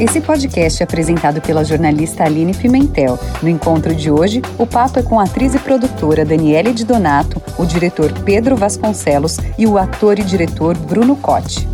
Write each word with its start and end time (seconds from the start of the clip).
Esse 0.00 0.18
podcast 0.18 0.82
é 0.82 0.84
apresentado 0.84 1.42
pela 1.42 1.62
jornalista 1.62 2.24
Aline 2.24 2.56
Pimentel. 2.56 3.18
No 3.42 3.50
encontro 3.50 3.94
de 3.94 4.10
hoje, 4.10 4.40
o 4.58 4.66
papo 4.66 4.98
é 4.98 5.02
com 5.02 5.20
a 5.20 5.24
atriz 5.24 5.54
e 5.54 5.58
produtora 5.58 6.24
Daniele 6.24 6.72
de 6.72 6.86
Donato, 6.86 7.36
o 7.58 7.66
diretor 7.66 8.10
Pedro 8.24 8.56
Vasconcelos 8.56 9.36
e 9.58 9.66
o 9.66 9.76
ator 9.76 10.18
e 10.18 10.24
diretor 10.24 10.74
Bruno 10.74 11.14
Cotti. 11.20 11.68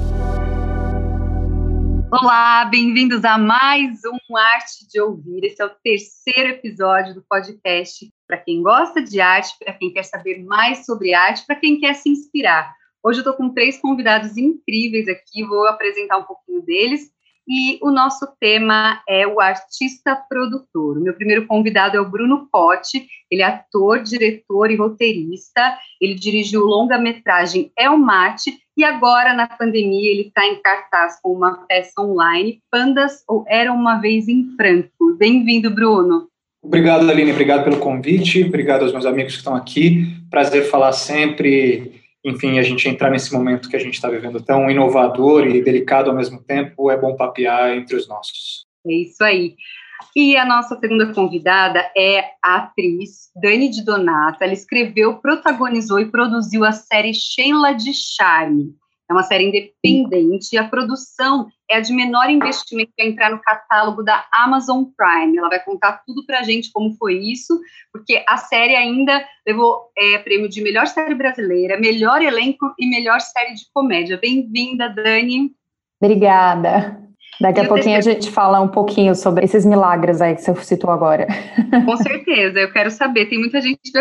Olá, 2.10 2.64
bem-vindos 2.64 3.24
a 3.24 3.38
mais 3.38 4.00
um 4.04 4.36
Arte 4.36 4.88
de 4.90 5.00
Ouvir. 5.00 5.44
Esse 5.44 5.62
é 5.62 5.66
o 5.66 5.70
terceiro 5.84 6.50
episódio 6.50 7.14
do 7.14 7.24
podcast 7.30 8.12
para 8.26 8.38
quem 8.38 8.60
gosta 8.60 9.00
de 9.04 9.20
arte, 9.20 9.54
para 9.56 9.72
quem 9.72 9.92
quer 9.92 10.02
saber 10.02 10.42
mais 10.42 10.84
sobre 10.84 11.14
arte, 11.14 11.46
para 11.46 11.54
quem 11.54 11.78
quer 11.78 11.94
se 11.94 12.08
inspirar. 12.08 12.74
Hoje 13.04 13.20
eu 13.20 13.22
estou 13.22 13.34
com 13.34 13.54
três 13.54 13.80
convidados 13.80 14.36
incríveis 14.36 15.06
aqui, 15.06 15.44
vou 15.44 15.68
apresentar 15.68 16.18
um 16.18 16.24
pouquinho 16.24 16.60
deles 16.62 17.14
e 17.48 17.78
o 17.82 17.90
nosso 17.90 18.26
tema 18.40 19.00
é 19.08 19.26
o 19.26 19.40
artista 19.40 20.16
produtor. 20.28 20.98
O 20.98 21.00
meu 21.00 21.14
primeiro 21.14 21.46
convidado 21.46 21.96
é 21.96 22.00
o 22.00 22.08
Bruno 22.08 22.48
Potti, 22.50 23.06
ele 23.30 23.42
é 23.42 23.46
ator, 23.46 24.02
diretor 24.02 24.70
e 24.70 24.76
roteirista. 24.76 25.78
Ele 26.00 26.14
dirigiu 26.14 26.62
longa-metragem 26.62 27.70
El 27.78 27.96
Mate 27.98 28.58
e 28.76 28.84
agora, 28.84 29.32
na 29.32 29.46
pandemia, 29.46 30.10
ele 30.10 30.28
está 30.28 30.44
em 30.46 30.60
cartaz 30.60 31.18
com 31.22 31.32
uma 31.32 31.64
peça 31.66 31.92
online, 31.98 32.60
Pandas 32.70 33.22
ou 33.26 33.44
Era 33.48 33.72
Uma 33.72 33.98
Vez 34.00 34.28
em 34.28 34.54
Franco. 34.56 35.16
Bem-vindo, 35.18 35.70
Bruno. 35.70 36.28
Obrigado, 36.62 37.08
Aline. 37.08 37.32
Obrigado 37.32 37.64
pelo 37.64 37.78
convite. 37.78 38.44
Obrigado 38.44 38.82
aos 38.82 38.92
meus 38.92 39.06
amigos 39.06 39.32
que 39.32 39.38
estão 39.38 39.54
aqui. 39.54 40.06
Prazer 40.28 40.64
falar 40.64 40.92
sempre 40.92 41.95
enfim, 42.26 42.58
a 42.58 42.62
gente 42.62 42.88
entrar 42.88 43.08
nesse 43.08 43.32
momento 43.32 43.68
que 43.68 43.76
a 43.76 43.78
gente 43.78 43.94
está 43.94 44.10
vivendo 44.10 44.42
tão 44.42 44.68
inovador 44.68 45.46
e 45.46 45.62
delicado 45.62 46.10
ao 46.10 46.16
mesmo 46.16 46.42
tempo, 46.42 46.90
é 46.90 46.96
bom 46.98 47.14
papear 47.14 47.76
entre 47.76 47.94
os 47.94 48.08
nossos. 48.08 48.66
É 48.84 48.92
isso 48.92 49.22
aí. 49.22 49.54
E 50.14 50.36
a 50.36 50.44
nossa 50.44 50.76
segunda 50.78 51.12
convidada 51.12 51.88
é 51.96 52.24
a 52.42 52.56
atriz 52.56 53.30
Dani 53.40 53.70
de 53.70 53.84
Donato. 53.84 54.42
Ela 54.42 54.52
escreveu, 54.52 55.18
protagonizou 55.20 56.00
e 56.00 56.10
produziu 56.10 56.64
a 56.64 56.72
série 56.72 57.14
Sheila 57.14 57.72
de 57.72 57.92
Charme. 57.94 58.74
É 59.08 59.12
uma 59.12 59.22
série 59.22 59.44
independente 59.44 60.52
e 60.52 60.58
a 60.58 60.68
produção 60.68 61.46
é 61.70 61.76
a 61.76 61.80
de 61.80 61.92
menor 61.92 62.28
investimento 62.28 62.90
para 62.96 63.06
entrar 63.06 63.30
no 63.30 63.40
catálogo 63.40 64.02
da 64.02 64.26
Amazon 64.32 64.84
Prime. 64.96 65.38
Ela 65.38 65.48
vai 65.48 65.62
contar 65.62 66.02
tudo 66.04 66.26
para 66.26 66.40
a 66.40 66.42
gente 66.42 66.72
como 66.72 66.92
foi 66.96 67.16
isso, 67.18 67.60
porque 67.92 68.24
a 68.28 68.36
série 68.36 68.74
ainda 68.74 69.24
levou 69.46 69.90
é, 69.96 70.18
prêmio 70.18 70.48
de 70.48 70.60
melhor 70.60 70.88
série 70.88 71.14
brasileira, 71.14 71.78
melhor 71.78 72.20
elenco 72.20 72.74
e 72.78 72.86
melhor 72.86 73.20
série 73.20 73.54
de 73.54 73.62
comédia. 73.72 74.18
Bem-vinda, 74.20 74.88
Dani. 74.88 75.52
Obrigada. 76.02 77.00
Daqui 77.40 77.60
a 77.60 77.68
pouquinho 77.68 77.98
a 77.98 78.00
gente 78.00 78.30
fala 78.30 78.60
um 78.60 78.68
pouquinho 78.68 79.14
sobre 79.14 79.44
esses 79.44 79.64
milagres 79.64 80.20
aí 80.20 80.34
que 80.34 80.42
você 80.42 80.54
citou 80.64 80.90
agora. 80.90 81.26
Com 81.84 81.96
certeza, 81.98 82.58
eu 82.58 82.72
quero 82.72 82.90
saber. 82.90 83.26
Tem 83.26 83.38
muita 83.38 83.60
gente 83.60 83.78
que 83.82 83.98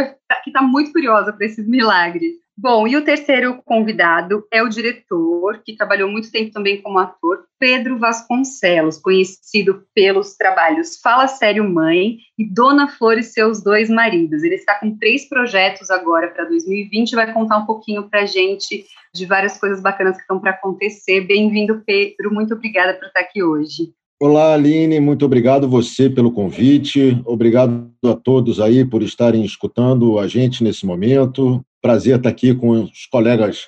está 0.47 0.61
muito 0.61 0.91
curiosa 0.91 1.33
para 1.33 1.45
esses 1.45 1.67
milagres. 1.67 2.44
Bom, 2.57 2.87
e 2.87 2.95
o 2.95 3.03
terceiro 3.03 3.61
convidado 3.65 4.47
é 4.49 4.63
o 4.63 4.69
diretor, 4.69 5.61
que 5.61 5.75
trabalhou 5.75 6.09
muito 6.09 6.31
tempo 6.31 6.53
também 6.53 6.81
como 6.81 6.97
ator, 6.97 7.45
Pedro 7.59 7.99
Vasconcelos, 7.99 8.97
conhecido 8.97 9.85
pelos 9.93 10.37
trabalhos 10.37 10.97
Fala 11.01 11.27
Sério 11.27 11.69
Mãe 11.69 12.17
e 12.37 12.45
Dona 12.49 12.87
Flor 12.87 13.17
e 13.17 13.23
Seus 13.23 13.61
Dois 13.61 13.89
Maridos. 13.89 14.41
Ele 14.41 14.55
está 14.55 14.79
com 14.79 14.97
três 14.97 15.27
projetos 15.27 15.89
agora 15.91 16.29
para 16.29 16.45
2020 16.45 17.11
e 17.11 17.15
vai 17.15 17.33
contar 17.33 17.57
um 17.57 17.65
pouquinho 17.65 18.09
para 18.09 18.21
a 18.21 18.25
gente 18.25 18.85
de 19.13 19.25
várias 19.25 19.59
coisas 19.59 19.81
bacanas 19.81 20.15
que 20.15 20.21
estão 20.21 20.39
para 20.39 20.51
acontecer. 20.51 21.21
Bem-vindo, 21.27 21.83
Pedro. 21.85 22.33
Muito 22.33 22.53
obrigada 22.53 22.93
por 22.93 23.07
estar 23.07 23.19
aqui 23.19 23.43
hoje. 23.43 23.93
Olá, 24.17 24.53
Aline, 24.53 25.01
muito 25.01 25.25
obrigado 25.25 25.67
você 25.67 26.09
pelo 26.09 26.31
convite. 26.31 27.21
Obrigado 27.25 27.91
a 28.05 28.13
todos 28.13 28.61
aí 28.61 28.85
por 28.85 29.03
estarem 29.03 29.43
escutando 29.43 30.17
a 30.17 30.25
gente 30.25 30.63
nesse 30.63 30.85
momento. 30.85 31.61
Prazer 31.81 32.15
estar 32.15 32.29
aqui 32.29 32.55
com 32.55 32.69
os 32.69 33.05
colegas 33.07 33.67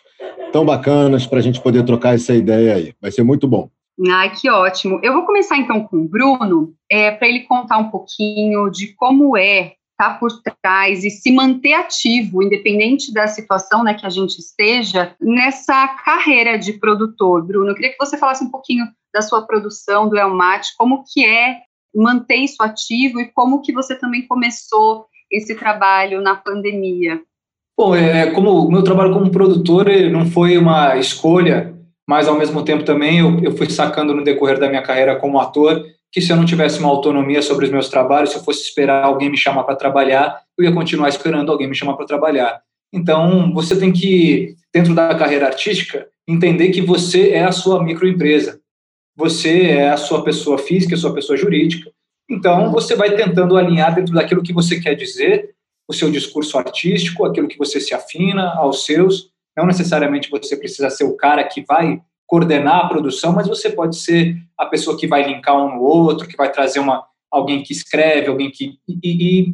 tão 0.53 0.65
bacanas 0.65 1.27
para 1.27 1.39
a 1.39 1.41
gente 1.41 1.59
poder 1.59 1.83
trocar 1.83 2.15
essa 2.15 2.33
ideia 2.33 2.75
aí. 2.75 2.93
Vai 3.01 3.11
ser 3.11 3.23
muito 3.23 3.45
bom. 3.45 3.69
Ai, 4.09 4.31
que 4.33 4.49
ótimo. 4.49 5.01
Eu 5.03 5.11
vou 5.11 5.25
começar 5.25 5.57
então 5.57 5.83
com 5.83 5.97
o 5.97 6.07
Bruno, 6.07 6.73
é, 6.89 7.11
para 7.11 7.27
ele 7.27 7.41
contar 7.41 7.77
um 7.79 7.89
pouquinho 7.89 8.69
de 8.69 8.95
como 8.95 9.35
é 9.35 9.73
estar 9.99 10.13
tá 10.13 10.13
por 10.13 10.29
trás 10.61 11.03
e 11.03 11.09
se 11.09 11.29
manter 11.29 11.73
ativo, 11.73 12.41
independente 12.41 13.11
da 13.11 13.27
situação 13.27 13.83
né, 13.83 13.95
que 13.95 14.05
a 14.05 14.09
gente 14.09 14.37
esteja, 14.39 15.13
nessa 15.19 15.87
carreira 16.05 16.57
de 16.57 16.71
produtor. 16.73 17.45
Bruno, 17.45 17.71
eu 17.71 17.75
queria 17.75 17.91
que 17.91 17.97
você 17.99 18.17
falasse 18.17 18.45
um 18.45 18.51
pouquinho 18.51 18.85
da 19.13 19.21
sua 19.21 19.45
produção 19.45 20.09
do 20.09 20.17
Elmate, 20.17 20.69
como 20.77 21.03
que 21.11 21.25
é 21.25 21.57
manter 21.95 22.37
isso 22.37 22.61
ativo 22.61 23.19
e 23.19 23.31
como 23.31 23.61
que 23.61 23.73
você 23.73 23.95
também 23.95 24.27
começou 24.27 25.05
esse 25.31 25.55
trabalho 25.55 26.21
na 26.21 26.35
pandemia. 26.35 27.21
Bom, 27.77 27.95
é, 27.95 28.31
como 28.31 28.65
o 28.65 28.71
meu 28.71 28.83
trabalho 28.83 29.13
como 29.13 29.31
produtor 29.31 29.87
não 30.11 30.25
foi 30.25 30.57
uma 30.57 30.97
escolha, 30.97 31.75
mas 32.07 32.27
ao 32.27 32.37
mesmo 32.37 32.63
tempo 32.63 32.83
também 32.83 33.19
eu, 33.19 33.39
eu 33.43 33.55
fui 33.55 33.69
sacando 33.69 34.13
no 34.13 34.23
decorrer 34.23 34.59
da 34.59 34.69
minha 34.69 34.81
carreira 34.81 35.15
como 35.15 35.39
ator 35.39 35.83
que 36.11 36.21
se 36.21 36.31
eu 36.31 36.37
não 36.37 36.45
tivesse 36.45 36.79
uma 36.79 36.89
autonomia 36.89 37.41
sobre 37.41 37.65
os 37.65 37.71
meus 37.71 37.89
trabalhos, 37.89 38.31
se 38.31 38.37
eu 38.37 38.43
fosse 38.43 38.61
esperar 38.61 39.03
alguém 39.03 39.29
me 39.29 39.37
chamar 39.37 39.63
para 39.63 39.75
trabalhar, 39.75 40.41
eu 40.57 40.65
ia 40.65 40.71
continuar 40.71 41.09
esperando 41.09 41.51
alguém 41.51 41.67
me 41.67 41.75
chamar 41.75 41.95
para 41.95 42.05
trabalhar. 42.05 42.59
Então, 42.93 43.53
você 43.53 43.77
tem 43.77 43.91
que, 43.91 44.55
dentro 44.73 44.95
da 44.95 45.13
carreira 45.15 45.47
artística, 45.47 46.07
entender 46.27 46.69
que 46.69 46.81
você 46.81 47.31
é 47.31 47.43
a 47.43 47.51
sua 47.51 47.83
microempresa. 47.83 48.59
Você 49.17 49.63
é 49.63 49.89
a 49.89 49.97
sua 49.97 50.23
pessoa 50.23 50.59
física, 50.59 50.93
a 50.93 50.97
sua 50.97 51.13
pessoa 51.13 51.35
jurídica. 51.35 51.91
Então, 52.29 52.71
você 52.71 52.95
vai 52.95 53.15
tentando 53.15 53.57
alinhar 53.57 53.95
dentro 53.95 54.13
daquilo 54.13 54.43
que 54.43 54.53
você 54.53 54.79
quer 54.79 54.93
dizer 54.93 55.55
o 55.87 55.93
seu 55.93 56.11
discurso 56.11 56.57
artístico, 56.57 57.25
aquilo 57.25 57.47
que 57.47 57.57
você 57.57 57.79
se 57.79 57.93
afina 57.93 58.53
aos 58.53 58.85
seus. 58.85 59.31
Não 59.57 59.65
necessariamente 59.65 60.29
você 60.29 60.55
precisa 60.55 60.89
ser 60.89 61.05
o 61.05 61.15
cara 61.15 61.43
que 61.43 61.65
vai 61.65 61.99
coordenar 62.27 62.85
a 62.85 62.87
produção, 62.87 63.33
mas 63.33 63.47
você 63.47 63.69
pode 63.69 63.97
ser 63.97 64.37
a 64.57 64.65
pessoa 64.65 64.97
que 64.97 65.07
vai 65.07 65.23
linkar 65.23 65.55
um 65.55 65.75
no 65.75 65.81
outro, 65.81 66.27
que 66.27 66.37
vai 66.37 66.51
trazer 66.51 66.79
uma 66.79 67.05
alguém 67.31 67.63
que 67.63 67.73
escreve, 67.73 68.27
alguém 68.27 68.51
que 68.51 68.77
e, 68.87 69.47
e 69.47 69.53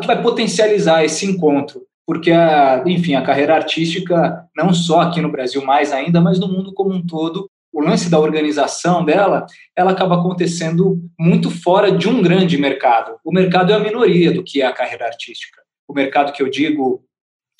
que 0.00 0.06
vai 0.06 0.22
potencializar 0.22 1.04
esse 1.04 1.26
encontro, 1.26 1.82
porque 2.06 2.30
a, 2.30 2.82
enfim, 2.86 3.14
a 3.14 3.22
carreira 3.22 3.54
artística 3.54 4.48
não 4.56 4.72
só 4.72 5.00
aqui 5.00 5.20
no 5.20 5.30
Brasil 5.30 5.64
mais 5.64 5.92
ainda, 5.92 6.20
mas 6.20 6.38
no 6.38 6.46
mundo 6.46 6.72
como 6.72 6.92
um 6.92 7.04
todo, 7.04 7.50
o 7.72 7.80
lance 7.80 8.10
da 8.10 8.18
organização 8.18 9.04
dela, 9.04 9.46
ela 9.74 9.92
acaba 9.92 10.16
acontecendo 10.16 11.00
muito 11.18 11.50
fora 11.50 11.90
de 11.90 12.08
um 12.08 12.20
grande 12.20 12.58
mercado. 12.58 13.16
O 13.24 13.32
mercado 13.32 13.72
é 13.72 13.74
a 13.74 13.80
minoria 13.80 14.30
do 14.30 14.44
que 14.44 14.60
é 14.60 14.66
a 14.66 14.72
carreira 14.72 15.06
artística 15.06 15.62
o 15.92 15.94
mercado 15.94 16.32
que 16.32 16.42
eu 16.42 16.48
digo, 16.48 17.04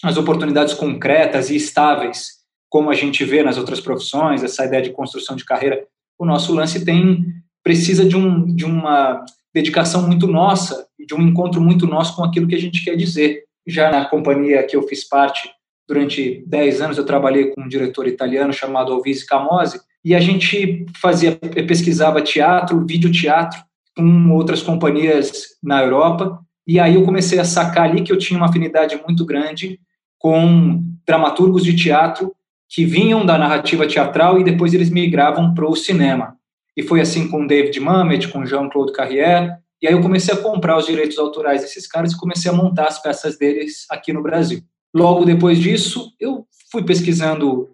as 0.02 0.16
oportunidades 0.16 0.74
concretas 0.74 1.50
e 1.50 1.56
estáveis, 1.56 2.42
como 2.68 2.90
a 2.90 2.94
gente 2.94 3.24
vê 3.24 3.42
nas 3.42 3.58
outras 3.58 3.80
profissões, 3.80 4.42
essa 4.42 4.64
ideia 4.64 4.82
de 4.82 4.90
construção 4.90 5.36
de 5.36 5.44
carreira, 5.44 5.86
o 6.18 6.24
nosso 6.24 6.54
lance 6.54 6.84
tem 6.84 7.24
precisa 7.62 8.04
de, 8.04 8.16
um, 8.16 8.44
de 8.54 8.64
uma 8.64 9.24
dedicação 9.54 10.02
muito 10.06 10.26
nossa, 10.26 10.88
de 10.98 11.14
um 11.14 11.20
encontro 11.20 11.60
muito 11.60 11.86
nosso 11.86 12.16
com 12.16 12.24
aquilo 12.24 12.48
que 12.48 12.54
a 12.54 12.60
gente 12.60 12.82
quer 12.82 12.96
dizer. 12.96 13.44
Já 13.66 13.90
na 13.90 14.06
companhia 14.06 14.64
que 14.64 14.74
eu 14.74 14.82
fiz 14.88 15.06
parte 15.06 15.48
durante 15.88 16.44
10 16.46 16.80
anos, 16.80 16.98
eu 16.98 17.04
trabalhei 17.04 17.46
com 17.50 17.62
um 17.62 17.68
diretor 17.68 18.06
italiano 18.06 18.52
chamado 18.52 18.92
Alvise 18.92 19.26
Camose, 19.26 19.80
e 20.04 20.14
a 20.14 20.20
gente 20.20 20.86
fazia, 21.00 21.36
pesquisava 21.36 22.20
teatro, 22.20 22.84
videoteatro, 22.86 23.60
com 23.96 24.30
outras 24.30 24.62
companhias 24.62 25.56
na 25.62 25.82
Europa, 25.82 26.40
e 26.66 26.80
aí 26.80 26.94
eu 26.94 27.04
comecei 27.04 27.38
a 27.38 27.44
sacar 27.44 27.90
ali 27.90 28.02
que 28.02 28.12
eu 28.12 28.18
tinha 28.18 28.38
uma 28.38 28.48
afinidade 28.48 29.00
muito 29.06 29.24
grande 29.24 29.78
com 30.18 30.82
dramaturgos 31.06 31.64
de 31.64 31.74
teatro 31.74 32.32
que 32.68 32.84
vinham 32.84 33.26
da 33.26 33.36
narrativa 33.36 33.86
teatral 33.86 34.40
e 34.40 34.44
depois 34.44 34.72
eles 34.72 34.88
migravam 34.88 35.52
para 35.52 35.68
o 35.68 35.76
cinema. 35.76 36.36
E 36.76 36.82
foi 36.82 37.00
assim 37.00 37.28
com 37.28 37.46
David 37.46 37.78
Mamet, 37.80 38.28
com 38.28 38.46
Jean-Claude 38.46 38.92
Carrière, 38.92 39.56
e 39.82 39.86
aí 39.86 39.92
eu 39.92 40.00
comecei 40.00 40.32
a 40.32 40.36
comprar 40.36 40.78
os 40.78 40.86
direitos 40.86 41.18
autorais 41.18 41.60
desses 41.60 41.86
caras 41.86 42.12
e 42.12 42.16
comecei 42.16 42.50
a 42.50 42.54
montar 42.54 42.86
as 42.86 43.02
peças 43.02 43.36
deles 43.36 43.84
aqui 43.90 44.12
no 44.12 44.22
Brasil. 44.22 44.62
Logo 44.94 45.24
depois 45.24 45.58
disso, 45.58 46.12
eu 46.20 46.46
fui 46.70 46.84
pesquisando 46.84 47.70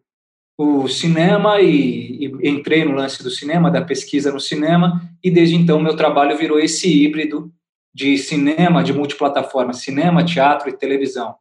o 0.56 0.88
cinema 0.88 1.60
e, 1.60 2.26
e, 2.26 2.48
entrei 2.48 2.84
no 2.84 2.94
lance 2.94 3.22
do 3.22 3.30
cinema, 3.30 3.70
da 3.70 3.82
pesquisa 3.82 4.32
no 4.32 4.40
cinema, 4.40 5.00
e 5.22 5.30
desde 5.30 5.54
então 5.54 5.80
meu 5.80 5.94
trabalho 5.94 6.36
virou 6.36 6.58
esse 6.58 6.88
híbrido 6.88 7.52
de 7.94 8.18
cinema, 8.18 8.82
de 8.82 8.92
multiplataforma, 8.92 9.72
cinema, 9.72 10.24
teatro 10.24 10.68
e 10.68 10.76
televisão. 10.76 11.34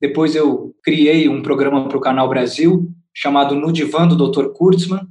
Depois 0.00 0.34
eu 0.34 0.74
criei 0.82 1.28
um 1.28 1.42
programa 1.42 1.86
para 1.86 1.96
o 1.96 2.00
Canal 2.00 2.28
Brasil, 2.28 2.90
chamado 3.14 3.54
No 3.54 3.72
Divã 3.72 4.06
do 4.08 4.16
Dr. 4.16 4.48
Kurtzman, 4.48 5.06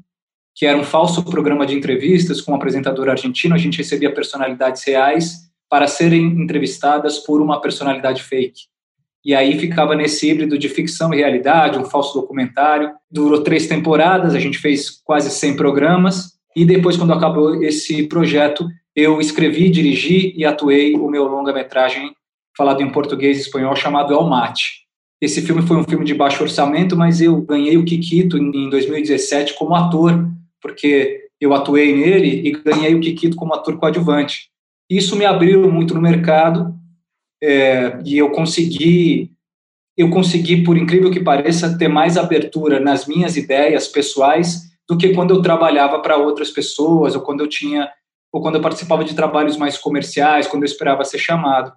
que 0.55 0.65
era 0.65 0.77
um 0.77 0.83
falso 0.83 1.23
programa 1.23 1.65
de 1.65 1.75
entrevistas 1.75 2.41
com 2.41 2.51
um 2.51 2.55
apresentador 2.55 3.09
argentino. 3.09 3.55
A 3.55 3.57
gente 3.57 3.77
recebia 3.77 4.13
personalidades 4.13 4.83
reais 4.83 5.49
para 5.69 5.87
serem 5.87 6.25
entrevistadas 6.25 7.19
por 7.19 7.41
uma 7.41 7.61
personalidade 7.61 8.21
fake. 8.21 8.63
E 9.23 9.35
aí 9.35 9.59
ficava 9.59 9.95
nesse 9.95 10.29
híbrido 10.29 10.57
de 10.57 10.67
ficção 10.67 11.13
e 11.13 11.17
realidade, 11.17 11.77
um 11.77 11.85
falso 11.85 12.19
documentário. 12.19 12.91
Durou 13.09 13.43
três 13.43 13.67
temporadas, 13.67 14.33
a 14.33 14.39
gente 14.39 14.57
fez 14.57 14.89
quase 15.03 15.29
100 15.29 15.55
programas. 15.55 16.31
E 16.55 16.65
depois, 16.65 16.97
quando 16.97 17.13
acabou 17.13 17.63
esse 17.63 18.03
projeto, 18.07 18.67
eu 18.95 19.21
escrevi, 19.21 19.69
dirigi 19.69 20.33
e 20.35 20.43
atuei 20.43 20.95
o 20.95 21.07
meu 21.07 21.25
longa-metragem 21.25 22.11
falado 22.57 22.81
em 22.81 22.91
português 22.91 23.37
e 23.37 23.41
espanhol 23.41 23.75
chamado 23.75 24.13
El 24.13 24.23
Mate. 24.23 24.81
Esse 25.21 25.41
filme 25.41 25.61
foi 25.61 25.77
um 25.77 25.83
filme 25.83 26.03
de 26.03 26.15
baixo 26.15 26.43
orçamento, 26.43 26.97
mas 26.97 27.21
eu 27.21 27.39
ganhei 27.41 27.77
o 27.77 27.85
Kikito 27.85 28.37
em 28.37 28.69
2017 28.69 29.53
como 29.53 29.75
ator, 29.75 30.27
porque 30.59 31.27
eu 31.39 31.53
atuei 31.53 31.95
nele 31.95 32.47
e 32.47 32.51
ganhei 32.51 32.95
o 32.95 32.99
Kikito 32.99 33.35
como 33.35 33.53
ator 33.53 33.77
coadjuvante. 33.77 34.49
Isso 34.89 35.15
me 35.15 35.23
abriu 35.23 35.71
muito 35.71 35.93
no 35.93 36.01
mercado 36.01 36.75
é, 37.41 37.99
e 38.05 38.17
eu 38.17 38.29
consegui, 38.31 39.31
eu 39.97 40.09
consegui, 40.09 40.63
por 40.63 40.77
incrível 40.77 41.11
que 41.11 41.19
pareça, 41.19 41.77
ter 41.77 41.87
mais 41.87 42.17
abertura 42.17 42.79
nas 42.79 43.07
minhas 43.07 43.35
ideias 43.35 43.87
pessoais 43.87 44.69
do 44.87 44.97
que 44.97 45.13
quando 45.13 45.33
eu 45.33 45.41
trabalhava 45.41 45.99
para 45.99 46.17
outras 46.17 46.51
pessoas 46.51 47.15
ou 47.15 47.21
quando 47.21 47.41
eu 47.41 47.47
tinha 47.47 47.89
ou 48.31 48.41
quando 48.41 48.55
eu 48.55 48.61
participava 48.61 49.03
de 49.03 49.13
trabalhos 49.13 49.57
mais 49.57 49.77
comerciais, 49.77 50.47
quando 50.47 50.63
eu 50.63 50.67
esperava 50.67 51.03
ser 51.03 51.17
chamado. 51.17 51.73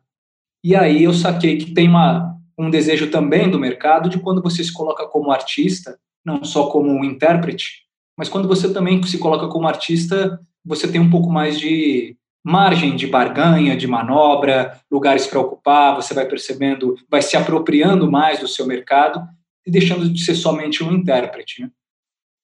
E 0.62 0.76
aí 0.76 1.02
eu 1.02 1.12
saquei 1.12 1.58
que 1.58 1.74
tem 1.74 1.88
uma, 1.88 2.36
um 2.56 2.70
desejo 2.70 3.10
também 3.10 3.50
do 3.50 3.58
mercado 3.58 4.08
de 4.08 4.20
quando 4.20 4.40
você 4.40 4.62
se 4.62 4.72
coloca 4.72 5.06
como 5.06 5.32
artista, 5.32 5.98
não 6.24 6.44
só 6.44 6.68
como 6.68 6.90
um 6.90 7.04
intérprete, 7.04 7.84
mas 8.16 8.28
quando 8.28 8.46
você 8.46 8.72
também 8.72 9.02
se 9.02 9.18
coloca 9.18 9.48
como 9.48 9.66
artista, 9.66 10.40
você 10.64 10.86
tem 10.90 11.00
um 11.00 11.10
pouco 11.10 11.28
mais 11.28 11.58
de 11.58 12.16
margem 12.44 12.94
de 12.94 13.06
barganha, 13.06 13.74
de 13.74 13.86
manobra, 13.86 14.78
lugares 14.90 15.26
para 15.26 15.40
ocupar, 15.40 15.96
você 15.96 16.12
vai 16.12 16.26
percebendo, 16.26 16.94
vai 17.10 17.22
se 17.22 17.36
apropriando 17.36 18.10
mais 18.10 18.40
do 18.40 18.46
seu 18.46 18.66
mercado 18.66 19.26
e 19.66 19.70
deixando 19.70 20.08
de 20.10 20.22
ser 20.22 20.34
somente 20.34 20.84
um 20.84 20.92
intérprete. 20.92 21.62
Né? 21.62 21.70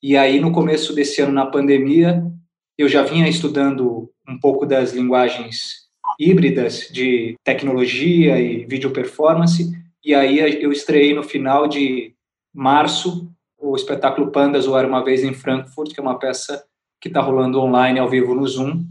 E 0.02 0.16
aí, 0.16 0.40
no 0.40 0.50
começo 0.50 0.94
desse 0.94 1.20
ano, 1.20 1.32
na 1.32 1.44
pandemia, 1.44 2.24
eu 2.78 2.88
já 2.88 3.02
vinha 3.02 3.28
estudando 3.28 4.10
um 4.26 4.40
pouco 4.40 4.64
das 4.64 4.94
linguagens 4.94 5.90
híbridas 6.18 6.88
de 6.90 7.36
tecnologia 7.44 8.40
e 8.40 8.64
vídeo 8.64 8.90
performance, 8.90 9.70
e 10.02 10.14
aí 10.14 10.38
eu 10.62 10.72
estreiei 10.72 11.14
no 11.14 11.22
final 11.22 11.68
de 11.68 12.14
março 12.54 13.30
o 13.58 13.76
espetáculo 13.76 14.32
Pandas 14.32 14.66
ou 14.66 14.78
Era 14.78 14.88
Uma 14.88 15.04
Vez 15.04 15.22
em 15.22 15.34
Frankfurt, 15.34 15.92
que 15.92 16.00
é 16.00 16.02
uma 16.02 16.18
peça 16.18 16.64
que 16.98 17.08
está 17.08 17.20
rolando 17.20 17.60
online 17.60 17.98
ao 17.98 18.08
vivo 18.08 18.34
no 18.34 18.46
Zoom, 18.46 18.82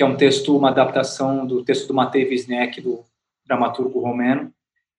que 0.00 0.04
é 0.04 0.06
um 0.06 0.16
texto, 0.16 0.56
uma 0.56 0.70
adaptação 0.70 1.46
do 1.46 1.62
texto 1.62 1.86
do 1.86 1.92
Matei 1.92 2.26
Wisniewski, 2.26 2.80
do 2.80 3.04
dramaturgo 3.46 4.00
romeno, 4.00 4.50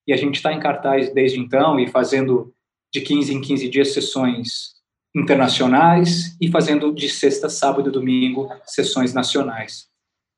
e 0.06 0.12
a 0.12 0.16
gente 0.16 0.36
está 0.36 0.52
em 0.52 0.60
cartaz 0.60 1.12
desde 1.12 1.40
então 1.40 1.80
e 1.80 1.88
fazendo 1.88 2.54
de 2.94 3.00
15 3.00 3.34
em 3.34 3.40
15 3.40 3.68
dias 3.68 3.92
sessões 3.92 4.74
internacionais 5.12 6.36
e 6.40 6.48
fazendo 6.48 6.94
de 6.94 7.08
sexta, 7.08 7.48
sábado 7.48 7.88
e 7.88 7.92
domingo 7.92 8.48
sessões 8.64 9.12
nacionais. 9.12 9.88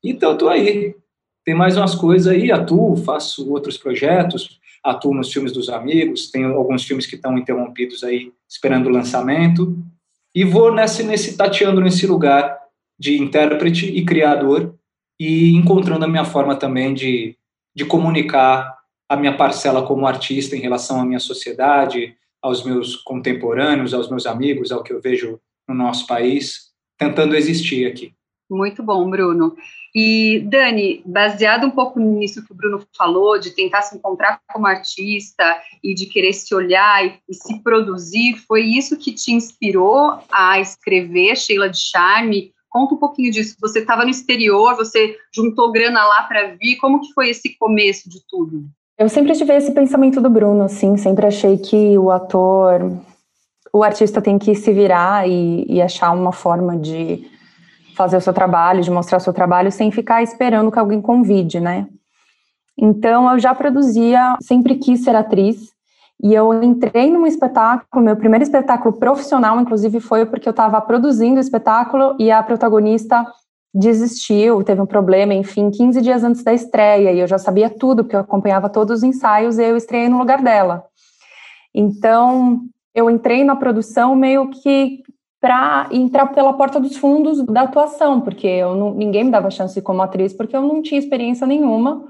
Então, 0.02 0.32
estou 0.32 0.48
aí. 0.48 0.96
Tem 1.44 1.54
mais 1.54 1.76
umas 1.76 1.94
coisas 1.94 2.32
aí, 2.32 2.50
atuo, 2.50 2.96
faço 2.96 3.52
outros 3.52 3.76
projetos, 3.76 4.58
atuo 4.82 5.12
nos 5.12 5.30
filmes 5.30 5.52
dos 5.52 5.68
amigos, 5.68 6.30
tenho 6.30 6.54
alguns 6.54 6.84
filmes 6.84 7.04
que 7.04 7.16
estão 7.16 7.36
interrompidos 7.36 8.02
aí, 8.02 8.32
esperando 8.48 8.86
o 8.86 8.92
lançamento, 8.92 9.76
e 10.34 10.42
vou 10.42 10.74
nesse, 10.74 11.02
nesse 11.02 11.36
tateando 11.36 11.82
nesse 11.82 12.06
lugar 12.06 12.63
de 12.98 13.18
intérprete 13.18 13.86
e 13.86 14.04
criador 14.04 14.74
e 15.18 15.54
encontrando 15.54 16.04
a 16.04 16.08
minha 16.08 16.24
forma 16.24 16.56
também 16.56 16.92
de, 16.94 17.36
de 17.74 17.84
comunicar 17.84 18.76
a 19.08 19.16
minha 19.16 19.36
parcela 19.36 19.86
como 19.86 20.06
artista 20.06 20.56
em 20.56 20.60
relação 20.60 21.00
à 21.00 21.04
minha 21.04 21.20
sociedade, 21.20 22.16
aos 22.42 22.64
meus 22.64 22.96
contemporâneos, 22.96 23.94
aos 23.94 24.10
meus 24.10 24.26
amigos, 24.26 24.70
ao 24.70 24.82
que 24.82 24.92
eu 24.92 25.00
vejo 25.00 25.40
no 25.68 25.74
nosso 25.74 26.06
país, 26.06 26.72
tentando 26.98 27.36
existir 27.36 27.86
aqui. 27.86 28.14
Muito 28.50 28.82
bom, 28.82 29.08
Bruno. 29.08 29.56
E, 29.94 30.40
Dani, 30.40 31.02
baseado 31.06 31.66
um 31.66 31.70
pouco 31.70 32.00
nisso 32.00 32.44
que 32.44 32.52
o 32.52 32.54
Bruno 32.54 32.84
falou, 32.96 33.38
de 33.38 33.50
tentar 33.52 33.82
se 33.82 33.96
encontrar 33.96 34.40
como 34.52 34.66
artista 34.66 35.44
e 35.82 35.94
de 35.94 36.06
querer 36.06 36.32
se 36.32 36.54
olhar 36.54 37.06
e, 37.06 37.18
e 37.28 37.34
se 37.34 37.62
produzir, 37.62 38.36
foi 38.46 38.62
isso 38.62 38.98
que 38.98 39.12
te 39.12 39.32
inspirou 39.32 40.18
a 40.30 40.60
escrever 40.60 41.36
Sheila 41.36 41.70
de 41.70 41.78
Charme? 41.78 42.52
Conta 42.74 42.96
um 42.96 42.98
pouquinho 42.98 43.30
disso. 43.30 43.54
Você 43.60 43.78
estava 43.78 44.02
no 44.02 44.10
exterior, 44.10 44.74
você 44.74 45.16
juntou 45.32 45.70
grana 45.70 46.04
lá 46.04 46.24
para 46.24 46.56
vir, 46.60 46.74
como 46.80 47.00
que 47.00 47.12
foi 47.12 47.30
esse 47.30 47.56
começo 47.56 48.10
de 48.10 48.18
tudo? 48.28 48.64
Eu 48.98 49.08
sempre 49.08 49.32
tive 49.32 49.54
esse 49.54 49.70
pensamento 49.70 50.20
do 50.20 50.28
Bruno, 50.28 50.64
assim, 50.64 50.96
sempre 50.96 51.24
achei 51.24 51.56
que 51.56 51.96
o 51.96 52.10
ator, 52.10 53.00
o 53.72 53.84
artista 53.84 54.20
tem 54.20 54.40
que 54.40 54.56
se 54.56 54.72
virar 54.72 55.28
e, 55.28 55.64
e 55.68 55.80
achar 55.80 56.10
uma 56.10 56.32
forma 56.32 56.76
de 56.76 57.24
fazer 57.94 58.16
o 58.16 58.20
seu 58.20 58.32
trabalho, 58.32 58.82
de 58.82 58.90
mostrar 58.90 59.18
o 59.18 59.20
seu 59.20 59.32
trabalho, 59.32 59.70
sem 59.70 59.92
ficar 59.92 60.24
esperando 60.24 60.72
que 60.72 60.78
alguém 60.78 61.00
convide, 61.00 61.60
né? 61.60 61.86
Então, 62.76 63.32
eu 63.32 63.38
já 63.38 63.54
produzia, 63.54 64.36
sempre 64.42 64.74
quis 64.78 65.04
ser 65.04 65.14
atriz, 65.14 65.73
e 66.22 66.32
eu 66.32 66.62
entrei 66.62 67.10
num 67.10 67.26
espetáculo, 67.26 68.04
meu 68.04 68.16
primeiro 68.16 68.42
espetáculo 68.42 68.94
profissional, 68.98 69.60
inclusive, 69.60 70.00
foi 70.00 70.24
porque 70.24 70.48
eu 70.48 70.52
estava 70.52 70.80
produzindo 70.80 71.36
o 71.36 71.40
espetáculo 71.40 72.16
e 72.18 72.30
a 72.30 72.42
protagonista 72.42 73.24
desistiu, 73.74 74.62
teve 74.62 74.80
um 74.80 74.86
problema, 74.86 75.34
enfim, 75.34 75.70
15 75.70 76.00
dias 76.00 76.22
antes 76.22 76.44
da 76.44 76.54
estreia, 76.54 77.12
e 77.12 77.18
eu 77.18 77.26
já 77.26 77.38
sabia 77.38 77.68
tudo, 77.68 78.04
porque 78.04 78.14
eu 78.14 78.20
acompanhava 78.20 78.68
todos 78.70 78.98
os 78.98 79.02
ensaios 79.02 79.58
e 79.58 79.64
eu 79.64 79.76
estreiei 79.76 80.08
no 80.08 80.18
lugar 80.18 80.40
dela. 80.40 80.84
Então, 81.74 82.60
eu 82.94 83.10
entrei 83.10 83.42
na 83.42 83.56
produção 83.56 84.14
meio 84.14 84.48
que 84.50 85.02
para 85.40 85.88
entrar 85.90 86.28
pela 86.28 86.54
porta 86.54 86.80
dos 86.80 86.96
fundos 86.96 87.44
da 87.44 87.62
atuação, 87.62 88.20
porque 88.20 88.46
eu 88.46 88.74
não, 88.74 88.94
ninguém 88.94 89.24
me 89.24 89.30
dava 89.30 89.50
chance 89.50 89.82
como 89.82 90.00
atriz, 90.00 90.32
porque 90.32 90.56
eu 90.56 90.62
não 90.62 90.80
tinha 90.80 90.98
experiência 90.98 91.46
nenhuma. 91.46 92.06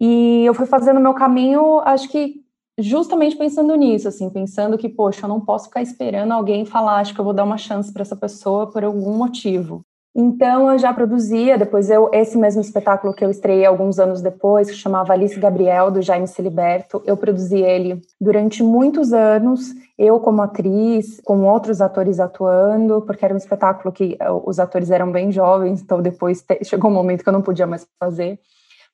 E 0.00 0.46
eu 0.46 0.54
fui 0.54 0.64
fazendo 0.64 1.00
meu 1.00 1.12
caminho, 1.12 1.80
acho 1.80 2.08
que 2.08 2.36
justamente 2.78 3.36
pensando 3.36 3.74
nisso, 3.74 4.08
assim, 4.08 4.30
pensando 4.30 4.78
que, 4.78 4.88
poxa, 4.88 5.24
eu 5.24 5.28
não 5.28 5.40
posso 5.40 5.66
ficar 5.66 5.82
esperando 5.82 6.32
alguém 6.32 6.64
falar, 6.64 7.00
acho 7.00 7.14
que 7.14 7.20
eu 7.20 7.24
vou 7.24 7.34
dar 7.34 7.44
uma 7.44 7.58
chance 7.58 7.92
para 7.92 8.02
essa 8.02 8.16
pessoa 8.16 8.70
por 8.70 8.84
algum 8.84 9.16
motivo. 9.16 9.82
Então 10.20 10.72
eu 10.72 10.78
já 10.78 10.92
produzia, 10.92 11.56
depois 11.56 11.90
eu 11.90 12.10
esse 12.12 12.36
mesmo 12.36 12.60
espetáculo 12.60 13.14
que 13.14 13.24
eu 13.24 13.30
estreiei 13.30 13.64
alguns 13.64 14.00
anos 14.00 14.20
depois, 14.20 14.68
que 14.68 14.76
chamava 14.76 15.12
Alice 15.12 15.38
Gabriel 15.38 15.92
do 15.92 16.02
Jaime 16.02 16.26
Ciliberto, 16.26 17.00
eu 17.06 17.16
produzi 17.16 17.58
ele 17.58 18.00
durante 18.20 18.62
muitos 18.62 19.12
anos, 19.12 19.74
eu 19.96 20.18
como 20.18 20.42
atriz, 20.42 21.20
com 21.24 21.44
outros 21.44 21.80
atores 21.80 22.18
atuando, 22.18 23.02
porque 23.02 23.24
era 23.24 23.34
um 23.34 23.36
espetáculo 23.36 23.92
que 23.92 24.16
eh, 24.18 24.30
os 24.44 24.58
atores 24.58 24.90
eram 24.90 25.12
bem 25.12 25.30
jovens, 25.30 25.82
então 25.82 26.02
depois 26.02 26.44
chegou 26.64 26.90
um 26.90 26.94
momento 26.94 27.22
que 27.22 27.28
eu 27.28 27.32
não 27.32 27.42
podia 27.42 27.66
mais 27.66 27.86
fazer 28.00 28.40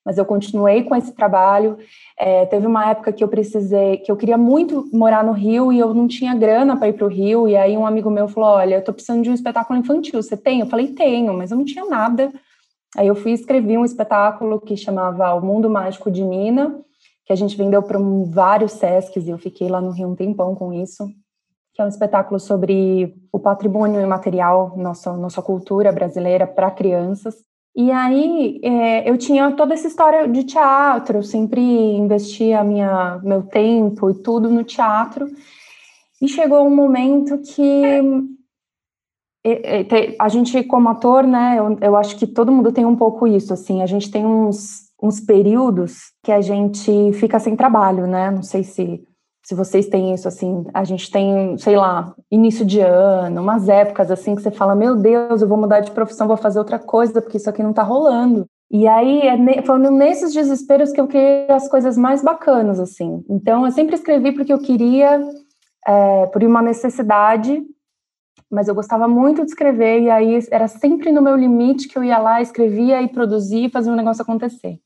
mas 0.05 0.19
eu 0.19 0.25
continuei 0.25 0.83
com 0.83 0.95
esse 0.95 1.11
trabalho. 1.11 1.77
É, 2.17 2.45
teve 2.45 2.67
uma 2.67 2.91
época 2.91 3.11
que 3.11 3.23
eu 3.23 3.27
precisei, 3.27 3.97
que 3.97 4.11
eu 4.11 4.15
queria 4.15 4.37
muito 4.37 4.87
morar 4.93 5.23
no 5.23 5.31
Rio 5.31 5.73
e 5.73 5.79
eu 5.79 5.93
não 5.93 6.07
tinha 6.07 6.35
grana 6.35 6.77
para 6.77 6.89
ir 6.89 6.93
para 6.93 7.05
o 7.05 7.09
Rio. 7.09 7.47
E 7.47 7.57
aí 7.57 7.75
um 7.75 7.87
amigo 7.87 8.11
meu 8.11 8.27
falou: 8.27 8.49
Olha, 8.51 8.75
eu 8.75 8.79
estou 8.79 8.93
precisando 8.93 9.23
de 9.23 9.31
um 9.31 9.33
espetáculo 9.33 9.79
infantil. 9.79 10.21
Você 10.21 10.37
tem? 10.37 10.59
Eu 10.59 10.67
falei: 10.67 10.89
Tenho, 10.89 11.33
mas 11.33 11.49
eu 11.49 11.57
não 11.57 11.65
tinha 11.65 11.85
nada. 11.85 12.31
Aí 12.95 13.07
eu 13.07 13.15
fui 13.15 13.31
escrevi 13.31 13.77
um 13.77 13.83
espetáculo 13.83 14.61
que 14.61 14.77
chamava 14.77 15.33
O 15.33 15.41
Mundo 15.41 15.69
Mágico 15.69 16.11
de 16.11 16.23
Nina, 16.23 16.79
que 17.25 17.33
a 17.33 17.35
gente 17.35 17.57
vendeu 17.57 17.81
para 17.81 17.97
um, 17.97 18.23
vários 18.23 18.73
Sescs 18.73 19.25
e 19.25 19.29
eu 19.29 19.37
fiquei 19.37 19.67
lá 19.67 19.81
no 19.81 19.89
Rio 19.89 20.07
um 20.07 20.15
tempão 20.15 20.53
com 20.53 20.71
isso. 20.71 21.09
Que 21.73 21.81
é 21.81 21.85
um 21.85 21.89
espetáculo 21.89 22.39
sobre 22.39 23.13
o 23.33 23.39
patrimônio 23.39 23.99
imaterial, 23.99 24.77
nossa, 24.77 25.11
nossa 25.17 25.41
cultura 25.41 25.91
brasileira 25.91 26.47
para 26.47 26.71
crianças. 26.71 27.35
E 27.75 27.91
aí 27.91 28.61
é, 28.63 29.09
eu 29.09 29.17
tinha 29.17 29.51
toda 29.51 29.73
essa 29.73 29.87
história 29.87 30.27
de 30.27 30.45
teatro, 30.45 31.17
eu 31.17 31.23
sempre 31.23 31.59
investia 31.61 32.63
minha, 32.63 33.19
meu 33.21 33.43
tempo 33.43 34.09
e 34.09 34.13
tudo 34.13 34.49
no 34.49 34.63
teatro. 34.63 35.27
E 36.21 36.27
chegou 36.27 36.65
um 36.65 36.73
momento 36.73 37.37
que 37.39 37.83
a 40.17 40.29
gente, 40.29 40.63
como 40.63 40.89
ator, 40.89 41.27
né, 41.27 41.59
eu, 41.59 41.77
eu 41.81 41.95
acho 41.95 42.17
que 42.17 42.25
todo 42.25 42.51
mundo 42.51 42.71
tem 42.71 42.85
um 42.85 42.95
pouco 42.95 43.27
isso, 43.27 43.53
assim, 43.53 43.81
a 43.81 43.85
gente 43.85 44.09
tem 44.09 44.25
uns, 44.25 44.89
uns 45.01 45.19
períodos 45.19 46.13
que 46.23 46.31
a 46.31 46.41
gente 46.41 47.13
fica 47.13 47.39
sem 47.39 47.55
trabalho, 47.55 48.07
né, 48.07 48.31
não 48.31 48.41
sei 48.41 48.63
se 48.63 49.05
se 49.45 49.53
vocês 49.53 49.87
têm 49.87 50.11
isso, 50.11 50.27
assim, 50.27 50.65
a 50.73 50.83
gente 50.83 51.11
tem, 51.11 51.55
sei 51.59 51.77
lá, 51.77 52.15
início 52.31 52.65
de 52.65 52.79
ano, 52.79 53.43
umas 53.43 53.69
épocas 53.69 54.09
assim 54.09 54.33
que 54.33 54.41
você 54.41 54.49
fala, 54.49 54.73
meu 54.73 54.95
Deus, 54.95 55.39
eu 55.39 55.47
vou 55.47 55.55
mudar 55.55 55.81
de 55.81 55.91
profissão, 55.91 56.27
vou 56.27 56.35
fazer 56.35 56.57
outra 56.57 56.79
coisa, 56.79 57.21
porque 57.21 57.37
isso 57.37 57.47
aqui 57.47 57.61
não 57.61 57.71
tá 57.71 57.83
rolando. 57.83 58.47
E 58.71 58.87
aí, 58.87 59.21
é 59.21 59.61
foi 59.61 59.77
nesses 59.91 60.33
desesperos 60.33 60.91
que 60.91 60.99
eu 60.99 61.07
criei 61.07 61.45
as 61.47 61.69
coisas 61.69 61.95
mais 61.95 62.23
bacanas, 62.23 62.79
assim. 62.79 63.23
Então, 63.29 63.67
eu 63.67 63.71
sempre 63.71 63.93
escrevi 63.93 64.31
porque 64.31 64.51
eu 64.51 64.57
queria, 64.57 65.23
é, 65.87 66.25
por 66.25 66.43
uma 66.43 66.63
necessidade, 66.63 67.61
mas 68.49 68.67
eu 68.67 68.73
gostava 68.73 69.07
muito 69.07 69.43
de 69.43 69.49
escrever, 69.51 70.01
e 70.01 70.09
aí 70.09 70.39
era 70.49 70.67
sempre 70.67 71.11
no 71.11 71.21
meu 71.21 71.35
limite 71.35 71.87
que 71.87 71.95
eu 71.95 72.03
ia 72.03 72.17
lá, 72.17 72.41
escrevia 72.41 72.99
e 73.03 73.07
produzia 73.07 73.67
e 73.67 73.71
fazia 73.71 73.93
um 73.93 73.95
negócio 73.95 74.23
acontecer. 74.23 74.79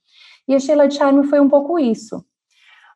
E 0.46 0.54
a 0.54 0.60
Sheila 0.60 0.86
de 0.86 0.96
Charme 0.96 1.26
foi 1.28 1.40
um 1.40 1.48
pouco 1.48 1.80
isso. 1.80 2.26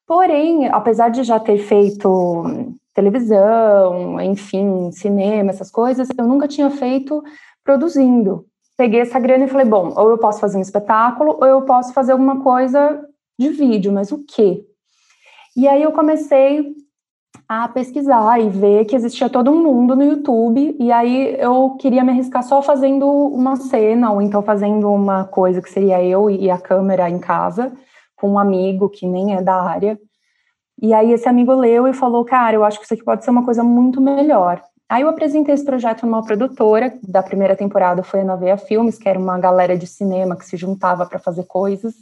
Porém, 0.05 0.67
apesar 0.67 1.09
de 1.09 1.23
já 1.23 1.39
ter 1.39 1.57
feito 1.59 2.73
televisão, 2.93 4.19
enfim, 4.21 4.91
cinema, 4.91 5.49
essas 5.49 5.71
coisas, 5.71 6.07
eu 6.17 6.27
nunca 6.27 6.47
tinha 6.47 6.69
feito 6.69 7.23
produzindo. 7.63 8.45
Peguei 8.77 9.01
essa 9.01 9.19
grana 9.19 9.45
e 9.45 9.47
falei, 9.47 9.65
bom, 9.65 9.93
ou 9.95 10.09
eu 10.09 10.17
posso 10.17 10.39
fazer 10.39 10.57
um 10.57 10.61
espetáculo, 10.61 11.37
ou 11.39 11.45
eu 11.45 11.61
posso 11.61 11.93
fazer 11.93 12.11
alguma 12.11 12.41
coisa 12.41 13.03
de 13.39 13.49
vídeo, 13.49 13.91
mas 13.91 14.11
o 14.11 14.23
quê? 14.25 14.63
E 15.55 15.67
aí 15.67 15.81
eu 15.81 15.91
comecei 15.91 16.73
a 17.47 17.67
pesquisar 17.67 18.39
e 18.39 18.49
ver 18.49 18.85
que 18.85 18.95
existia 18.95 19.29
todo 19.29 19.51
um 19.51 19.61
mundo 19.63 19.95
no 19.95 20.03
YouTube, 20.03 20.75
e 20.79 20.91
aí 20.91 21.35
eu 21.39 21.75
queria 21.79 22.03
me 22.03 22.11
arriscar 22.11 22.43
só 22.43 22.61
fazendo 22.61 23.07
uma 23.07 23.55
cena, 23.55 24.11
ou 24.11 24.21
então 24.21 24.41
fazendo 24.41 24.91
uma 24.91 25.25
coisa 25.25 25.61
que 25.61 25.69
seria 25.69 26.03
eu 26.03 26.29
e 26.29 26.49
a 26.49 26.57
câmera 26.57 27.09
em 27.09 27.19
casa, 27.19 27.71
com 28.23 28.31
um 28.31 28.39
amigo 28.39 28.87
que 28.87 29.05
nem 29.05 29.35
é 29.35 29.41
da 29.41 29.61
área. 29.61 29.99
E 30.81 30.93
aí 30.93 31.11
esse 31.11 31.27
amigo 31.27 31.53
leu 31.53 31.85
e 31.89 31.93
falou, 31.93 32.23
cara, 32.23 32.55
eu 32.55 32.63
acho 32.63 32.79
que 32.79 32.85
isso 32.85 32.93
aqui 32.93 33.03
pode 33.03 33.25
ser 33.25 33.31
uma 33.31 33.43
coisa 33.43 33.65
muito 33.65 33.99
melhor. 33.99 34.63
Aí 34.87 35.01
eu 35.01 35.09
apresentei 35.09 35.53
esse 35.53 35.65
projeto 35.65 36.05
numa 36.05 36.23
produtora, 36.23 36.97
da 37.05 37.21
primeira 37.21 37.53
temporada 37.53 38.01
foi 38.01 38.21
a 38.21 38.23
Naveia 38.23 38.55
Filmes, 38.55 38.97
que 38.97 39.09
era 39.09 39.19
uma 39.19 39.37
galera 39.37 39.77
de 39.77 39.85
cinema 39.85 40.37
que 40.37 40.45
se 40.45 40.55
juntava 40.55 41.05
para 41.05 41.19
fazer 41.19 41.43
coisas, 41.43 41.93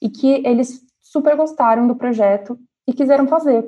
e 0.00 0.08
que 0.08 0.40
eles 0.46 0.82
super 1.02 1.34
gostaram 1.34 1.88
do 1.88 1.96
projeto 1.96 2.56
e 2.86 2.92
quiseram 2.92 3.26
fazer. 3.26 3.66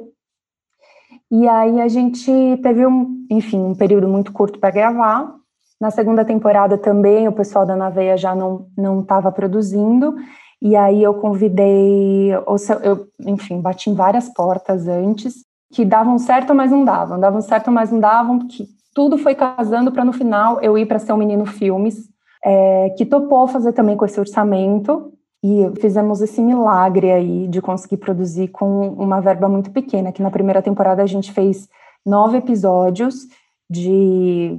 E 1.29 1.49
aí 1.49 1.81
a 1.81 1.89
gente 1.89 2.31
teve 2.63 2.87
um, 2.87 3.27
enfim, 3.29 3.59
um 3.59 3.75
período 3.75 4.07
muito 4.07 4.33
curto 4.33 4.61
para 4.61 4.71
gravar. 4.71 5.35
Na 5.81 5.91
segunda 5.91 6.25
temporada 6.25 6.79
também 6.79 7.27
o 7.27 7.33
pessoal 7.33 7.67
da 7.67 7.75
Naveia 7.75 8.17
já 8.17 8.37
não 8.37 8.69
não 8.77 9.01
estava 9.01 9.33
produzindo. 9.33 10.15
E 10.61 10.75
aí 10.75 11.03
eu 11.03 11.15
convidei, 11.15 12.33
eu, 12.33 13.09
enfim, 13.21 13.61
bati 13.61 13.91
em 13.91 13.95
várias 13.95 14.29
portas 14.29 14.89
antes 14.89 15.45
que 15.73 15.85
davam 15.85 16.19
certo, 16.19 16.55
mas 16.55 16.71
não 16.71 16.85
davam, 16.85 17.21
davam 17.21 17.41
certo, 17.41 17.71
mas 17.71 17.93
não 17.93 18.01
davam, 18.01 18.47
que 18.47 18.67
tudo 18.95 19.19
foi 19.19 19.35
casando 19.35 19.93
para 19.93 20.05
no 20.05 20.13
final 20.13 20.61
eu 20.61 20.77
ir 20.77 20.87
para 20.87 20.99
ser 20.99 21.13
um 21.13 21.17
menino 21.17 21.47
filmes, 21.47 22.09
é, 22.45 22.91
que 22.97 23.05
topou 23.05 23.47
fazer 23.47 23.73
também 23.73 23.97
com 23.97 24.05
esse 24.05 24.19
orçamento. 24.19 25.13
E 25.41 25.71
fizemos 25.81 26.21
esse 26.21 26.41
milagre 26.41 27.13
aí 27.13 27.47
de 27.47 27.63
conseguir 27.63 27.99
produzir 27.99 28.49
com 28.49 28.89
uma 28.89 29.21
verba 29.21 29.49
muito 29.49 29.71
pequena, 29.71 30.11
que 30.11 30.21
na 30.21 30.33
primeira 30.33 30.61
temporada 30.61 31.01
a 31.01 31.07
gente 31.07 31.33
fez 31.33 31.69
nove 32.05 32.39
episódios 32.39 33.29
de 33.71 34.59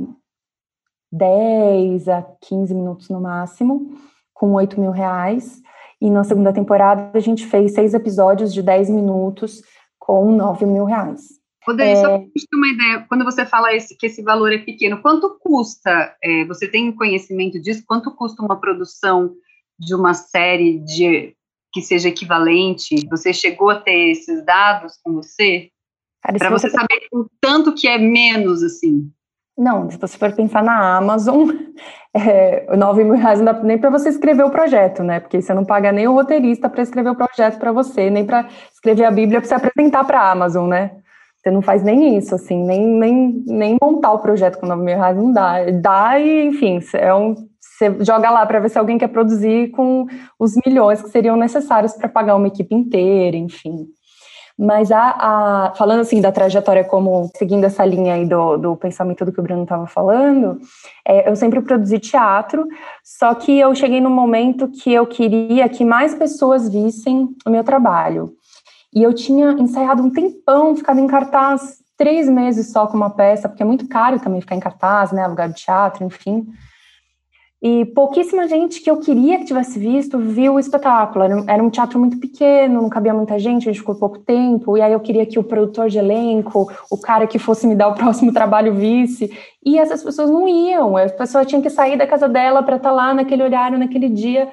10 1.12 2.08
a 2.08 2.22
15 2.42 2.74
minutos 2.74 3.10
no 3.10 3.20
máximo, 3.20 3.92
com 4.34 4.54
8 4.54 4.80
mil 4.80 4.92
reais. 4.92 5.62
E 6.02 6.10
na 6.10 6.24
segunda 6.24 6.54
temporada 6.54 7.12
a 7.14 7.20
gente 7.20 7.46
fez 7.46 7.74
seis 7.74 7.94
episódios 7.94 8.54
de 8.54 8.62
10 8.62 8.90
minutos 8.90 9.62
com 9.98 10.32
9 10.32 10.66
mil 10.66 10.86
reais. 10.86 11.40
Rodrigo, 11.66 11.92
é... 11.92 11.96
só 11.96 12.08
para 12.08 12.16
a 12.16 12.20
gente 12.20 12.48
ter 12.50 12.58
uma 12.58 12.68
ideia, 12.68 13.06
quando 13.08 13.26
você 13.26 13.46
fala 13.46 13.74
esse, 13.74 13.98
que 13.98 14.08
esse 14.08 14.24
valor 14.24 14.52
é 14.52 14.58
pequeno, 14.60 15.02
quanto 15.02 15.38
custa, 15.40 16.16
é, 16.24 16.46
você 16.46 16.68
tem 16.68 16.92
conhecimento 16.92 17.60
disso, 17.60 17.84
quanto 17.86 18.16
custa 18.16 18.42
uma 18.42 18.60
produção 18.60 19.36
de 19.78 19.94
uma 19.94 20.14
série 20.14 20.80
de 20.80 21.36
que 21.72 21.82
seja 21.82 22.10
equivalente? 22.10 23.08
Você 23.10 23.34
chegou 23.34 23.70
a 23.70 23.80
ter 23.80 24.12
esses 24.12 24.44
dados 24.46 24.98
com 25.04 25.14
você? 25.14 25.70
Para 26.22 26.50
você, 26.50 26.68
você 26.68 26.70
saber 26.70 27.08
o 27.14 27.28
tanto 27.40 27.74
que 27.74 27.88
é 27.88 27.98
menos, 27.98 28.64
assim. 28.64 29.10
Não, 29.60 29.92
se 29.92 29.98
você 29.98 30.18
for 30.18 30.32
pensar 30.32 30.64
na 30.64 30.96
Amazon, 30.96 31.50
é, 32.16 32.66
9 32.78 33.04
mil 33.04 33.16
reais 33.16 33.40
não 33.40 33.46
dá 33.46 33.62
nem 33.62 33.78
para 33.78 33.90
você 33.90 34.08
escrever 34.08 34.46
o 34.46 34.50
projeto, 34.50 35.04
né? 35.04 35.20
Porque 35.20 35.42
você 35.42 35.54
não 35.54 35.66
paga 35.66 35.92
nem 35.92 36.08
o 36.08 36.14
roteirista 36.14 36.70
para 36.70 36.82
escrever 36.82 37.10
o 37.10 37.16
projeto 37.16 37.60
para 37.60 37.74
você, 37.74 38.10
nem 38.10 38.26
para 38.26 38.48
escrever 38.74 39.04
a 39.04 39.12
Bíblia 39.12 39.42
para 39.42 39.50
você 39.50 39.56
apresentar 39.56 40.06
para 40.06 40.22
a 40.22 40.32
Amazon, 40.32 40.70
né? 40.70 40.92
Você 41.36 41.52
não 41.52 41.62
faz 41.62 41.84
nem 41.84 42.18
isso, 42.18 42.36
assim, 42.36 42.64
nem, 42.66 42.86
nem, 42.86 43.44
nem 43.48 43.78
montar 43.82 44.14
o 44.14 44.20
projeto 44.20 44.60
com 44.60 44.66
9 44.66 44.82
mil 44.82 44.96
reais 44.96 45.18
não 45.18 45.34
dá. 45.34 45.56
Dá 45.72 46.18
e, 46.18 46.46
enfim, 46.48 46.80
é 46.94 47.14
um, 47.14 47.36
você 47.60 47.98
joga 48.00 48.30
lá 48.30 48.46
para 48.46 48.62
ver 48.62 48.70
se 48.70 48.80
alguém 48.80 48.98
quer 48.98 49.10
produzir 49.10 49.72
com 49.72 50.06
os 50.40 50.54
milhões 50.66 51.02
que 51.02 51.10
seriam 51.10 51.36
necessários 51.36 51.94
para 51.94 52.08
pagar 52.08 52.38
uma 52.38 52.48
equipe 52.48 52.74
inteira, 52.74 53.36
enfim. 53.36 53.88
Mas 54.62 54.92
a, 54.92 55.12
a, 55.12 55.74
falando 55.78 56.02
assim 56.02 56.20
da 56.20 56.34
trajetória 56.34 56.84
como 56.84 57.32
seguindo 57.38 57.64
essa 57.64 57.86
linha 57.86 58.16
aí 58.16 58.26
do, 58.26 58.58
do 58.58 58.76
pensamento 58.76 59.24
do 59.24 59.32
que 59.32 59.40
o 59.40 59.44
Bruno 59.44 59.64
estava 59.64 59.88
falando, 59.88 60.60
é, 61.08 61.30
eu 61.30 61.36
sempre 61.38 61.62
produzi 61.62 61.98
teatro, 61.98 62.68
só 63.02 63.34
que 63.34 63.58
eu 63.58 63.74
cheguei 63.74 64.02
no 64.02 64.10
momento 64.10 64.68
que 64.68 64.92
eu 64.92 65.08
queria 65.08 65.70
que 65.70 65.86
mais 65.86 66.14
pessoas 66.14 66.68
vissem 66.68 67.30
o 67.46 67.50
meu 67.50 67.64
trabalho. 67.64 68.34
E 68.94 69.02
eu 69.02 69.14
tinha 69.14 69.52
ensaiado 69.52 70.04
um 70.04 70.10
tempão, 70.10 70.76
ficado 70.76 71.00
em 71.00 71.08
cartaz 71.08 71.78
três 71.96 72.28
meses 72.28 72.70
só 72.70 72.86
com 72.86 72.98
uma 72.98 73.10
peça, 73.10 73.48
porque 73.48 73.64
é 73.64 73.66
muito 73.66 73.88
caro 73.88 74.20
também 74.20 74.42
ficar 74.42 74.56
em 74.56 74.60
cartaz, 74.60 75.14
né, 75.14 75.26
lugar 75.26 75.48
de 75.48 75.56
teatro, 75.56 76.04
enfim. 76.04 76.46
E 77.62 77.84
pouquíssima 77.88 78.48
gente 78.48 78.80
que 78.80 78.90
eu 78.90 79.02
queria 79.02 79.38
que 79.38 79.44
tivesse 79.44 79.78
visto 79.78 80.18
viu 80.18 80.54
o 80.54 80.60
espetáculo. 80.60 81.26
Era, 81.46 81.62
um 81.62 81.70
teatro 81.70 82.00
muito 82.00 82.18
pequeno, 82.18 82.82
não 82.82 82.90
cabia 82.90 83.14
muita 83.14 83.38
gente, 83.38 83.68
a 83.68 83.72
gente 83.72 83.82
ficou 83.82 83.96
pouco 83.96 84.18
tempo. 84.20 84.78
E 84.78 84.82
aí 84.82 84.94
eu 84.94 85.00
queria 85.02 85.26
que 85.26 85.38
o 85.38 85.44
produtor 85.44 85.90
de 85.90 85.98
elenco, 85.98 86.72
o 86.90 86.98
cara 86.98 87.28
que 87.28 87.38
fosse 87.38 87.68
me 87.68 87.76
dar 87.76 87.90
o 87.90 87.96
próximo 87.96 88.32
trabalho, 88.32 88.74
visse. 88.74 89.30
E 89.64 89.78
essas 89.78 90.02
pessoas 90.02 90.30
não 90.30 90.48
iam. 90.48 90.96
A 90.96 91.10
pessoa 91.10 91.44
tinha 91.44 91.62
que 91.62 91.70
sair 91.70 91.98
da 91.98 92.08
casa 92.08 92.30
dela 92.30 92.64
para 92.64 92.78
estar 92.78 92.90
tá 92.90 92.96
lá 92.96 93.14
naquele 93.14 93.44
horário, 93.44 93.78
naquele 93.78 94.08
dia. 94.08 94.48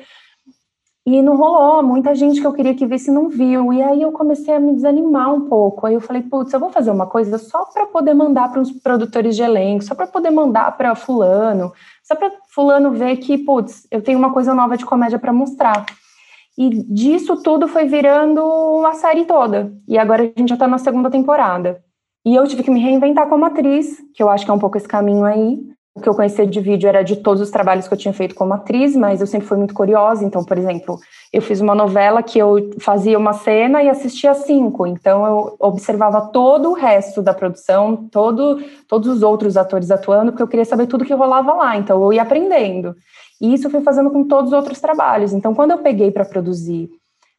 E 1.06 1.22
não 1.22 1.36
rolou, 1.36 1.84
muita 1.84 2.16
gente 2.16 2.40
que 2.40 2.46
eu 2.46 2.52
queria 2.52 2.74
que 2.74 2.84
visse 2.84 3.12
não 3.12 3.28
viu. 3.28 3.72
E 3.72 3.80
aí 3.80 4.02
eu 4.02 4.10
comecei 4.10 4.52
a 4.52 4.58
me 4.58 4.74
desanimar 4.74 5.32
um 5.32 5.42
pouco. 5.42 5.86
Aí 5.86 5.94
eu 5.94 6.00
falei, 6.00 6.20
putz, 6.20 6.52
eu 6.52 6.58
vou 6.58 6.68
fazer 6.68 6.90
uma 6.90 7.06
coisa 7.06 7.38
só 7.38 7.64
para 7.66 7.86
poder 7.86 8.12
mandar 8.12 8.50
para 8.50 8.60
os 8.60 8.72
produtores 8.72 9.36
de 9.36 9.42
elenco, 9.42 9.84
só 9.84 9.94
para 9.94 10.08
poder 10.08 10.30
mandar 10.30 10.76
para 10.76 10.96
fulano, 10.96 11.72
só 12.02 12.16
para 12.16 12.32
fulano 12.52 12.90
ver 12.90 13.18
que, 13.18 13.38
putz, 13.38 13.86
eu 13.88 14.02
tenho 14.02 14.18
uma 14.18 14.32
coisa 14.32 14.52
nova 14.52 14.76
de 14.76 14.84
comédia 14.84 15.16
para 15.16 15.32
mostrar. 15.32 15.86
E 16.58 16.70
disso 16.70 17.40
tudo 17.40 17.68
foi 17.68 17.84
virando 17.84 18.44
uma 18.44 18.94
série 18.94 19.24
toda. 19.26 19.72
E 19.86 19.96
agora 19.96 20.22
a 20.22 20.26
gente 20.26 20.48
já 20.48 20.56
está 20.56 20.66
na 20.66 20.78
segunda 20.78 21.08
temporada. 21.08 21.84
E 22.24 22.34
eu 22.34 22.44
tive 22.48 22.64
que 22.64 22.70
me 22.70 22.80
reinventar 22.80 23.28
como 23.28 23.44
atriz, 23.44 24.02
que 24.12 24.20
eu 24.20 24.28
acho 24.28 24.44
que 24.44 24.50
é 24.50 24.54
um 24.54 24.58
pouco 24.58 24.76
esse 24.76 24.88
caminho 24.88 25.24
aí. 25.24 25.60
O 25.96 26.00
que 26.02 26.10
eu 26.10 26.14
conhecia 26.14 26.46
de 26.46 26.60
vídeo 26.60 26.86
era 26.86 27.02
de 27.02 27.16
todos 27.16 27.40
os 27.40 27.50
trabalhos 27.50 27.88
que 27.88 27.94
eu 27.94 27.96
tinha 27.96 28.12
feito 28.12 28.34
como 28.34 28.52
atriz, 28.52 28.94
mas 28.94 29.22
eu 29.22 29.26
sempre 29.26 29.48
fui 29.48 29.56
muito 29.56 29.72
curiosa. 29.72 30.22
Então, 30.26 30.44
por 30.44 30.58
exemplo, 30.58 30.98
eu 31.32 31.40
fiz 31.40 31.58
uma 31.62 31.74
novela 31.74 32.22
que 32.22 32.38
eu 32.38 32.70
fazia 32.78 33.18
uma 33.18 33.32
cena 33.32 33.82
e 33.82 33.88
assistia 33.88 34.34
cinco. 34.34 34.86
Então, 34.86 35.24
eu 35.24 35.56
observava 35.58 36.20
todo 36.20 36.68
o 36.68 36.74
resto 36.74 37.22
da 37.22 37.32
produção, 37.32 37.96
todo, 38.12 38.62
todos 38.86 39.08
os 39.08 39.22
outros 39.22 39.56
atores 39.56 39.90
atuando, 39.90 40.32
porque 40.32 40.42
eu 40.42 40.48
queria 40.48 40.66
saber 40.66 40.86
tudo 40.86 41.02
que 41.02 41.14
rolava 41.14 41.54
lá. 41.54 41.78
Então, 41.78 42.02
eu 42.02 42.12
ia 42.12 42.20
aprendendo. 42.20 42.94
E 43.40 43.54
isso 43.54 43.66
eu 43.66 43.70
fui 43.70 43.80
fazendo 43.80 44.10
com 44.10 44.22
todos 44.22 44.52
os 44.52 44.56
outros 44.56 44.78
trabalhos. 44.78 45.32
Então, 45.32 45.54
quando 45.54 45.70
eu 45.70 45.78
peguei 45.78 46.10
para 46.10 46.26
produzir 46.26 46.90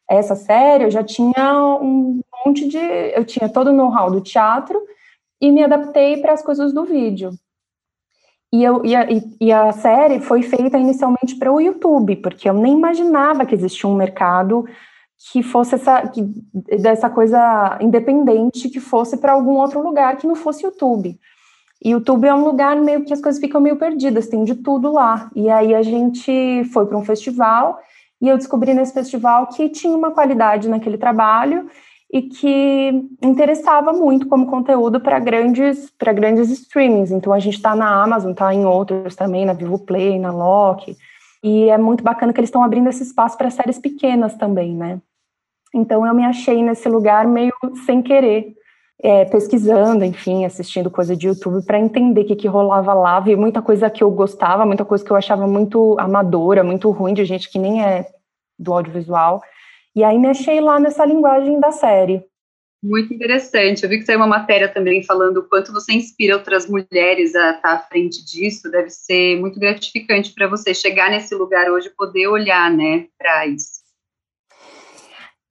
essa 0.09 0.33
série, 0.33 0.85
eu 0.85 0.89
já 0.89 1.03
tinha 1.03 1.77
um 1.79 2.21
monte 2.43 2.67
de. 2.67 2.79
Eu 2.79 3.23
tinha 3.23 3.47
todo 3.47 3.67
o 3.67 3.73
know-how 3.73 4.09
do 4.09 4.19
teatro 4.19 4.81
e 5.39 5.51
me 5.51 5.63
adaptei 5.63 6.17
para 6.17 6.33
as 6.33 6.41
coisas 6.41 6.73
do 6.73 6.85
vídeo. 6.85 7.29
E, 8.51 8.63
eu, 8.63 8.85
e, 8.85 8.95
a, 8.95 9.07
e 9.41 9.51
a 9.51 9.71
série 9.73 10.21
foi 10.21 10.41
feita 10.41 10.77
inicialmente 10.77 11.35
para 11.37 11.51
o 11.51 11.59
YouTube, 11.59 12.15
porque 12.17 12.49
eu 12.49 12.53
nem 12.53 12.73
imaginava 12.73 13.45
que 13.45 13.53
existia 13.53 13.89
um 13.89 13.95
mercado 13.95 14.65
que 15.31 15.41
fosse 15.43 15.75
essa 15.75 16.07
que, 16.07 16.21
dessa 16.79 17.09
coisa 17.09 17.77
independente 17.81 18.69
que 18.69 18.79
fosse 18.79 19.17
para 19.17 19.33
algum 19.33 19.57
outro 19.57 19.81
lugar 19.81 20.15
que 20.17 20.27
não 20.27 20.35
fosse 20.35 20.63
YouTube. 20.63 21.19
E 21.83 21.91
YouTube 21.91 22.27
é 22.27 22.33
um 22.33 22.45
lugar 22.45 22.75
meio 22.77 23.03
que 23.03 23.13
as 23.13 23.21
coisas 23.21 23.41
ficam 23.41 23.59
meio 23.59 23.75
perdidas, 23.75 24.27
tem 24.27 24.43
de 24.43 24.55
tudo 24.55 24.91
lá. 24.91 25.29
E 25.35 25.49
aí 25.49 25.75
a 25.75 25.81
gente 25.81 26.63
foi 26.71 26.85
para 26.85 26.97
um 26.97 27.05
festival 27.05 27.79
e 28.21 28.29
eu 28.29 28.37
descobri 28.37 28.73
nesse 28.73 28.93
festival 28.93 29.47
que 29.47 29.69
tinha 29.69 29.95
uma 29.95 30.11
qualidade 30.11 30.69
naquele 30.69 30.97
trabalho 30.97 31.69
e 32.11 32.21
que 32.21 33.05
interessava 33.21 33.91
muito 33.91 34.27
como 34.27 34.47
conteúdo 34.47 34.99
para 34.99 35.19
grandes 35.19 35.91
para 35.97 36.13
grandes 36.13 36.49
streamings. 36.49 37.11
Então 37.11 37.33
a 37.33 37.39
gente 37.39 37.55
está 37.55 37.75
na 37.75 38.01
Amazon, 38.01 38.31
está 38.31 38.53
em 38.53 38.65
outros 38.65 39.15
também, 39.15 39.45
na 39.45 39.53
Vivo 39.53 39.79
Play, 39.79 40.17
na 40.17 40.31
Loki. 40.31 40.95
E 41.43 41.69
é 41.69 41.77
muito 41.77 42.03
bacana 42.03 42.33
que 42.33 42.39
eles 42.39 42.47
estão 42.47 42.63
abrindo 42.63 42.89
esse 42.89 43.03
espaço 43.03 43.37
para 43.37 43.49
séries 43.49 43.77
pequenas 43.77 44.35
também, 44.35 44.75
né? 44.75 44.99
Então 45.73 46.05
eu 46.05 46.13
me 46.13 46.23
achei 46.23 46.63
nesse 46.63 46.87
lugar 46.87 47.27
meio 47.27 47.53
sem 47.85 48.01
querer, 48.01 48.55
é, 49.01 49.25
pesquisando, 49.25 50.03
enfim, 50.03 50.45
assistindo 50.45 50.89
coisa 50.89 51.15
de 51.15 51.27
YouTube 51.27 51.63
para 51.65 51.79
entender 51.79 52.21
o 52.21 52.25
que, 52.25 52.35
que 52.35 52.47
rolava 52.47 52.93
lá. 52.93 53.19
Vi 53.19 53.35
muita 53.35 53.61
coisa 53.61 53.89
que 53.89 54.03
eu 54.03 54.09
gostava, 54.09 54.65
muita 54.65 54.85
coisa 54.85 55.03
que 55.03 55.11
eu 55.11 55.17
achava 55.17 55.45
muito 55.45 55.95
amadora, 55.99 56.63
muito 56.63 56.89
ruim, 56.89 57.13
de 57.13 57.25
gente 57.25 57.51
que 57.51 57.59
nem 57.59 57.83
é 57.83 58.07
do 58.57 58.73
audiovisual. 58.73 59.41
E 59.97 60.03
aí 60.03 60.19
me 60.19 60.27
achei 60.27 60.61
lá 60.61 60.79
nessa 60.79 61.03
linguagem 61.03 61.59
da 61.59 61.71
série. 61.71 62.23
Muito 62.83 63.11
interessante. 63.11 63.81
Eu 63.81 63.89
vi 63.89 63.97
que 63.97 64.05
saiu 64.05 64.19
uma 64.19 64.27
matéria 64.27 64.71
também 64.71 65.03
falando 65.03 65.37
o 65.37 65.49
quanto 65.49 65.73
você 65.73 65.91
inspira 65.91 66.35
outras 66.35 66.69
mulheres 66.69 67.33
a 67.33 67.55
estar 67.55 67.73
à 67.73 67.79
frente 67.79 68.23
disso. 68.23 68.69
Deve 68.69 68.91
ser 68.91 69.39
muito 69.39 69.59
gratificante 69.59 70.31
para 70.35 70.47
você 70.47 70.71
chegar 70.71 71.09
nesse 71.09 71.33
lugar 71.33 71.71
hoje 71.71 71.87
e 71.87 71.95
poder 71.95 72.27
olhar, 72.27 72.69
né, 72.71 73.07
para 73.17 73.47
isso. 73.47 73.81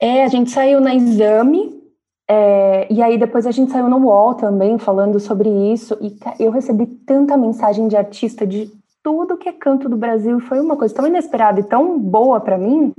É, 0.00 0.22
a 0.22 0.28
gente 0.28 0.52
saiu 0.52 0.80
na 0.80 0.94
Exame, 0.94 1.82
é, 2.30 2.86
e 2.88 3.02
aí 3.02 3.18
depois 3.18 3.48
a 3.48 3.50
gente 3.50 3.72
saiu 3.72 3.88
no 3.88 3.98
UOL 3.98 4.34
também 4.34 4.78
falando 4.78 5.18
sobre 5.18 5.48
isso, 5.72 5.98
e 6.00 6.16
eu 6.40 6.52
recebi 6.52 6.86
tanta 7.04 7.36
mensagem 7.36 7.88
de 7.88 7.96
artista 7.96 8.46
de 8.46 8.70
tudo 9.02 9.36
que 9.36 9.48
é 9.48 9.52
canto 9.52 9.88
do 9.88 9.96
Brasil. 9.96 10.38
Foi 10.38 10.60
uma 10.60 10.76
coisa 10.76 10.94
tão 10.94 11.08
inesperada 11.08 11.58
e 11.58 11.64
tão 11.64 11.98
boa 11.98 12.38
para 12.38 12.56
mim 12.56 12.94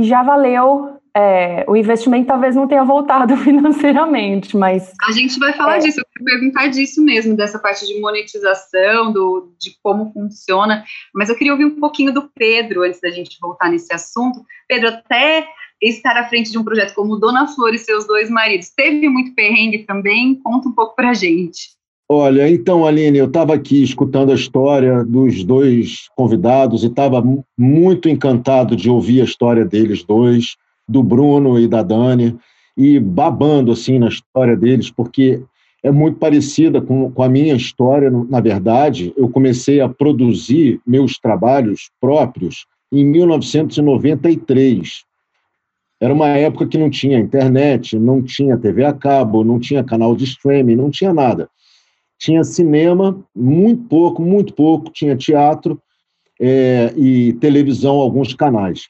que 0.00 0.08
já 0.08 0.22
valeu. 0.22 0.96
É, 1.14 1.64
o 1.68 1.76
investimento 1.76 2.28
talvez 2.28 2.54
não 2.54 2.68
tenha 2.68 2.84
voltado 2.84 3.36
financeiramente, 3.44 4.56
mas. 4.56 4.92
A 5.06 5.12
gente 5.12 5.38
vai 5.38 5.52
falar 5.52 5.76
é, 5.76 5.80
disso, 5.80 6.00
eu 6.00 6.04
quero 6.12 6.24
perguntar 6.24 6.68
disso 6.68 7.04
mesmo, 7.04 7.36
dessa 7.36 7.58
parte 7.58 7.86
de 7.86 8.00
monetização, 8.00 9.12
do, 9.12 9.52
de 9.58 9.72
como 9.82 10.12
funciona. 10.12 10.84
Mas 11.14 11.28
eu 11.28 11.36
queria 11.36 11.52
ouvir 11.52 11.66
um 11.66 11.78
pouquinho 11.78 12.14
do 12.14 12.30
Pedro 12.34 12.82
antes 12.82 13.00
da 13.00 13.10
gente 13.10 13.36
voltar 13.40 13.68
nesse 13.68 13.92
assunto. 13.92 14.40
Pedro, 14.68 14.88
até 14.88 15.46
estar 15.82 16.16
à 16.16 16.28
frente 16.28 16.50
de 16.50 16.58
um 16.58 16.64
projeto 16.64 16.94
como 16.94 17.16
Dona 17.16 17.46
Flor 17.48 17.74
e 17.74 17.78
seus 17.78 18.06
dois 18.06 18.30
maridos, 18.30 18.70
teve 18.70 19.08
muito 19.08 19.34
perrengue 19.34 19.80
também? 19.80 20.36
Conta 20.36 20.68
um 20.68 20.72
pouco 20.72 20.94
pra 20.94 21.12
gente. 21.12 21.79
Olha, 22.12 22.50
então, 22.50 22.84
Aline, 22.84 23.18
eu 23.18 23.26
estava 23.26 23.54
aqui 23.54 23.84
escutando 23.84 24.32
a 24.32 24.34
história 24.34 25.04
dos 25.04 25.44
dois 25.44 26.08
convidados 26.16 26.82
e 26.82 26.88
estava 26.88 27.22
muito 27.56 28.08
encantado 28.08 28.74
de 28.74 28.90
ouvir 28.90 29.20
a 29.20 29.24
história 29.24 29.64
deles 29.64 30.02
dois, 30.02 30.56
do 30.88 31.04
Bruno 31.04 31.56
e 31.56 31.68
da 31.68 31.84
Dani, 31.84 32.36
e 32.76 32.98
babando 32.98 33.70
assim 33.70 34.00
na 34.00 34.08
história 34.08 34.56
deles, 34.56 34.90
porque 34.90 35.40
é 35.84 35.92
muito 35.92 36.18
parecida 36.18 36.82
com, 36.82 37.12
com 37.12 37.22
a 37.22 37.28
minha 37.28 37.54
história. 37.54 38.10
Na 38.28 38.40
verdade, 38.40 39.14
eu 39.16 39.28
comecei 39.28 39.80
a 39.80 39.88
produzir 39.88 40.80
meus 40.84 41.16
trabalhos 41.16 41.92
próprios 42.00 42.66
em 42.92 43.04
1993. 43.04 45.04
Era 46.00 46.12
uma 46.12 46.30
época 46.30 46.66
que 46.66 46.76
não 46.76 46.90
tinha 46.90 47.20
internet, 47.20 47.96
não 47.96 48.20
tinha 48.20 48.58
TV 48.58 48.84
a 48.84 48.92
cabo, 48.92 49.44
não 49.44 49.60
tinha 49.60 49.84
canal 49.84 50.16
de 50.16 50.24
streaming, 50.24 50.74
não 50.74 50.90
tinha 50.90 51.14
nada 51.14 51.48
tinha 52.20 52.44
cinema, 52.44 53.18
muito 53.34 53.82
pouco, 53.84 54.22
muito 54.22 54.52
pouco, 54.52 54.90
tinha 54.92 55.16
teatro 55.16 55.80
é, 56.38 56.92
e 56.94 57.32
televisão, 57.34 57.96
alguns 57.96 58.34
canais. 58.34 58.82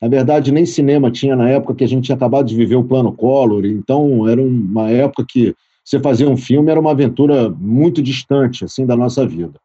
Na 0.00 0.08
verdade, 0.08 0.50
nem 0.50 0.64
cinema 0.64 1.10
tinha 1.10 1.36
na 1.36 1.50
época 1.50 1.74
que 1.74 1.84
a 1.84 1.88
gente 1.88 2.06
tinha 2.06 2.16
acabado 2.16 2.46
de 2.46 2.56
viver 2.56 2.76
o 2.76 2.84
plano 2.84 3.12
Collor, 3.12 3.66
então 3.66 4.26
era 4.26 4.40
uma 4.40 4.88
época 4.90 5.24
que 5.28 5.54
você 5.84 6.00
fazer 6.00 6.26
um 6.26 6.36
filme 6.36 6.70
era 6.70 6.80
uma 6.80 6.92
aventura 6.92 7.50
muito 7.50 8.02
distante 8.02 8.64
assim 8.64 8.86
da 8.86 8.96
nossa 8.96 9.26
vida. 9.26 9.60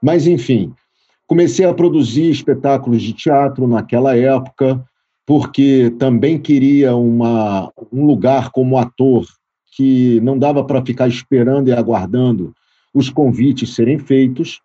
Mas, 0.00 0.26
enfim, 0.26 0.72
comecei 1.26 1.64
a 1.64 1.74
produzir 1.74 2.30
espetáculos 2.30 3.02
de 3.02 3.12
teatro 3.12 3.66
naquela 3.66 4.16
época, 4.16 4.84
porque 5.26 5.92
também 5.98 6.38
queria 6.38 6.94
uma, 6.94 7.72
um 7.92 8.04
lugar 8.06 8.50
como 8.50 8.78
ator 8.78 9.24
que 9.74 10.20
não 10.20 10.38
dava 10.38 10.62
para 10.62 10.84
ficar 10.84 11.08
esperando 11.08 11.68
e 11.68 11.72
aguardando 11.72 12.54
os 12.94 13.08
convites 13.08 13.74
serem 13.74 13.98
feitos, 13.98 14.60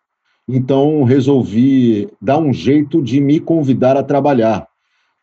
então 0.48 1.04
resolvi 1.04 2.10
dar 2.22 2.38
um 2.38 2.52
jeito 2.52 3.02
de 3.02 3.20
me 3.22 3.40
convidar 3.40 3.96
a 3.96 4.04
trabalhar 4.04 4.68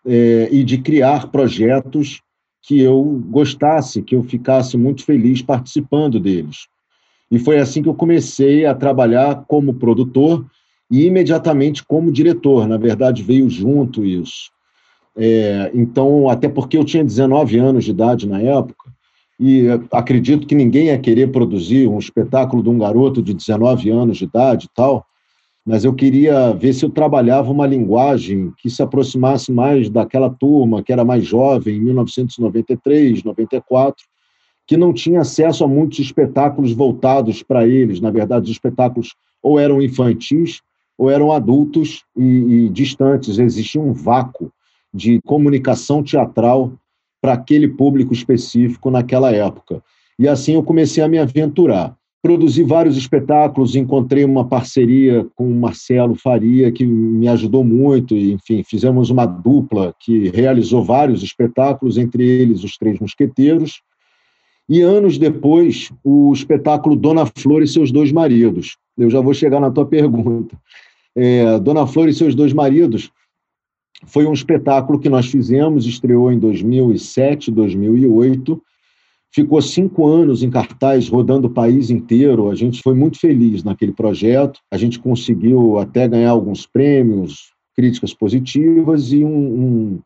é, 0.07 0.49
e 0.51 0.65
de 0.65 0.79
criar 0.79 1.31
projetos 1.31 2.23
que 2.63 2.81
eu 2.81 3.23
gostasse, 3.27 4.03
que 4.03 4.17
eu 4.17 4.23
ficasse 4.23 4.77
muito 4.77 5.05
feliz 5.05 5.43
participando 5.43 6.19
deles. 6.19 6.67
E 7.31 7.39
foi 7.39 7.59
assim 7.59 7.83
que 7.83 7.89
eu 7.89 7.95
comecei 7.95 8.65
a 8.65 8.75
trabalhar 8.75 9.45
como 9.47 9.75
produtor 9.75 10.47
e 10.91 11.05
imediatamente 11.05 11.85
como 11.85 12.13
diretor. 12.13 12.67
Na 12.67 12.79
verdade, 12.79 13.23
veio 13.23 13.51
junto 13.51 14.05
isso. 14.05 14.51
É, 15.17 15.71
então, 15.75 16.29
até 16.29 16.49
porque 16.49 16.77
eu 16.77 16.85
tinha 16.85 17.05
19 17.05 17.59
anos 17.59 17.85
de 17.85 17.91
idade 17.91 18.27
na 18.27 18.41
época, 18.41 18.94
e 19.47 19.67
acredito 19.93 20.47
que 20.47 20.55
ninguém 20.55 20.87
ia 20.87 20.99
querer 20.99 21.31
produzir 21.31 21.87
um 21.87 21.99
espetáculo 21.99 22.63
de 22.63 22.71
um 22.71 22.79
garoto 22.79 23.23
de 23.23 23.35
19 23.35 23.91
anos 23.91 24.17
de 24.17 24.25
idade 24.25 24.65
e 24.65 24.75
tal, 24.75 25.05
mas 25.67 25.85
eu 25.85 25.93
queria 25.93 26.55
ver 26.55 26.73
se 26.73 26.83
eu 26.83 26.89
trabalhava 26.89 27.53
uma 27.53 27.67
linguagem 27.67 28.55
que 28.57 28.71
se 28.71 28.83
aproximasse 28.83 29.53
mais 29.53 29.91
daquela 29.91 30.31
turma 30.31 30.83
que 30.83 30.91
era 30.91 31.05
mais 31.05 31.27
jovem, 31.27 31.77
em 31.77 31.81
1993, 31.81 33.23
94, 33.23 34.03
que 34.67 34.79
não 34.79 34.95
tinha 34.95 35.21
acesso 35.21 35.63
a 35.63 35.69
muitos 35.69 35.99
espetáculos 35.99 36.73
voltados 36.73 37.43
para 37.43 37.69
eles. 37.69 38.01
Na 38.01 38.11
verdade, 38.11 38.47
os 38.47 38.51
espetáculos 38.51 39.15
ou 39.43 39.59
eram 39.61 39.83
infantis 39.83 40.63
ou 40.97 41.11
eram 41.11 41.31
adultos 41.33 42.03
e, 42.17 42.23
e 42.25 42.69
distantes. 42.71 43.39
Existia 43.39 43.81
um 43.81 43.93
vácuo 43.93 44.51
de 44.93 45.21
comunicação 45.27 46.03
teatral 46.03 46.73
para 47.25 47.33
aquele 47.33 47.67
público 47.67 48.13
específico 48.13 48.91
naquela 48.91 49.33
época. 49.33 49.83
E 50.19 50.29
assim 50.29 50.53
eu 50.53 50.63
comecei 50.63 51.03
a 51.03 51.09
me 51.09 51.17
aventurar. 51.17 51.97
Produzi 52.23 52.63
vários 52.63 52.99
espetáculos, 52.99 53.75
encontrei 53.75 54.27
uma 54.27 54.47
parceria 54.47 55.27
com 55.35 55.51
o 55.51 55.55
Marcelo 55.55 56.17
Faria, 56.17 56.71
que 56.71 56.85
me 56.85 57.27
ajudou 57.29 57.65
muito, 57.65 58.15
e, 58.15 58.33
enfim, 58.33 58.63
fizemos 58.63 59.09
uma 59.09 59.25
dupla 59.25 59.95
que 60.01 60.29
realizou 60.35 60.85
vários 60.85 61.23
espetáculos, 61.23 61.97
entre 61.97 62.23
eles 62.23 62.63
Os 62.63 62.77
Três 62.77 63.01
Mosqueteiros, 63.01 63.81
e 64.69 64.83
anos 64.83 65.17
depois, 65.17 65.91
o 66.05 66.31
espetáculo 66.31 66.95
Dona 66.95 67.25
Flor 67.25 67.63
e 67.63 67.67
seus 67.67 67.91
dois 67.91 68.13
maridos. 68.13 68.77
Eu 68.99 69.09
já 69.09 69.23
vou 69.23 69.33
chegar 69.33 69.61
na 69.61 69.71
tua 69.71 69.87
pergunta. 69.87 70.59
É, 71.17 71.59
Dona 71.59 71.87
Flor 71.87 72.07
e 72.07 72.13
seus 72.13 72.35
dois 72.35 72.53
maridos 72.53 73.11
foi 74.07 74.27
um 74.27 74.33
espetáculo 74.33 74.99
que 74.99 75.09
nós 75.09 75.27
fizemos, 75.27 75.87
estreou 75.87 76.33
em 76.33 76.39
2007, 76.39 77.51
2008, 77.51 78.61
ficou 79.33 79.61
cinco 79.63 80.07
anos 80.07 80.43
em 80.43 80.51
cartaz, 80.51 81.09
rodando 81.09 81.47
o 81.47 81.51
país 81.51 81.91
inteiro. 81.91 82.51
A 82.51 82.55
gente 82.55 82.83
foi 82.83 82.95
muito 82.95 83.19
feliz 83.19 83.63
naquele 83.65 83.93
projeto. 83.93 84.61
A 84.71 84.77
gente 84.77 84.99
conseguiu 84.99 85.79
até 85.79 86.07
ganhar 86.07 86.31
alguns 86.31 86.67
prêmios, 86.67 87.53
críticas 87.75 88.13
positivas 88.15 89.13
e 89.13 89.25
um, 89.25 89.29
um, 89.29 90.01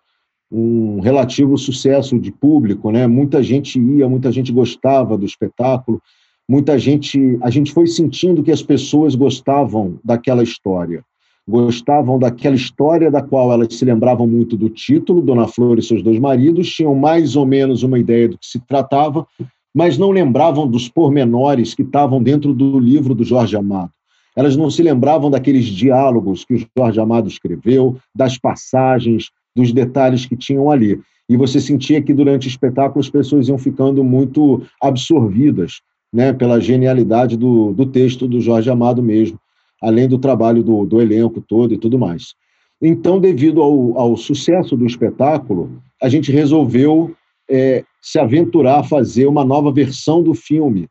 um 0.51 1.01
relativo 1.01 1.57
sucesso 1.59 2.18
de 2.18 2.33
público. 2.33 2.90
Né? 2.90 3.07
Muita 3.07 3.42
gente 3.42 3.81
ia, 3.81 4.09
muita 4.09 4.31
gente 4.33 4.53
gostava 4.53 5.18
do 5.18 5.27
espetáculo. 5.27 6.01
Muita 6.48 6.79
gente, 6.79 7.38
a 7.42 7.51
gente 7.51 7.72
foi 7.72 7.87
sentindo 7.87 8.42
que 8.42 8.51
as 8.51 8.62
pessoas 8.62 9.14
gostavam 9.14 9.98
daquela 10.03 10.42
história 10.42 11.05
gostavam 11.48 12.18
daquela 12.18 12.54
história 12.54 13.11
da 13.11 13.22
qual 13.22 13.50
elas 13.50 13.74
se 13.74 13.82
lembravam 13.82 14.26
muito 14.26 14.54
do 14.54 14.68
título, 14.68 15.22
Dona 15.22 15.48
Flor 15.48 15.78
e 15.78 15.82
seus 15.82 16.02
dois 16.02 16.18
maridos, 16.18 16.68
tinham 16.68 16.94
mais 16.94 17.37
ou 17.37 17.46
menos 17.46 17.82
uma 17.82 17.98
ideia 17.98 18.28
do 18.28 18.37
que 18.37 18.46
se 18.46 18.61
tratava, 18.61 19.26
mas 19.74 19.96
não 19.96 20.11
lembravam 20.11 20.68
dos 20.68 20.90
pormenores 20.90 21.72
que 21.72 21.80
estavam 21.80 22.22
dentro 22.22 22.52
do 22.52 22.78
livro 22.78 23.14
do 23.14 23.24
Jorge 23.24 23.56
Amado. 23.56 23.90
Elas 24.37 24.56
não 24.56 24.70
se 24.70 24.82
lembravam 24.82 25.30
daqueles 25.30 25.64
diálogos 25.64 26.44
que 26.44 26.54
o 26.54 26.66
Jorge 26.76 27.00
Amado 27.00 27.28
escreveu, 27.28 27.96
das 28.14 28.37
passagens, 28.37 29.30
dos 29.56 29.72
detalhes 29.72 30.26
que 30.26 30.37
tinham 30.37 30.70
ali. 30.70 31.00
E 31.30 31.37
você 31.37 31.61
sentia 31.61 32.02
que 32.02 32.12
durante 32.12 32.46
o 32.46 32.50
espetáculo 32.50 33.00
as 33.00 33.08
pessoas 33.08 33.48
iam 33.48 33.56
ficando 33.56 34.04
muito 34.04 34.62
absorvidas 34.82 35.80
né, 36.12 36.32
pela 36.32 36.61
genialidade 36.61 37.38
do, 37.38 37.72
do 37.72 37.87
texto 37.87 38.28
do 38.28 38.38
Jorge 38.38 38.68
Amado 38.68 39.02
mesmo 39.02 39.38
além 39.83 40.09
do 40.09 40.19
trabalho 40.19 40.62
do, 40.62 40.85
do 40.85 41.01
elenco 41.01 41.41
todo 41.41 41.73
e 41.73 41.79
tudo 41.79 41.99
mais. 41.99 42.35
Então, 42.81 43.19
devido 43.19 43.61
ao, 43.61 43.99
ao 43.99 44.17
sucesso 44.17 44.77
do 44.77 44.87
espetáculo, 44.87 45.83
a 46.01 46.09
gente 46.09 46.31
resolveu 46.31 47.14
é, 47.51 47.85
se 48.01 48.19
aventurar 48.19 48.81
a 48.81 48.85
fazer 48.85 49.27
uma 49.27 49.45
nova 49.45 49.73
versão 49.73 50.23
do 50.23 50.35
filme. 50.35 50.88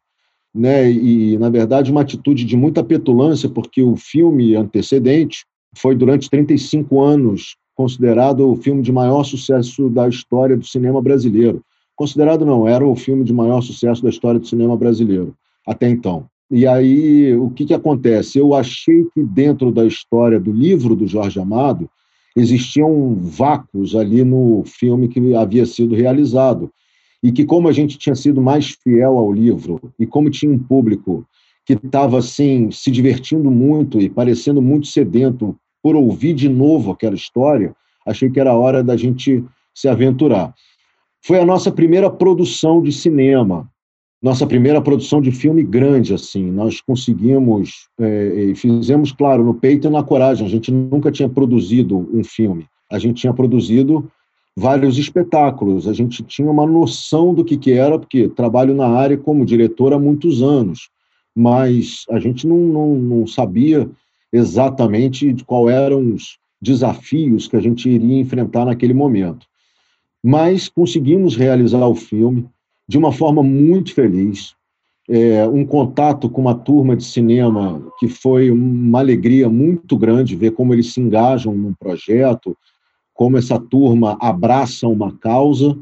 Né? 0.54 0.91
E, 0.91 1.38
na 1.38 1.50
verdade, 1.50 1.91
uma 1.91 2.02
atitude 2.02 2.43
de 2.43 2.58
muita 2.58 2.84
petulância, 2.84 3.47
porque 3.47 3.82
o 3.82 3.95
filme 3.95 4.56
antecedente 4.56 5.45
foi, 5.78 5.95
durante 5.95 6.30
35 6.30 7.02
anos, 7.02 7.56
considerado 7.76 8.50
o 8.50 8.56
filme 8.56 8.82
de 8.82 8.91
maior 8.91 9.23
sucesso 9.23 9.89
da 9.89 10.10
história 10.10 10.58
do 10.58 10.65
cinema 10.65 11.02
brasileiro. 11.02 11.63
Considerado 11.95 12.45
não, 12.45 12.67
era 12.67 12.86
o 12.86 12.95
filme 12.95 13.23
de 13.23 13.34
maior 13.34 13.62
sucesso 13.62 14.04
da 14.04 14.10
história 14.10 14.39
do 14.39 14.47
cinema 14.47 14.76
brasileiro, 14.76 15.36
até 15.65 15.88
então. 15.88 16.26
E 16.49 16.65
aí, 16.65 17.36
o 17.36 17.49
que, 17.49 17.65
que 17.65 17.73
acontece? 17.73 18.39
Eu 18.39 18.53
achei 18.53 19.03
que 19.13 19.21
dentro 19.21 19.71
da 19.71 19.86
história 19.86 20.39
do 20.39 20.51
livro 20.51 20.95
do 20.95 21.05
Jorge 21.05 21.39
Amado 21.39 21.89
existiam 22.36 23.15
vácuos 23.15 23.95
ali 23.95 24.23
no 24.23 24.63
filme 24.65 25.07
que 25.10 25.36
havia 25.36 25.65
sido 25.65 25.95
realizado. 25.95 26.71
E 27.21 27.31
que, 27.31 27.43
como 27.43 27.67
a 27.67 27.71
gente 27.71 27.97
tinha 27.97 28.15
sido 28.15 28.39
mais 28.39 28.77
fiel 28.81 29.17
ao 29.17 29.33
livro, 29.33 29.81
e 29.99 30.05
como 30.05 30.29
tinha 30.29 30.51
um 30.51 30.60
público 30.60 31.25
que 31.65 31.73
estava 31.73 32.19
assim, 32.19 32.71
se 32.71 32.89
divertindo 32.89 33.51
muito 33.51 33.99
e 33.99 34.07
parecendo 34.07 34.62
muito 34.62 34.88
sedento 34.88 35.57
por 35.83 35.95
ouvir 35.95 36.33
de 36.33 36.47
novo 36.47 36.91
aquela 36.91 37.15
história, 37.15 37.75
achei 38.05 38.29
que 38.29 38.39
era 38.39 38.55
hora 38.55 38.81
da 38.81 38.95
gente 38.95 39.43
se 39.75 39.88
aventurar. 39.88 40.53
Foi 41.21 41.39
a 41.39 41.45
nossa 41.45 41.71
primeira 41.71 42.10
produção 42.10 42.81
de 42.81 42.91
cinema, 42.91 43.69
nossa 44.21 44.47
primeira 44.47 44.82
produção 44.82 45.21
de 45.21 45.32
filme 45.32 45.63
grande, 45.63 46.13
assim. 46.13 46.51
Nós 46.51 46.82
conseguimos 46.82 47.88
é, 47.99 48.49
e 48.49 48.56
fizemos, 48.56 49.12
claro, 49.12 49.43
no 49.43 49.53
peito 49.53 49.88
e 49.88 49.91
na 49.91 50.03
coragem. 50.03 50.45
A 50.45 50.49
gente 50.49 50.71
nunca 50.71 51.12
tinha 51.12 51.30
produzido 51.30 52.10
um 52.12 52.23
filme. 52.23 52.65
A 52.91 52.97
gente 52.97 53.21
tinha 53.21 53.34
produzido 53.34 54.10
vários 54.56 54.97
espetáculos. 54.97 55.88
A 55.88 55.93
gente 55.93 56.23
tinha 56.23 56.49
uma 56.49 56.65
noção 56.65 57.34
do 57.34 57.45
que, 57.45 57.58
que 57.58 57.73
era, 57.73 57.99
porque 57.99 58.27
trabalho 58.27 58.73
na 58.73 58.88
área 58.88 59.17
como 59.17 59.45
diretor 59.45 59.93
há 59.93 59.99
muitos 59.99 60.41
anos, 60.41 60.89
mas 61.36 62.03
a 62.10 62.19
gente 62.19 62.47
não, 62.47 62.58
não, 62.58 62.95
não 62.95 63.27
sabia 63.27 63.88
exatamente 64.34 65.36
qual 65.45 65.69
eram 65.69 66.13
os 66.13 66.39
desafios 66.60 67.47
que 67.47 67.56
a 67.56 67.62
gente 67.62 67.88
iria 67.88 68.19
enfrentar 68.19 68.65
naquele 68.65 68.95
momento. 68.95 69.45
Mas 70.23 70.67
conseguimos 70.67 71.36
realizar 71.36 71.86
o 71.88 71.93
filme 71.93 72.49
de 72.88 72.97
uma 72.97 73.12
forma 73.12 73.43
muito 73.43 73.93
feliz, 73.93 74.56
é, 75.10 75.47
um 75.47 75.65
contato 75.65 76.30
com 76.30 76.41
uma 76.41 76.56
turma 76.56 76.95
de 76.95 77.04
cinema 77.04 77.82
que 77.97 78.08
foi 78.08 78.52
uma 78.52 79.00
alegria 79.00 79.50
muito 79.50 79.97
grande 79.97 80.36
ver 80.36 80.52
como 80.52 80.73
eles 80.73 80.93
se 80.93 81.00
engajam 81.00 81.54
num 81.56 81.73
projeto, 81.73 82.58
como 83.13 83.38
essa 83.38 83.60
turma 83.60 84.17
abraça 84.19 84.88
uma 84.88 85.12
causa. 85.17 85.78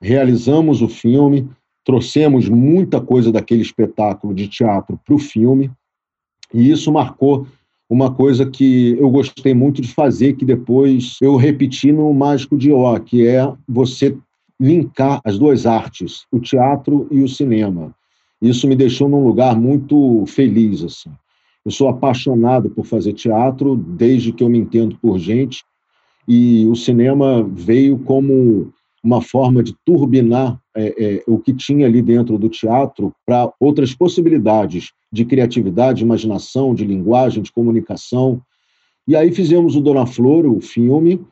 Realizamos 0.00 0.82
o 0.82 0.88
filme, 0.88 1.48
trouxemos 1.84 2.48
muita 2.48 3.00
coisa 3.00 3.32
daquele 3.32 3.62
espetáculo 3.62 4.34
de 4.34 4.48
teatro 4.48 4.98
para 5.04 5.14
o 5.14 5.18
filme, 5.18 5.70
e 6.52 6.70
isso 6.70 6.92
marcou 6.92 7.46
uma 7.88 8.12
coisa 8.12 8.44
que 8.44 8.96
eu 8.98 9.08
gostei 9.08 9.54
muito 9.54 9.80
de 9.80 9.88
fazer, 9.88 10.34
que 10.34 10.44
depois 10.44 11.16
eu 11.22 11.36
repeti 11.36 11.90
no 11.90 12.12
Mágico 12.12 12.56
de 12.56 12.70
Ó, 12.70 12.98
que 12.98 13.26
é 13.26 13.50
você 13.66 14.16
linkar 14.60 15.20
as 15.24 15.38
duas 15.38 15.66
artes, 15.66 16.26
o 16.32 16.40
teatro 16.40 17.06
e 17.10 17.22
o 17.22 17.28
cinema. 17.28 17.94
Isso 18.40 18.68
me 18.68 18.76
deixou 18.76 19.08
num 19.08 19.24
lugar 19.24 19.58
muito 19.58 20.24
feliz, 20.26 20.82
assim. 20.82 21.10
Eu 21.64 21.70
sou 21.70 21.88
apaixonado 21.88 22.70
por 22.70 22.86
fazer 22.86 23.12
teatro 23.12 23.76
desde 23.76 24.32
que 24.32 24.42
eu 24.42 24.48
me 24.48 24.58
entendo 24.58 24.96
por 25.00 25.18
gente 25.18 25.64
e 26.26 26.66
o 26.66 26.76
cinema 26.76 27.42
veio 27.42 27.98
como 27.98 28.72
uma 29.02 29.22
forma 29.22 29.62
de 29.62 29.74
turbinar 29.84 30.58
é, 30.76 31.16
é, 31.16 31.24
o 31.26 31.38
que 31.38 31.52
tinha 31.52 31.86
ali 31.86 32.02
dentro 32.02 32.38
do 32.38 32.48
teatro 32.48 33.12
para 33.24 33.50
outras 33.58 33.94
possibilidades 33.94 34.92
de 35.10 35.24
criatividade, 35.24 35.98
de 35.98 36.04
imaginação, 36.04 36.74
de 36.74 36.84
linguagem, 36.84 37.42
de 37.42 37.52
comunicação. 37.52 38.42
E 39.06 39.16
aí 39.16 39.32
fizemos 39.32 39.74
o 39.74 39.80
Dona 39.80 40.04
Flor, 40.04 40.46
o 40.46 40.60
filme, 40.60 41.24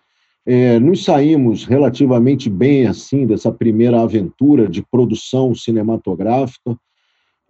é, 0.46 0.78
nos 0.78 1.04
saímos 1.04 1.64
relativamente 1.64 2.48
bem 2.48 2.86
assim 2.86 3.26
dessa 3.26 3.50
primeira 3.50 4.00
aventura 4.00 4.68
de 4.68 4.80
produção 4.80 5.52
cinematográfica. 5.54 6.78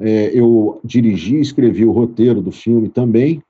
É, 0.01 0.31
eu 0.35 0.81
dirigi 0.83 1.37
e 1.37 1.41
escrevi 1.41 1.85
o 1.85 1.93
roteiro 1.93 2.41
do 2.41 2.51
filme 2.51 2.89
também, 2.89 3.43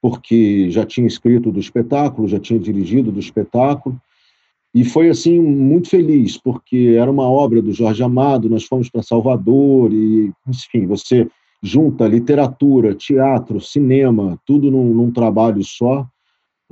porque 0.00 0.70
já 0.70 0.84
tinha 0.84 1.06
escrito 1.06 1.52
do 1.52 1.60
espetáculo, 1.60 2.28
já 2.28 2.38
tinha 2.38 2.58
dirigido 2.58 3.12
do 3.12 3.20
espetáculo, 3.20 3.98
e 4.74 4.84
foi 4.84 5.08
assim 5.08 5.38
muito 5.40 5.88
feliz, 5.88 6.36
porque 6.36 6.96
era 6.98 7.10
uma 7.10 7.28
obra 7.28 7.62
do 7.62 7.72
Jorge 7.72 8.02
Amado, 8.02 8.50
nós 8.50 8.64
fomos 8.64 8.90
para 8.90 9.02
Salvador, 9.02 9.92
e 9.92 10.32
enfim, 10.48 10.86
você 10.86 11.28
junta 11.62 12.08
literatura, 12.08 12.94
teatro, 12.94 13.60
cinema, 13.60 14.38
tudo 14.44 14.70
num, 14.70 14.92
num 14.92 15.10
trabalho 15.10 15.62
só, 15.62 16.06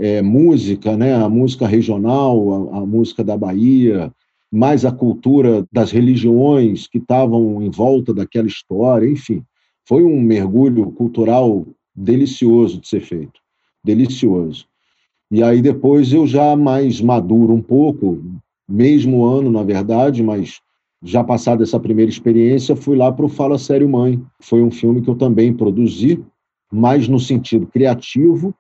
é, 0.03 0.21
música, 0.21 0.97
né, 0.97 1.15
a 1.15 1.29
música 1.29 1.65
regional, 1.65 2.73
a, 2.73 2.79
a 2.79 2.81
música 2.87 3.23
da 3.23 3.37
Bahia, 3.37 4.13
mais 4.51 4.85
a 4.85 4.91
cultura 4.91 5.65
das 5.71 5.93
religiões 5.93 6.89
que 6.89 6.99
estavam 6.99 7.63
em 7.63 7.71
volta 7.71 8.13
daquela 8.13 8.49
história, 8.49 9.09
enfim. 9.09 9.45
Foi 9.87 10.03
um 10.03 10.21
mergulho 10.21 10.91
cultural 10.91 11.65
delicioso 11.95 12.81
de 12.81 12.89
ser 12.89 13.01
feito, 13.01 13.41
delicioso. 13.85 14.67
E 15.31 15.41
aí 15.41 15.63
depois 15.63 16.13
eu 16.13 16.27
já 16.27 16.57
mais 16.57 17.01
maduro 17.01 17.55
um 17.55 17.63
pouco, 17.63 18.21
mesmo 18.69 19.25
ano, 19.25 19.53
na 19.53 19.63
verdade, 19.63 20.21
mas 20.21 20.61
já 21.01 21.23
passada 21.23 21.63
essa 21.63 21.79
primeira 21.79 22.11
experiência, 22.11 22.75
fui 22.75 22.97
lá 22.97 23.13
para 23.13 23.27
o 23.27 23.29
Fala 23.29 23.57
Sério 23.57 23.89
Mãe. 23.89 24.21
Foi 24.41 24.65
um 24.65 24.71
filme 24.71 25.01
que 25.01 25.09
eu 25.09 25.15
também 25.15 25.55
produzi, 25.55 26.21
mais 26.73 27.07
no 27.07 27.21
sentido 27.21 27.69
criativo, 27.69 28.53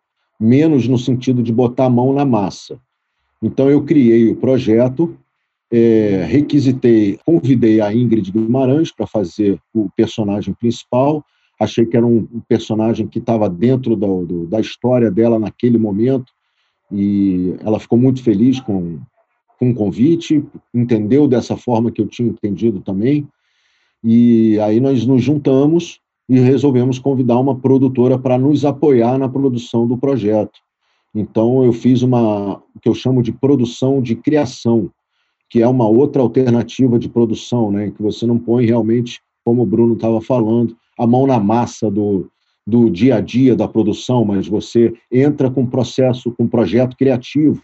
menos 0.42 0.88
no 0.88 0.98
sentido 0.98 1.40
de 1.40 1.52
botar 1.52 1.85
a 1.85 1.90
mão 1.90 2.12
na 2.12 2.24
massa. 2.24 2.81
Então 3.40 3.70
eu 3.70 3.85
criei 3.85 4.28
o 4.28 4.35
projeto, 4.35 5.16
é, 5.70 6.26
requisitei, 6.28 7.18
convidei 7.24 7.81
a 7.81 7.94
Ingrid 7.94 8.33
Guimarães 8.33 8.90
para 8.90 9.07
fazer 9.07 9.61
o 9.72 9.88
personagem 9.96 10.52
principal. 10.55 11.24
Achei 11.61 11.87
que 11.87 11.96
era 11.96 12.05
um 12.05 12.26
personagem 12.48 13.07
que 13.07 13.20
estava 13.20 13.48
dentro 13.48 13.94
do, 13.94 14.26
do, 14.26 14.46
da 14.46 14.61
história 14.61 15.11
dela 15.11 15.38
naquele 15.38 15.78
momento 15.78 16.33
e 16.90 17.55
ela 17.61 17.78
ficou 17.78 17.96
muito 17.96 18.20
feliz 18.22 18.59
com, 18.61 18.98
com 19.61 19.70
o 19.70 19.74
convite, 19.74 20.44
entendeu 20.74 21.28
dessa 21.28 21.57
forma 21.57 21.92
que 21.92 22.02
eu 22.02 22.09
tinha 22.09 22.28
entendido 22.28 22.81
também. 22.81 23.28
E 24.02 24.59
aí 24.59 24.81
nós 24.81 25.07
nos 25.07 25.22
juntamos 25.22 26.01
e 26.28 26.38
resolvemos 26.38 26.98
convidar 26.98 27.38
uma 27.38 27.58
produtora 27.58 28.18
para 28.18 28.38
nos 28.38 28.64
apoiar 28.64 29.18
na 29.18 29.28
produção 29.28 29.87
do 29.87 29.98
projeto. 29.98 30.61
Então 31.14 31.62
eu 31.64 31.72
fiz 31.72 32.02
uma 32.02 32.62
o 32.74 32.80
que 32.80 32.88
eu 32.88 32.94
chamo 32.94 33.22
de 33.22 33.32
produção 33.32 34.00
de 34.00 34.16
criação, 34.16 34.90
que 35.50 35.61
é 35.61 35.68
uma 35.68 35.87
outra 35.87 36.22
alternativa 36.22 36.98
de 36.98 37.08
produção, 37.08 37.70
né, 37.70 37.90
que 37.90 38.02
você 38.02 38.26
não 38.26 38.38
põe 38.38 38.64
realmente, 38.64 39.20
como 39.44 39.62
o 39.62 39.66
Bruno 39.66 39.94
estava 39.94 40.20
falando, 40.20 40.74
a 40.98 41.06
mão 41.06 41.26
na 41.26 41.38
massa 41.38 41.90
do, 41.90 42.30
do 42.66 42.88
dia 42.88 43.16
a 43.16 43.20
dia 43.20 43.54
da 43.54 43.68
produção, 43.68 44.24
mas 44.24 44.46
você 44.46 44.94
entra 45.11 45.50
com 45.50 45.66
processo, 45.66 46.32
com 46.32 46.46
projeto 46.46 46.96
criativo. 46.96 47.62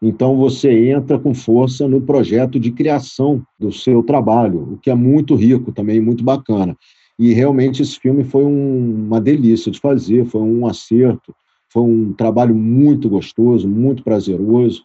Então 0.00 0.36
você 0.36 0.90
entra 0.90 1.18
com 1.18 1.34
força 1.34 1.88
no 1.88 2.00
projeto 2.00 2.60
de 2.60 2.70
criação 2.70 3.42
do 3.58 3.72
seu 3.72 4.02
trabalho, 4.02 4.74
o 4.74 4.78
que 4.78 4.90
é 4.90 4.94
muito 4.94 5.34
rico 5.34 5.72
também, 5.72 6.00
muito 6.00 6.22
bacana. 6.22 6.76
E 7.18 7.32
realmente 7.32 7.82
esse 7.82 7.98
filme 7.98 8.24
foi 8.24 8.44
um, 8.44 9.06
uma 9.06 9.20
delícia 9.20 9.70
de 9.70 9.80
fazer, 9.80 10.26
foi 10.26 10.42
um 10.42 10.66
acerto, 10.66 11.34
foi 11.68 11.82
um 11.82 12.12
trabalho 12.12 12.54
muito 12.54 13.08
gostoso, 13.08 13.68
muito 13.68 14.02
prazeroso. 14.02 14.84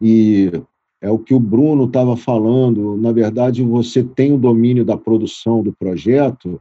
E 0.00 0.50
é 1.00 1.10
o 1.10 1.18
que 1.18 1.34
o 1.34 1.40
Bruno 1.40 1.84
estava 1.84 2.16
falando. 2.16 2.96
Na 2.96 3.12
verdade, 3.12 3.62
você 3.62 4.02
tem 4.02 4.32
o 4.32 4.38
domínio 4.38 4.84
da 4.84 4.96
produção 4.96 5.62
do 5.62 5.72
projeto, 5.72 6.60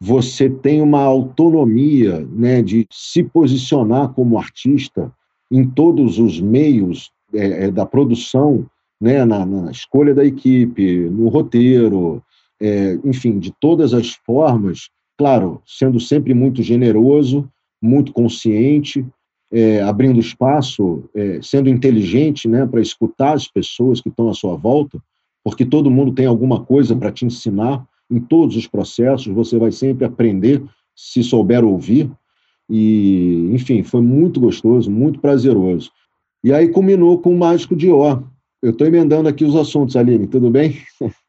você 0.00 0.50
tem 0.50 0.82
uma 0.82 1.00
autonomia 1.00 2.26
né, 2.30 2.62
de 2.62 2.86
se 2.90 3.22
posicionar 3.22 4.12
como 4.12 4.38
artista 4.38 5.12
em 5.50 5.66
todos 5.68 6.18
os 6.18 6.40
meios 6.40 7.10
é, 7.32 7.66
é, 7.66 7.70
da 7.70 7.86
produção, 7.86 8.66
né, 9.00 9.24
na, 9.24 9.46
na, 9.46 9.70
escolha 9.70 10.14
da 10.14 10.24
equipe, 10.24 11.08
no 11.08 11.28
roteiro, 11.28 12.22
é, 12.60 12.98
enfim, 13.04 13.38
de 13.38 13.52
todas 13.60 13.92
as 13.94 14.12
formas, 14.26 14.88
claro, 15.18 15.62
sendo 15.66 16.00
sempre 16.00 16.34
muito 16.34 16.62
generoso, 16.62 17.48
muito 17.82 18.12
consciente, 18.12 19.04
é, 19.52 19.80
abrindo 19.82 20.18
espaço, 20.18 21.04
é, 21.14 21.40
sendo 21.42 21.68
inteligente 21.68 22.48
né, 22.48 22.66
para 22.66 22.80
escutar 22.80 23.34
as 23.34 23.46
pessoas 23.46 24.00
que 24.00 24.08
estão 24.08 24.28
à 24.28 24.34
sua 24.34 24.56
volta, 24.56 24.98
porque 25.44 25.64
todo 25.64 25.90
mundo 25.90 26.12
tem 26.12 26.26
alguma 26.26 26.64
coisa 26.64 26.96
para 26.96 27.12
te 27.12 27.24
ensinar 27.24 27.86
em 28.10 28.20
todos 28.20 28.56
os 28.56 28.66
processos, 28.66 29.26
você 29.32 29.58
vai 29.58 29.70
sempre 29.70 30.04
aprender 30.04 30.62
se 30.94 31.22
souber 31.22 31.64
ouvir. 31.64 32.10
E, 32.68 33.48
enfim, 33.52 33.82
foi 33.82 34.00
muito 34.00 34.40
gostoso, 34.40 34.90
muito 34.90 35.20
prazeroso. 35.20 35.90
E 36.42 36.52
aí 36.52 36.68
culminou 36.68 37.18
com 37.18 37.32
o 37.32 37.38
Mágico 37.38 37.76
de 37.76 37.90
Ó. 37.90 38.22
Eu 38.62 38.70
estou 38.70 38.86
emendando 38.86 39.28
aqui 39.28 39.44
os 39.44 39.54
assuntos, 39.54 39.94
Aline, 39.94 40.26
tudo 40.26 40.50
bem? 40.50 40.78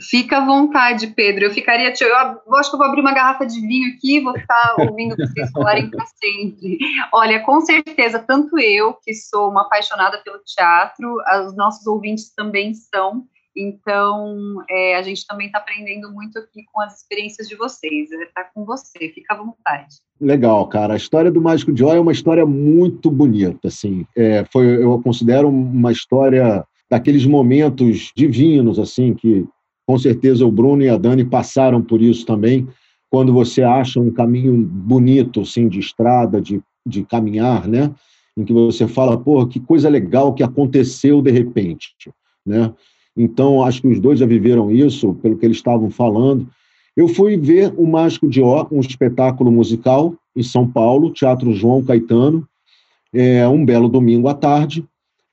Fica 0.00 0.38
à 0.38 0.46
vontade, 0.46 1.08
Pedro. 1.08 1.44
Eu 1.44 1.50
ficaria. 1.50 1.92
Eu 2.00 2.54
acho 2.56 2.70
que 2.70 2.76
eu 2.76 2.78
vou 2.78 2.86
abrir 2.86 3.02
uma 3.02 3.12
garrafa 3.12 3.44
de 3.44 3.60
vinho 3.60 3.94
aqui 3.94 4.16
e 4.16 4.20
vou 4.20 4.32
ficar 4.32 4.74
ouvindo 4.80 5.14
vocês 5.16 5.50
falarem 5.50 5.90
para 5.90 6.04
sempre. 6.06 6.78
Olha, 7.12 7.40
com 7.40 7.60
certeza, 7.60 8.18
tanto 8.18 8.58
eu, 8.58 8.94
que 9.02 9.12
sou 9.14 9.50
uma 9.50 9.62
apaixonada 9.62 10.18
pelo 10.18 10.38
teatro, 10.44 11.16
os 11.46 11.54
nossos 11.54 11.86
ouvintes 11.86 12.32
também 12.34 12.72
são. 12.74 13.26
Então, 13.54 14.64
é, 14.70 14.96
a 14.96 15.02
gente 15.02 15.26
também 15.26 15.46
está 15.46 15.58
aprendendo 15.58 16.10
muito 16.10 16.38
aqui 16.38 16.64
com 16.72 16.80
as 16.80 17.02
experiências 17.02 17.46
de 17.46 17.54
vocês. 17.54 18.10
Está 18.10 18.44
com 18.44 18.64
você, 18.64 19.10
fica 19.14 19.34
à 19.34 19.36
vontade. 19.36 19.96
Legal, 20.18 20.66
cara. 20.68 20.94
A 20.94 20.96
história 20.96 21.30
do 21.30 21.42
Mágico 21.42 21.70
de 21.70 21.84
Oz 21.84 21.94
é 21.94 22.00
uma 22.00 22.12
história 22.12 22.46
muito 22.46 23.10
bonita. 23.10 23.68
Assim, 23.68 24.06
é, 24.16 24.44
foi, 24.50 24.82
eu 24.82 24.98
considero 25.02 25.48
uma 25.48 25.92
história 25.92 26.64
daqueles 26.90 27.26
momentos 27.26 28.10
divinos, 28.16 28.78
assim, 28.78 29.14
que 29.14 29.46
com 29.86 29.98
certeza 29.98 30.46
o 30.46 30.50
Bruno 30.50 30.82
e 30.82 30.88
a 30.88 30.96
Dani 30.96 31.24
passaram 31.24 31.82
por 31.82 32.00
isso 32.00 32.24
também, 32.24 32.66
quando 33.10 33.32
você 33.32 33.62
acha 33.62 34.00
um 34.00 34.10
caminho 34.10 34.56
bonito, 34.56 35.42
assim, 35.42 35.68
de 35.68 35.78
estrada, 35.78 36.40
de, 36.40 36.62
de 36.86 37.04
caminhar, 37.04 37.68
né? 37.68 37.92
Em 38.36 38.44
que 38.44 38.52
você 38.52 38.88
fala, 38.88 39.18
pô, 39.18 39.46
que 39.46 39.60
coisa 39.60 39.88
legal 39.88 40.32
que 40.32 40.42
aconteceu 40.42 41.20
de 41.20 41.30
repente, 41.30 41.94
né? 42.46 42.72
Então, 43.14 43.62
acho 43.62 43.82
que 43.82 43.88
os 43.88 44.00
dois 44.00 44.18
já 44.18 44.24
viveram 44.24 44.70
isso, 44.70 45.12
pelo 45.14 45.36
que 45.36 45.44
eles 45.44 45.58
estavam 45.58 45.90
falando. 45.90 46.48
Eu 46.96 47.08
fui 47.08 47.36
ver 47.36 47.74
o 47.76 47.86
Mágico 47.86 48.28
de 48.28 48.40
Ó, 48.40 48.66
um 48.70 48.80
espetáculo 48.80 49.52
musical 49.52 50.14
em 50.34 50.42
São 50.42 50.66
Paulo, 50.66 51.12
Teatro 51.12 51.52
João 51.52 51.84
Caetano, 51.84 52.48
é, 53.12 53.46
um 53.46 53.62
belo 53.62 53.90
domingo 53.90 54.28
à 54.28 54.34
tarde 54.34 54.82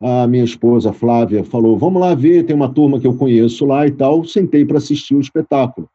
a 0.02 0.26
minha 0.28 0.44
esposa 0.44 0.94
Flávia 0.94 1.44
falou: 1.44 1.78
vamos 1.78 2.02
lá 2.02 2.16
ver, 2.16 2.46
tem 2.46 2.56
uma 2.56 2.70
turma 2.70 3.00
que 3.00 3.08
eu 3.08 3.16
conheço 3.16 3.66
lá 3.66 3.86
e 3.86 3.92
tal. 3.92 4.24
Sentei 4.24 4.66
para 4.66 4.78
assistir 4.78 5.16
o 5.16 5.20
espetáculo. 5.20 5.90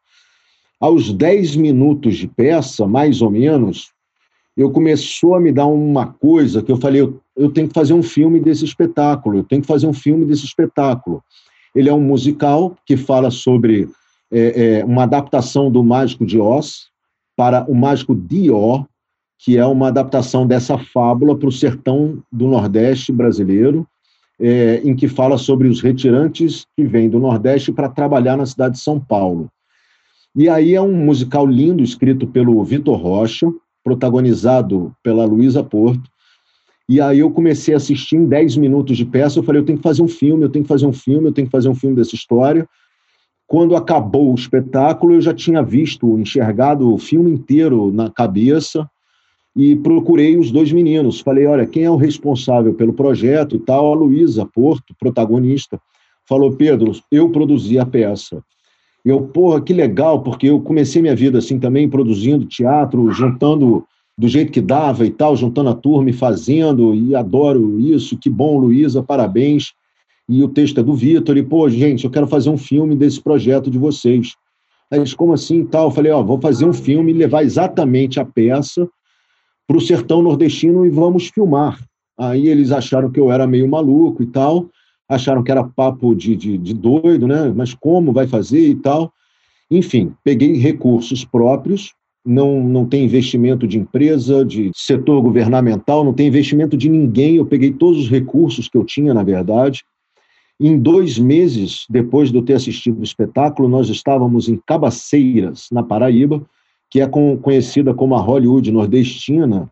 Aos 0.79 1.11
10 1.11 1.55
minutos 1.55 2.17
de 2.17 2.27
peça, 2.27 2.85
mais 2.85 3.21
ou 3.21 3.31
menos, 3.31 3.91
eu 4.55 4.69
começou 4.69 5.35
a 5.35 5.39
me 5.39 5.51
dar 5.51 5.65
uma 5.65 6.07
coisa 6.07 6.61
que 6.61 6.71
eu 6.71 6.77
falei, 6.77 7.01
eu, 7.01 7.19
eu 7.35 7.49
tenho 7.49 7.67
que 7.67 7.73
fazer 7.73 7.93
um 7.93 8.03
filme 8.03 8.39
desse 8.39 8.65
espetáculo, 8.65 9.37
eu 9.37 9.43
tenho 9.43 9.61
que 9.61 9.67
fazer 9.67 9.87
um 9.87 9.93
filme 9.93 10.25
desse 10.25 10.45
espetáculo. 10.45 11.23
Ele 11.73 11.89
é 11.89 11.93
um 11.93 12.01
musical 12.01 12.75
que 12.85 12.95
fala 12.95 13.31
sobre 13.31 13.89
é, 14.31 14.79
é, 14.79 14.85
uma 14.85 15.03
adaptação 15.03 15.71
do 15.71 15.83
Mágico 15.83 16.25
de 16.25 16.39
Oz 16.39 16.87
para 17.35 17.65
o 17.69 17.75
Mágico 17.75 18.15
de 18.15 18.49
Ó, 18.49 18.83
que 19.39 19.57
é 19.57 19.65
uma 19.65 19.89
adaptação 19.89 20.47
dessa 20.47 20.77
fábula 20.77 21.37
para 21.37 21.49
o 21.49 21.51
sertão 21.51 22.23
do 22.31 22.47
Nordeste 22.47 23.11
brasileiro, 23.11 23.85
é, 24.39 24.81
em 24.83 24.95
que 24.95 25.07
fala 25.07 25.37
sobre 25.37 25.67
os 25.67 25.81
retirantes 25.81 26.65
que 26.75 26.83
vêm 26.83 27.09
do 27.09 27.19
Nordeste 27.19 27.71
para 27.71 27.89
trabalhar 27.89 28.37
na 28.37 28.45
cidade 28.45 28.75
de 28.75 28.81
São 28.81 28.99
Paulo. 28.99 29.49
E 30.35 30.49
aí 30.49 30.75
é 30.75 30.81
um 30.81 30.93
musical 30.93 31.45
lindo, 31.45 31.81
escrito 31.81 32.27
pelo 32.27 32.61
Vitor 32.63 32.97
Rocha, 32.97 33.47
protagonizado 33.83 34.93
pela 35.01 35.25
Luísa 35.25 35.63
Porto. 35.63 36.09
E 36.87 36.99
aí 36.99 37.19
eu 37.19 37.31
comecei 37.31 37.73
a 37.73 37.77
assistir 37.77 38.17
em 38.17 38.25
10 38.25 38.57
minutos 38.57 38.97
de 38.97 39.05
peça, 39.05 39.39
eu 39.39 39.43
falei, 39.43 39.61
eu 39.61 39.65
tenho 39.65 39.77
que 39.77 39.83
fazer 39.83 40.01
um 40.01 40.07
filme, 40.07 40.43
eu 40.43 40.49
tenho 40.49 40.63
que 40.63 40.69
fazer 40.69 40.85
um 40.85 40.93
filme, 40.93 41.27
eu 41.27 41.31
tenho 41.31 41.47
que 41.47 41.51
fazer 41.51 41.69
um 41.69 41.75
filme 41.75 41.95
dessa 41.95 42.15
história. 42.15 42.67
Quando 43.47 43.75
acabou 43.75 44.31
o 44.31 44.35
espetáculo, 44.35 45.13
eu 45.13 45.21
já 45.21 45.33
tinha 45.33 45.63
visto, 45.63 46.19
enxergado 46.19 46.93
o 46.93 46.97
filme 46.97 47.31
inteiro 47.31 47.91
na 47.91 48.09
cabeça 48.09 48.89
e 49.55 49.75
procurei 49.75 50.37
os 50.37 50.51
dois 50.51 50.71
meninos. 50.71 51.21
Falei, 51.21 51.45
olha, 51.45 51.65
quem 51.65 51.83
é 51.83 51.91
o 51.91 51.95
responsável 51.95 52.73
pelo 52.73 52.93
projeto 52.93 53.55
e 53.55 53.59
tal? 53.59 53.93
A 53.93 53.95
Luísa 53.95 54.45
Porto, 54.45 54.93
protagonista. 54.99 55.79
Falou, 56.27 56.51
Pedro, 56.51 56.91
eu 57.11 57.29
produzi 57.29 57.79
a 57.79 57.85
peça. 57.85 58.43
Eu, 59.05 59.21
porra, 59.21 59.61
que 59.61 59.71
legal, 59.71 60.23
porque 60.23 60.47
eu 60.47 60.59
comecei 60.59 61.01
minha 61.01 61.15
vida 61.15 61.37
assim 61.37 61.59
também, 61.59 61.87
produzindo 61.87 62.45
teatro, 62.45 63.11
juntando 63.11 63.85
do 64.17 64.27
jeito 64.27 64.51
que 64.51 64.61
dava 64.61 65.05
e 65.05 65.11
tal, 65.11 65.35
juntando 65.35 65.69
a 65.69 65.75
turma 65.75 66.09
e 66.09 66.13
fazendo, 66.13 66.95
e 66.95 67.15
adoro 67.15 67.79
isso, 67.79 68.17
que 68.17 68.29
bom, 68.29 68.57
Luísa, 68.57 69.03
parabéns. 69.03 69.73
E 70.27 70.43
o 70.43 70.47
texto 70.47 70.79
é 70.79 70.83
do 70.83 70.95
Vitor, 70.95 71.37
e, 71.37 71.43
pô, 71.43 71.69
gente, 71.69 72.05
eu 72.05 72.09
quero 72.09 72.25
fazer 72.25 72.49
um 72.49 72.57
filme 72.57 72.95
desse 72.95 73.21
projeto 73.21 73.69
de 73.69 73.77
vocês. 73.77 74.33
Aí 74.89 74.99
eles, 74.99 75.13
como 75.13 75.33
assim 75.33 75.61
e 75.61 75.65
tal? 75.65 75.87
Eu 75.87 75.91
falei, 75.91 76.11
ó, 76.11 76.23
vou 76.23 76.39
fazer 76.39 76.65
um 76.65 76.73
filme 76.73 77.11
e 77.11 77.15
levar 77.15 77.43
exatamente 77.43 78.19
a 78.19 78.25
peça 78.25 78.89
para 79.67 79.77
o 79.77 79.81
sertão 79.81 80.21
nordestino 80.21 80.85
e 80.85 80.89
vamos 80.89 81.27
filmar. 81.27 81.79
Aí 82.17 82.47
eles 82.47 82.71
acharam 82.71 83.11
que 83.11 83.19
eu 83.19 83.31
era 83.31 83.45
meio 83.45 83.67
maluco 83.67 84.23
e 84.23 84.27
tal, 84.27 84.69
acharam 85.07 85.43
que 85.43 85.51
era 85.51 85.63
papo 85.63 86.15
de, 86.15 86.35
de, 86.35 86.57
de 86.57 86.73
doido, 86.73 87.27
né? 87.27 87.51
Mas 87.55 87.73
como 87.73 88.13
vai 88.13 88.27
fazer 88.27 88.67
e 88.67 88.75
tal? 88.75 89.11
Enfim, 89.69 90.13
peguei 90.23 90.53
recursos 90.53 91.25
próprios, 91.25 91.93
não, 92.25 92.63
não 92.63 92.85
tem 92.85 93.05
investimento 93.05 93.67
de 93.67 93.77
empresa, 93.77 94.45
de 94.45 94.71
setor 94.73 95.21
governamental, 95.21 96.03
não 96.03 96.13
tem 96.13 96.27
investimento 96.27 96.77
de 96.77 96.89
ninguém. 96.89 97.35
Eu 97.35 97.45
peguei 97.45 97.71
todos 97.71 97.99
os 97.99 98.09
recursos 98.09 98.67
que 98.67 98.77
eu 98.77 98.83
tinha, 98.83 99.13
na 99.13 99.23
verdade. 99.23 99.83
Em 100.59 100.79
dois 100.79 101.19
meses 101.19 101.85
depois 101.89 102.31
de 102.31 102.37
eu 102.37 102.41
ter 102.41 102.53
assistido 102.53 102.99
o 102.99 103.03
espetáculo, 103.03 103.67
nós 103.67 103.89
estávamos 103.89 104.47
em 104.47 104.59
Cabaceiras, 104.65 105.67
na 105.71 105.83
Paraíba, 105.83 106.41
que 106.89 107.01
é 107.01 107.07
conhecida 107.07 107.93
como 107.93 108.15
a 108.15 108.19
Hollywood 108.19 108.71
nordestina, 108.71 109.69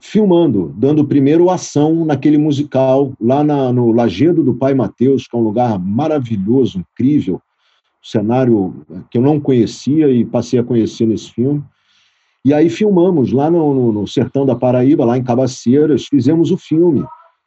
filmando, 0.00 0.74
dando 0.76 1.04
primeiro 1.04 1.48
ação 1.48 2.04
naquele 2.04 2.36
musical, 2.36 3.12
lá 3.20 3.44
na, 3.44 3.72
no 3.72 3.92
Lagedo 3.92 4.42
do 4.42 4.54
Pai 4.54 4.74
Mateus, 4.74 5.26
que 5.28 5.36
é 5.36 5.38
um 5.38 5.44
lugar 5.44 5.78
maravilhoso, 5.78 6.78
incrível, 6.78 7.40
cenário 8.02 8.84
que 9.10 9.18
eu 9.18 9.22
não 9.22 9.38
conhecia 9.38 10.10
e 10.10 10.24
passei 10.24 10.58
a 10.58 10.64
conhecer 10.64 11.06
nesse 11.06 11.30
filme. 11.30 11.62
E 12.44 12.52
aí 12.52 12.68
filmamos 12.68 13.30
lá 13.30 13.48
no, 13.48 13.92
no 13.92 14.06
sertão 14.08 14.44
da 14.44 14.56
Paraíba, 14.56 15.04
lá 15.04 15.16
em 15.16 15.22
Cabaceiras, 15.22 16.06
fizemos 16.06 16.50
o 16.50 16.56
filme, 16.56 17.04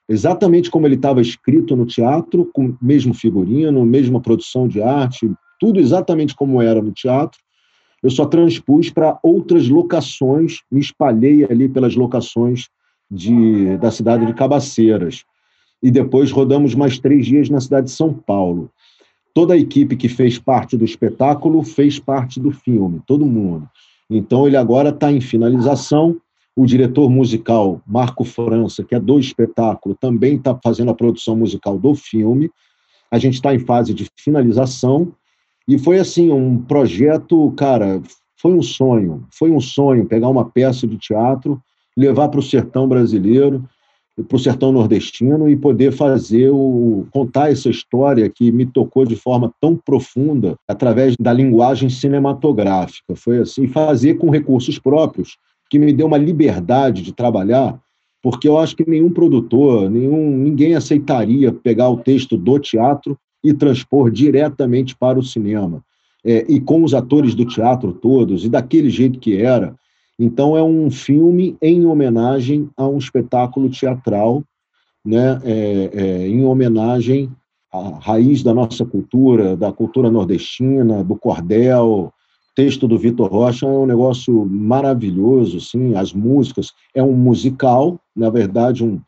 exatamente 0.08 0.72
como 0.72 0.88
ele 0.88 0.96
estava 0.96 1.20
escrito 1.20 1.76
no 1.76 1.86
teatro, 1.86 2.50
com 2.54 2.68
o 2.68 2.78
mesmo 2.82 3.14
figurino, 3.14 3.86
mesma 3.86 4.22
produção 4.22 4.66
de 4.66 4.82
arte, 4.82 5.30
tudo 5.60 5.80
exatamente 5.80 6.34
como 6.34 6.62
era 6.62 6.82
no 6.82 6.94
teatro, 6.94 7.38
eu 8.06 8.12
só 8.12 8.24
transpus 8.24 8.92
para 8.92 9.18
outras 9.24 9.68
locações, 9.68 10.60
me 10.72 10.80
espalhei 10.80 11.44
ali 11.44 11.68
pelas 11.68 11.96
locações 11.96 12.68
de, 13.10 13.78
da 13.78 13.90
cidade 13.90 14.28
de 14.28 14.34
Cabaceiras. 14.36 15.24
E 15.82 15.90
depois 15.90 16.32
rodamos 16.32 16.76
mais 16.76 17.00
três 17.00 17.26
dias 17.26 17.50
na 17.50 17.60
cidade 17.60 17.88
de 17.88 17.94
São 17.94 18.14
Paulo. 18.14 18.70
Toda 19.34 19.56
a 19.56 19.58
equipe 19.58 19.96
que 19.96 20.08
fez 20.08 20.38
parte 20.38 20.78
do 20.78 20.86
espetáculo 20.86 21.64
fez 21.64 21.98
parte 21.98 22.40
do 22.40 22.52
filme, 22.52 23.02
todo 23.08 23.26
mundo. 23.26 23.68
Então 24.08 24.46
ele 24.46 24.56
agora 24.56 24.90
está 24.90 25.12
em 25.12 25.20
finalização. 25.20 26.16
O 26.56 26.64
diretor 26.68 27.10
musical, 27.10 27.82
Marco 27.88 28.24
França, 28.24 28.84
que 28.84 28.94
é 28.94 29.00
do 29.00 29.18
espetáculo, 29.18 29.98
também 30.00 30.36
está 30.36 30.56
fazendo 30.64 30.92
a 30.92 30.96
produção 30.96 31.36
musical 31.36 31.80
do 31.80 31.96
filme. 31.96 32.52
A 33.10 33.18
gente 33.18 33.34
está 33.34 33.56
em 33.56 33.60
fase 33.60 33.96
de 33.96 34.08
finalização 34.16 35.12
e 35.68 35.78
foi 35.78 36.00
assim, 36.00 36.32
um 36.32 36.58
projeto, 36.58 37.52
cara, 37.58 38.02
foi 38.38 38.54
um 38.54 38.62
sonho, 38.62 39.26
foi 39.32 39.50
um 39.50 39.60
sonho 39.60 40.06
pegar 40.06 40.30
uma 40.30 40.46
peça 40.46 40.86
de 40.86 40.98
teatro, 40.98 41.60
levar 41.98 42.30
para 42.30 42.40
o 42.40 42.44
sertão 42.44 42.88
brasileiro, 42.88 43.68
para 44.28 44.36
o 44.36 44.40
sertão 44.40 44.72
nordestino 44.72 45.50
e 45.50 45.58
poder 45.58 45.92
fazer 45.92 46.50
o 46.50 47.06
contar 47.12 47.52
essa 47.52 47.70
história 47.70 48.30
que 48.30 48.52
me 48.52 48.66
tocou 48.66 49.06
de 49.06 49.16
forma 49.16 49.52
tão 49.60 49.76
profunda 49.76 50.56
através 50.68 51.16
da 51.20 51.34
linguagem 51.34 51.90
cinematográfica. 51.90 53.16
Foi 53.16 53.40
assim, 53.40 53.68
fazer 53.68 54.16
com 54.16 54.30
recursos 54.30 54.80
próprios, 54.80 55.38
que 55.70 55.80
me 55.80 55.92
deu 55.92 56.08
uma 56.08 56.18
liberdade 56.18 57.02
de 57.02 57.12
trabalhar, 57.12 57.78
porque 58.22 58.48
eu 58.48 58.58
acho 58.58 58.76
que 58.76 58.90
nenhum 58.90 59.10
produtor, 59.10 59.90
nenhum 59.90 60.38
ninguém 60.38 60.76
aceitaria 60.76 61.52
pegar 61.52 61.90
o 61.90 61.98
texto 61.98 62.38
do 62.38 62.58
teatro 62.60 63.18
e 63.46 63.54
transpor 63.54 64.10
diretamente 64.10 64.96
para 64.96 65.20
o 65.20 65.24
cinema. 65.24 65.84
É, 66.26 66.44
e 66.50 66.60
com 66.60 66.84
os 66.84 66.96
atores 66.96 67.36
do 67.36 67.46
teatro 67.46 67.94
todos, 67.94 68.44
e 68.44 68.50
daquele 68.50 68.90
jeito 68.90 69.20
que 69.20 69.38
era. 69.38 69.76
Então, 70.18 70.58
é 70.58 70.64
um 70.64 70.90
filme 70.90 71.56
em 71.62 71.86
homenagem 71.86 72.68
a 72.76 72.88
um 72.88 72.98
espetáculo 72.98 73.70
teatral, 73.70 74.44
né, 75.06 75.40
é, 75.44 75.92
é, 75.94 76.28
em 76.28 76.44
homenagem 76.44 77.30
à 77.72 78.00
raiz 78.02 78.42
da 78.42 78.56
nossa 78.56 78.84
cultura, 78.84 79.56
da 79.56 79.72
cultura 79.72 80.10
nordestina, 80.10 81.04
do 81.04 81.16
cordel. 81.16 82.12
texto 82.56 82.88
do 82.88 82.98
Vitor 82.98 83.32
Rocha 83.32 83.68
é 83.68 83.70
um 83.70 83.86
negócio 83.86 84.46
maravilhoso, 84.46 85.58
assim, 85.58 85.94
as 85.94 86.12
músicas. 86.12 86.74
É 86.96 87.04
um 87.04 87.14
musical, 87.14 88.00
na 88.16 88.32
verdade, 88.32 88.84
um, 88.84 89.00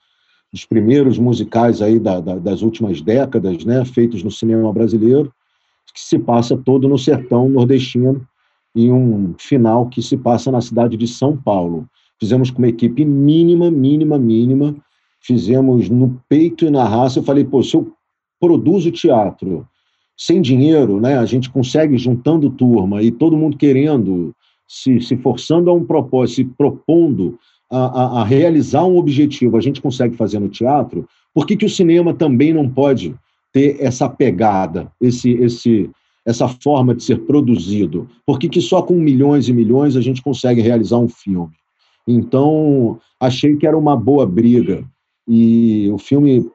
dos 0.52 0.66
primeiros 0.66 1.20
musicais 1.20 1.82
aí 1.82 2.00
da, 2.00 2.20
da, 2.20 2.38
das 2.38 2.62
últimas 2.62 3.02
décadas, 3.02 3.66
né, 3.66 3.84
feitos 3.86 4.24
no 4.24 4.32
cinema 4.32 4.72
brasileiro, 4.72 5.32
que 5.94 6.00
se 6.00 6.18
passa 6.20 6.58
todo 6.58 6.88
no 6.88 6.98
sertão 6.98 7.50
nordestino 7.50 8.26
e 8.76 8.92
um 8.92 9.34
final 9.38 9.88
que 9.88 10.02
se 10.02 10.16
passa 10.16 10.52
na 10.52 10.62
cidade 10.62 10.96
de 10.96 11.08
São 11.08 11.36
Paulo. 11.36 11.88
Fizemos 12.20 12.52
com 12.52 12.60
uma 12.60 12.68
equipe 12.68 13.04
mínima, 13.04 13.72
mínima, 13.72 14.18
mínima, 14.18 14.76
fizemos 15.22 15.90
no 15.90 16.22
peito 16.30 16.66
e 16.66 16.70
na 16.70 16.84
raça. 16.84 17.20
Eu 17.20 17.24
falei, 17.24 17.44
pô, 17.44 17.62
se 17.64 17.76
eu 17.76 17.92
produzo 18.40 18.92
teatro 18.92 19.68
sem 20.16 20.42
dinheiro, 20.42 21.00
né, 21.00 21.18
a 21.18 21.26
gente 21.26 21.50
consegue 21.50 21.98
juntando 21.98 22.50
turma 22.50 23.04
e 23.04 23.12
todo 23.12 23.38
mundo 23.38 23.58
querendo, 23.58 24.34
se, 24.68 25.00
se 25.00 25.16
forçando 25.18 25.70
a 25.70 25.74
um 25.74 25.86
propósito, 25.86 26.36
se 26.36 26.46
propondo 26.46 27.38
a, 27.70 27.78
a, 27.78 28.22
a, 28.22 28.24
realizar 28.24 28.86
um 28.86 28.98
objetivo 28.98 29.58
a 29.58 29.62
gente 29.62 29.82
consegue 29.82 30.16
fazer 30.16 30.40
no 30.40 30.50
teatro, 30.50 31.08
por 31.34 31.46
que, 31.46 31.56
que 31.56 31.66
o 31.66 31.70
cinema 31.70 32.14
também 32.14 32.54
não 32.54 32.70
pode 32.70 33.14
ter 33.52 33.78
essa 33.80 34.10
pegada, 34.10 34.92
esse, 35.02 35.32
esse, 35.32 35.90
essa 36.26 36.48
forma 36.48 36.96
de 36.96 37.04
ser 37.04 37.20
produzido? 37.26 38.08
Por 38.26 38.40
que, 38.40 38.50
que 38.50 38.62
só 38.62 38.82
com 38.82 38.96
milhões 38.96 39.48
e 39.48 39.54
milhões 39.54 39.96
a 39.96 40.02
gente 40.02 40.22
consegue 40.22 40.62
realizar 40.62 40.98
um 40.98 41.10
filme? 41.10 41.54
Então, 42.08 43.00
achei 43.20 43.56
que 43.58 43.68
era 43.68 43.78
uma 43.78 43.96
boa 43.96 44.26
briga. 44.26 44.86
E 45.28 45.90
o 45.92 45.98
filme, 45.98 46.50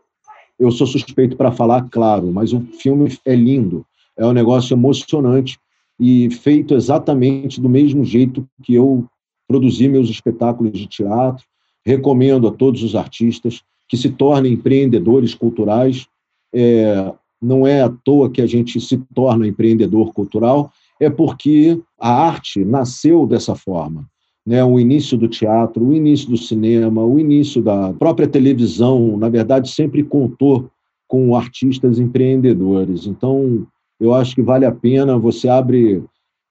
eu 0.58 0.70
sou 0.70 0.86
suspeito 0.86 1.36
para 1.36 1.52
falar, 1.52 1.88
claro, 1.90 2.32
mas 2.32 2.52
o 2.52 2.60
filme 2.60 3.12
é 3.26 3.34
lindo, 3.34 3.84
é 4.16 4.26
um 4.26 4.32
negócio 4.32 4.74
emocionante 4.74 5.58
e 6.00 6.30
feito 6.30 6.74
exatamente 6.74 7.60
do 7.60 7.68
mesmo 7.68 8.04
jeito 8.04 8.48
que 8.62 8.74
eu 8.74 9.06
produzir 9.52 9.88
meus 9.88 10.08
espetáculos 10.08 10.72
de 10.72 10.86
teatro. 10.86 11.44
Recomendo 11.84 12.48
a 12.48 12.50
todos 12.50 12.82
os 12.82 12.96
artistas 12.96 13.60
que 13.86 13.98
se 13.98 14.08
tornem 14.08 14.54
empreendedores 14.54 15.34
culturais. 15.34 16.06
É, 16.54 17.12
não 17.40 17.66
é 17.66 17.82
à 17.82 17.90
toa 17.90 18.30
que 18.30 18.40
a 18.40 18.46
gente 18.46 18.80
se 18.80 18.96
torna 19.14 19.46
empreendedor 19.46 20.14
cultural, 20.14 20.70
é 20.98 21.10
porque 21.10 21.78
a 22.00 22.10
arte 22.10 22.64
nasceu 22.64 23.26
dessa 23.26 23.54
forma. 23.54 24.06
Né? 24.46 24.64
O 24.64 24.80
início 24.80 25.18
do 25.18 25.28
teatro, 25.28 25.84
o 25.84 25.92
início 25.92 26.30
do 26.30 26.36
cinema, 26.38 27.04
o 27.04 27.18
início 27.18 27.60
da 27.60 27.92
própria 27.92 28.26
televisão, 28.28 29.18
na 29.18 29.28
verdade, 29.28 29.70
sempre 29.70 30.02
contou 30.02 30.70
com 31.06 31.36
artistas 31.36 31.98
empreendedores. 31.98 33.06
Então, 33.06 33.66
eu 34.00 34.14
acho 34.14 34.34
que 34.34 34.42
vale 34.42 34.64
a 34.64 34.72
pena, 34.72 35.18
você 35.18 35.48
abre 35.48 36.02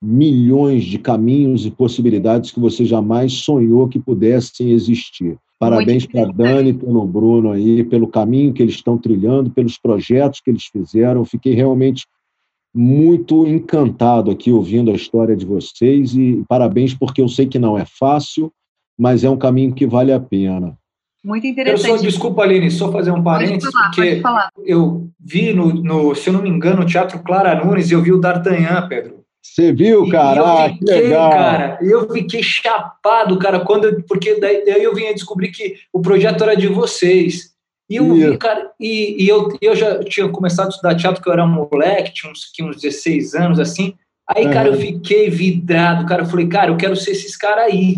milhões 0.01 0.83
de 0.83 0.97
caminhos 0.97 1.65
e 1.65 1.71
possibilidades 1.71 2.51
que 2.51 2.59
você 2.59 2.83
jamais 2.83 3.33
sonhou 3.33 3.87
que 3.87 3.99
pudessem 3.99 4.71
existir. 4.71 5.37
Parabéns 5.59 6.07
para 6.07 6.23
a 6.23 6.31
Dani, 6.31 6.73
pelo 6.73 7.05
Bruno 7.05 7.51
aí, 7.51 7.83
pelo 7.83 8.07
caminho 8.07 8.51
que 8.51 8.63
eles 8.63 8.73
estão 8.73 8.97
trilhando, 8.97 9.51
pelos 9.51 9.77
projetos 9.77 10.41
que 10.41 10.49
eles 10.49 10.65
fizeram. 10.65 11.23
Fiquei 11.23 11.53
realmente 11.53 12.07
muito 12.73 13.45
encantado 13.45 14.31
aqui 14.31 14.51
ouvindo 14.51 14.89
a 14.89 14.95
história 14.95 15.35
de 15.35 15.45
vocês 15.45 16.15
e 16.15 16.43
parabéns 16.49 16.95
porque 16.95 17.21
eu 17.21 17.29
sei 17.29 17.45
que 17.45 17.59
não 17.59 17.77
é 17.77 17.85
fácil, 17.85 18.51
mas 18.97 19.23
é 19.23 19.29
um 19.29 19.37
caminho 19.37 19.73
que 19.73 19.85
vale 19.85 20.11
a 20.11 20.19
pena. 20.19 20.75
Muito 21.23 21.45
interessante. 21.45 21.91
Eu 21.91 21.97
só, 21.97 22.03
desculpa, 22.03 22.41
Aline, 22.41 22.71
só 22.71 22.91
fazer 22.91 23.11
um 23.11 23.21
parênteses, 23.21 23.69
falar, 24.23 24.49
porque 24.51 24.71
eu 24.71 25.07
vi 25.19 25.53
no, 25.53 25.71
no, 25.71 26.15
se 26.15 26.27
eu 26.27 26.33
não 26.33 26.41
me 26.41 26.49
engano, 26.49 26.79
no 26.79 26.85
Teatro 26.87 27.19
Clara 27.19 27.63
Nunes, 27.63 27.91
eu 27.91 28.01
vi 28.01 28.11
o 28.11 28.19
D'Artagnan, 28.19 28.87
Pedro. 28.87 29.20
Você 29.41 29.73
viu, 29.73 30.07
cara? 30.09 30.41
Ah, 30.41 30.69
fiquei, 30.69 30.95
que 30.95 31.01
legal. 31.01 31.31
cara, 31.31 31.79
eu 31.81 32.09
fiquei 32.11 32.43
chapado, 32.43 33.39
cara, 33.39 33.59
quando 33.61 34.03
porque 34.03 34.39
daí, 34.39 34.63
daí 34.63 34.83
eu 34.83 34.93
vim 34.93 35.07
a 35.07 35.13
descobrir 35.13 35.49
que 35.49 35.75
o 35.91 35.99
projeto 35.99 36.43
era 36.43 36.55
de 36.55 36.67
vocês. 36.67 37.51
E 37.89 37.97
eu 37.97 38.13
vi, 38.13 38.37
cara, 38.37 38.71
e, 38.79 39.21
e 39.21 39.27
eu, 39.27 39.49
eu 39.59 39.75
já 39.75 40.01
tinha 40.03 40.29
começado 40.29 40.67
a 40.67 40.69
estudar 40.69 40.95
teatro, 40.95 41.21
que 41.21 41.27
eu 41.27 41.33
era 41.33 41.45
moleque, 41.45 42.13
tinha 42.13 42.31
uns, 42.31 42.49
uns 42.61 42.81
16 42.81 43.35
anos, 43.35 43.59
assim. 43.59 43.95
Aí, 44.33 44.45
uhum. 44.45 44.53
cara, 44.53 44.69
eu 44.69 44.75
fiquei 44.75 45.29
vidrado, 45.29 46.05
cara. 46.05 46.21
Eu 46.21 46.27
falei, 46.27 46.47
cara, 46.47 46.71
eu 46.71 46.77
quero 46.77 46.95
ser 46.95 47.11
esses 47.11 47.35
caras 47.35 47.65
aí. 47.65 47.97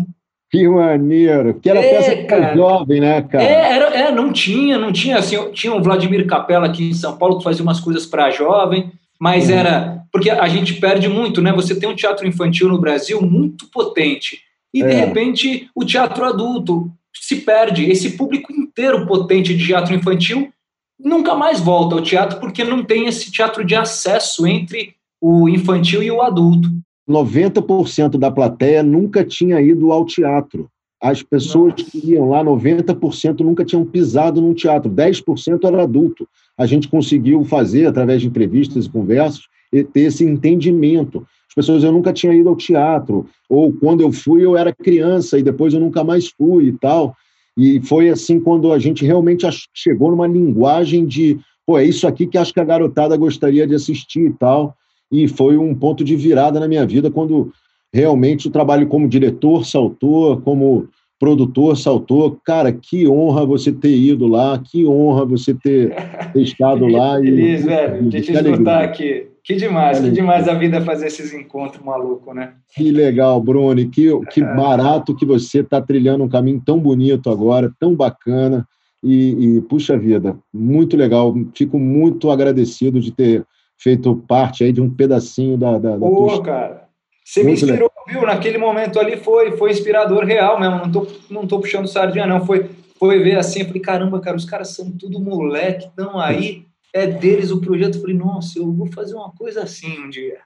Que 0.50 0.68
maneiro. 0.68 1.54
Que 1.60 1.70
era 1.70 1.80
é, 1.80 1.90
peça 1.90 2.24
cara. 2.24 2.56
jovem, 2.56 3.00
né, 3.00 3.22
cara? 3.22 3.44
É, 3.44 3.72
era, 3.76 3.84
é, 3.94 4.10
não 4.10 4.32
tinha, 4.32 4.78
não 4.78 4.92
tinha, 4.92 5.18
assim, 5.18 5.36
tinha 5.52 5.74
o 5.74 5.82
Vladimir 5.82 6.26
Capella 6.26 6.66
aqui 6.66 6.90
em 6.90 6.94
São 6.94 7.16
Paulo 7.16 7.38
que 7.38 7.44
fazia 7.44 7.62
umas 7.62 7.80
coisas 7.80 8.06
para 8.06 8.30
jovem, 8.30 8.90
mas 9.24 9.48
uhum. 9.48 9.54
era, 9.54 10.04
porque 10.12 10.28
a 10.28 10.46
gente 10.48 10.74
perde 10.74 11.08
muito, 11.08 11.40
né? 11.40 11.50
Você 11.50 11.74
tem 11.74 11.88
um 11.88 11.96
teatro 11.96 12.26
infantil 12.28 12.68
no 12.68 12.78
Brasil 12.78 13.22
muito 13.22 13.70
potente, 13.70 14.38
e 14.70 14.82
de 14.82 14.90
é. 14.90 15.06
repente 15.06 15.66
o 15.74 15.82
teatro 15.82 16.26
adulto 16.26 16.92
se 17.10 17.36
perde. 17.36 17.90
Esse 17.90 18.18
público 18.18 18.52
inteiro 18.52 19.06
potente 19.06 19.56
de 19.56 19.66
teatro 19.66 19.94
infantil 19.94 20.52
nunca 21.00 21.34
mais 21.34 21.58
volta 21.58 21.94
ao 21.94 22.02
teatro 22.02 22.38
porque 22.38 22.62
não 22.62 22.84
tem 22.84 23.06
esse 23.06 23.32
teatro 23.32 23.64
de 23.64 23.74
acesso 23.74 24.46
entre 24.46 24.94
o 25.18 25.48
infantil 25.48 26.02
e 26.02 26.10
o 26.10 26.20
adulto. 26.20 26.68
90% 27.08 28.18
da 28.18 28.30
plateia 28.30 28.82
nunca 28.82 29.24
tinha 29.24 29.58
ido 29.58 29.90
ao 29.90 30.04
teatro. 30.04 30.68
As 31.02 31.22
pessoas 31.22 31.72
que 31.76 32.10
iam 32.10 32.28
lá, 32.28 32.44
90% 32.44 33.40
nunca 33.40 33.64
tinham 33.64 33.86
pisado 33.86 34.42
num 34.42 34.52
teatro, 34.52 34.90
10% 34.90 35.64
era 35.64 35.82
adulto. 35.82 36.28
A 36.56 36.66
gente 36.66 36.88
conseguiu 36.88 37.44
fazer, 37.44 37.86
através 37.86 38.20
de 38.20 38.28
entrevistas 38.28 38.86
e 38.86 38.90
conversas, 38.90 39.42
ter 39.70 40.00
esse 40.00 40.24
entendimento. 40.24 41.26
As 41.48 41.54
pessoas, 41.54 41.82
eu 41.82 41.92
nunca 41.92 42.12
tinha 42.12 42.32
ido 42.32 42.48
ao 42.48 42.56
teatro, 42.56 43.26
ou 43.48 43.72
quando 43.72 44.00
eu 44.00 44.12
fui, 44.12 44.44
eu 44.44 44.56
era 44.56 44.74
criança 44.74 45.38
e 45.38 45.42
depois 45.42 45.74
eu 45.74 45.80
nunca 45.80 46.04
mais 46.04 46.28
fui 46.28 46.66
e 46.66 46.72
tal. 46.72 47.16
E 47.56 47.80
foi 47.80 48.08
assim 48.08 48.40
quando 48.40 48.72
a 48.72 48.78
gente 48.78 49.04
realmente 49.04 49.46
chegou 49.72 50.10
numa 50.10 50.26
linguagem 50.26 51.06
de, 51.06 51.38
pô, 51.66 51.78
é 51.78 51.84
isso 51.84 52.06
aqui 52.06 52.26
que 52.26 52.38
acho 52.38 52.52
que 52.52 52.60
a 52.60 52.64
garotada 52.64 53.16
gostaria 53.16 53.66
de 53.66 53.74
assistir 53.74 54.26
e 54.26 54.32
tal 54.32 54.76
e 55.14 55.28
foi 55.28 55.56
um 55.56 55.74
ponto 55.74 56.02
de 56.02 56.16
virada 56.16 56.58
na 56.58 56.66
minha 56.66 56.84
vida 56.84 57.10
quando 57.10 57.52
realmente 57.92 58.48
o 58.48 58.50
trabalho 58.50 58.88
como 58.88 59.08
diretor 59.08 59.64
saltou, 59.64 60.40
como 60.40 60.88
produtor 61.24 61.74
saltou. 61.78 62.38
Cara, 62.44 62.70
que 62.70 63.08
honra 63.08 63.46
você 63.46 63.72
ter 63.72 63.96
ido 63.96 64.26
lá, 64.26 64.58
que 64.58 64.86
honra 64.86 65.24
você 65.24 65.54
ter, 65.54 65.94
ter 66.34 66.42
estado 66.42 66.86
lá. 66.86 67.18
Feliz, 67.18 67.62
e, 67.62 67.66
velho, 67.66 68.08
de 68.10 68.20
te 68.20 68.32
escutar 68.32 68.84
aqui. 68.84 69.28
Que 69.42 69.56
demais, 69.56 70.00
que, 70.00 70.04
que 70.06 70.10
demais 70.10 70.48
a 70.48 70.54
vida 70.54 70.80
fazer 70.82 71.06
esses 71.06 71.32
encontros 71.32 71.82
malucos, 71.82 72.34
né? 72.34 72.52
Que 72.74 72.90
legal, 72.90 73.40
Bruno, 73.40 73.88
que, 73.88 74.10
que 74.30 74.40
é. 74.44 74.54
barato 74.54 75.16
que 75.16 75.24
você 75.24 75.60
está 75.60 75.80
trilhando 75.80 76.24
um 76.24 76.28
caminho 76.28 76.62
tão 76.64 76.78
bonito 76.78 77.30
agora, 77.30 77.72
tão 77.80 77.94
bacana. 77.94 78.66
E, 79.02 79.56
e, 79.56 79.60
puxa 79.62 79.98
vida, 79.98 80.36
muito 80.52 80.96
legal. 80.96 81.34
Fico 81.54 81.78
muito 81.78 82.30
agradecido 82.30 83.00
de 83.00 83.12
ter 83.12 83.44
feito 83.78 84.14
parte 84.28 84.64
aí 84.64 84.72
de 84.72 84.80
um 84.80 84.90
pedacinho 84.90 85.56
da, 85.56 85.78
da, 85.78 85.96
da 85.96 86.06
Pô, 86.06 86.26
tua 86.26 86.42
cara. 86.42 86.83
Você 87.24 87.42
Muito 87.42 87.64
me 87.64 87.70
inspirou, 87.72 87.90
legal. 88.06 88.20
viu? 88.20 88.26
Naquele 88.26 88.58
momento 88.58 89.00
ali 89.00 89.16
foi, 89.16 89.56
foi 89.56 89.70
inspirador 89.70 90.24
real 90.24 90.60
mesmo. 90.60 90.76
Não 90.76 90.92
tô, 90.92 91.06
não 91.30 91.46
tô 91.46 91.58
puxando 91.58 91.88
sardinha, 91.88 92.26
não. 92.26 92.44
Foi, 92.44 92.68
foi 92.98 93.18
ver 93.20 93.38
assim, 93.38 93.60
eu 93.60 93.66
falei, 93.66 93.80
caramba, 93.80 94.20
cara, 94.20 94.36
os 94.36 94.44
caras 94.44 94.74
são 94.74 94.90
tudo 94.90 95.18
moleque, 95.18 95.86
estão 95.86 96.18
aí, 96.20 96.66
é 96.92 97.06
deles 97.06 97.50
o 97.50 97.60
projeto. 97.60 97.94
Eu 97.96 98.00
falei, 98.02 98.16
nossa, 98.16 98.58
eu 98.58 98.70
vou 98.70 98.86
fazer 98.92 99.14
uma 99.14 99.32
coisa 99.32 99.62
assim 99.62 99.98
um 100.04 100.10
dia. 100.10 100.38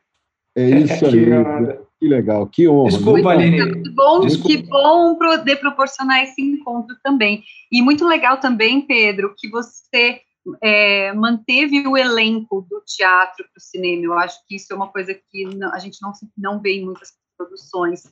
É 0.56 0.68
isso 0.70 1.04
aí. 1.06 1.26
que, 1.26 1.78
que 1.98 2.08
legal, 2.08 2.46
que 2.46 2.68
honra. 2.68 2.90
Desculpa, 2.90 3.30
Aline. 3.30 3.82
Que 3.82 3.90
bom, 3.90 4.20
Desculpa. 4.20 4.48
que 4.48 4.62
bom 4.62 5.16
poder 5.16 5.56
proporcionar 5.56 6.22
esse 6.22 6.40
encontro 6.40 6.96
também. 7.02 7.42
E 7.72 7.82
muito 7.82 8.06
legal 8.06 8.38
também, 8.38 8.82
Pedro, 8.82 9.34
que 9.36 9.48
você 9.50 10.20
é, 10.62 11.12
manteve 11.12 11.86
o 11.86 11.96
elenco 11.96 12.66
do 12.68 12.82
teatro 12.86 13.44
para 13.44 13.58
o 13.58 13.60
cinema. 13.60 14.04
Eu 14.04 14.14
acho 14.14 14.38
que 14.46 14.56
isso 14.56 14.72
é 14.72 14.76
uma 14.76 14.88
coisa 14.88 15.14
que 15.14 15.44
não, 15.44 15.72
a 15.72 15.78
gente 15.78 15.98
não, 16.00 16.12
não 16.36 16.60
vê 16.60 16.76
em 16.76 16.84
muitas 16.84 17.12
produções. 17.36 18.04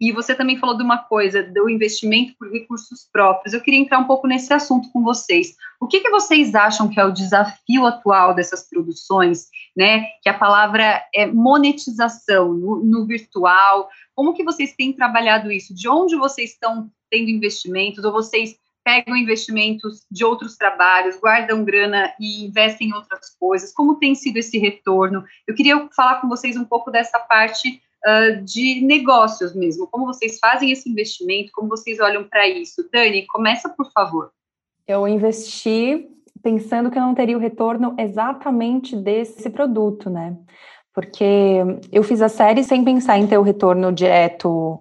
E 0.00 0.10
você 0.12 0.34
também 0.34 0.58
falou 0.58 0.76
de 0.76 0.82
uma 0.82 0.98
coisa, 0.98 1.42
do 1.42 1.70
investimento 1.70 2.34
por 2.36 2.50
recursos 2.50 3.08
próprios. 3.12 3.54
Eu 3.54 3.60
queria 3.60 3.78
entrar 3.78 3.98
um 3.98 4.06
pouco 4.06 4.26
nesse 4.26 4.52
assunto 4.52 4.90
com 4.92 5.02
vocês. 5.02 5.54
O 5.80 5.86
que, 5.86 6.00
que 6.00 6.10
vocês 6.10 6.54
acham 6.54 6.88
que 6.88 6.98
é 6.98 7.04
o 7.04 7.12
desafio 7.12 7.86
atual 7.86 8.34
dessas 8.34 8.68
produções, 8.68 9.46
né? 9.76 10.04
Que 10.20 10.28
a 10.28 10.38
palavra 10.38 11.02
é 11.14 11.26
monetização 11.26 12.52
no, 12.52 12.84
no 12.84 13.06
virtual. 13.06 13.88
Como 14.14 14.34
que 14.34 14.44
vocês 14.44 14.74
têm 14.74 14.92
trabalhado 14.92 15.50
isso? 15.50 15.72
De 15.72 15.88
onde 15.88 16.16
vocês 16.16 16.50
estão 16.50 16.90
tendo 17.08 17.30
investimentos? 17.30 18.04
Ou 18.04 18.12
vocês 18.12 18.56
pegam 18.84 19.16
investimentos 19.16 20.04
de 20.10 20.24
outros 20.24 20.56
trabalhos, 20.56 21.18
guardam 21.18 21.64
grana 21.64 22.12
e 22.20 22.44
investem 22.44 22.88
em 22.88 22.94
outras 22.94 23.30
coisas? 23.40 23.72
Como 23.72 23.98
tem 23.98 24.14
sido 24.14 24.36
esse 24.36 24.58
retorno? 24.58 25.24
Eu 25.46 25.54
queria 25.54 25.88
falar 25.96 26.20
com 26.20 26.28
vocês 26.28 26.56
um 26.56 26.64
pouco 26.64 26.90
dessa 26.90 27.18
parte 27.18 27.80
uh, 28.06 28.44
de 28.44 28.82
negócios 28.82 29.54
mesmo. 29.54 29.86
Como 29.86 30.06
vocês 30.06 30.38
fazem 30.38 30.70
esse 30.70 30.88
investimento? 30.88 31.50
Como 31.52 31.68
vocês 31.68 31.98
olham 31.98 32.24
para 32.24 32.46
isso? 32.46 32.88
Dani, 32.92 33.26
começa, 33.26 33.68
por 33.68 33.90
favor. 33.90 34.30
Eu 34.86 35.08
investi 35.08 36.06
pensando 36.42 36.90
que 36.90 36.98
eu 36.98 37.02
não 37.02 37.14
teria 37.14 37.38
o 37.38 37.40
retorno 37.40 37.94
exatamente 37.98 38.94
desse 38.94 39.48
produto, 39.48 40.10
né? 40.10 40.36
Porque 40.92 41.24
eu 41.90 42.02
fiz 42.02 42.20
a 42.20 42.28
série 42.28 42.62
sem 42.62 42.84
pensar 42.84 43.18
em 43.18 43.26
ter 43.26 43.38
o 43.38 43.42
retorno 43.42 43.90
direto 43.90 44.80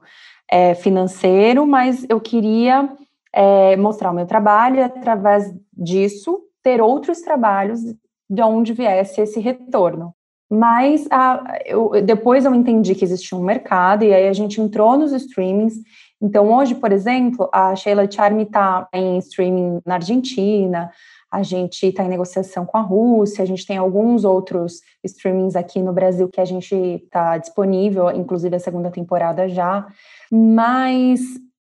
é, 0.51 0.75
financeiro, 0.75 1.65
mas 1.65 2.05
eu 2.09 2.19
queria 2.19 2.89
é, 3.33 3.75
mostrar 3.75 4.11
o 4.11 4.13
meu 4.13 4.25
trabalho 4.25 4.77
e, 4.77 4.83
através 4.83 5.53
disso, 5.73 6.39
ter 6.61 6.81
outros 6.81 7.21
trabalhos 7.21 7.81
de 8.29 8.41
onde 8.41 8.73
viesse 8.73 9.21
esse 9.21 9.39
retorno. 9.39 10.13
Mas 10.49 11.07
a, 11.09 11.43
eu, 11.65 11.91
depois 12.03 12.45
eu 12.45 12.53
entendi 12.53 12.93
que 12.93 13.03
existia 13.03 13.37
um 13.37 13.43
mercado 13.43 14.03
e 14.03 14.13
aí 14.13 14.27
a 14.27 14.33
gente 14.33 14.61
entrou 14.61 14.97
nos 14.97 15.11
streamings. 15.11 15.73
Então, 16.21 16.53
hoje, 16.53 16.75
por 16.75 16.91
exemplo, 16.91 17.49
a 17.51 17.75
Sheila 17.75 18.09
Charme 18.09 18.43
está 18.43 18.87
em 18.93 19.17
streaming 19.17 19.79
na 19.85 19.95
Argentina, 19.95 20.91
a 21.31 21.41
gente 21.41 21.87
está 21.87 22.03
em 22.03 22.09
negociação 22.09 22.65
com 22.65 22.77
a 22.77 22.81
Rússia, 22.81 23.41
a 23.41 23.47
gente 23.47 23.65
tem 23.65 23.77
alguns 23.77 24.23
outros 24.23 24.81
streamings 25.03 25.55
aqui 25.55 25.81
no 25.81 25.91
Brasil 25.91 26.29
que 26.29 26.39
a 26.39 26.45
gente 26.45 26.75
está 26.75 27.39
disponível, 27.39 28.11
inclusive 28.11 28.55
a 28.55 28.59
segunda 28.59 28.91
temporada 28.91 29.49
já. 29.49 29.87
Mas 30.31 31.19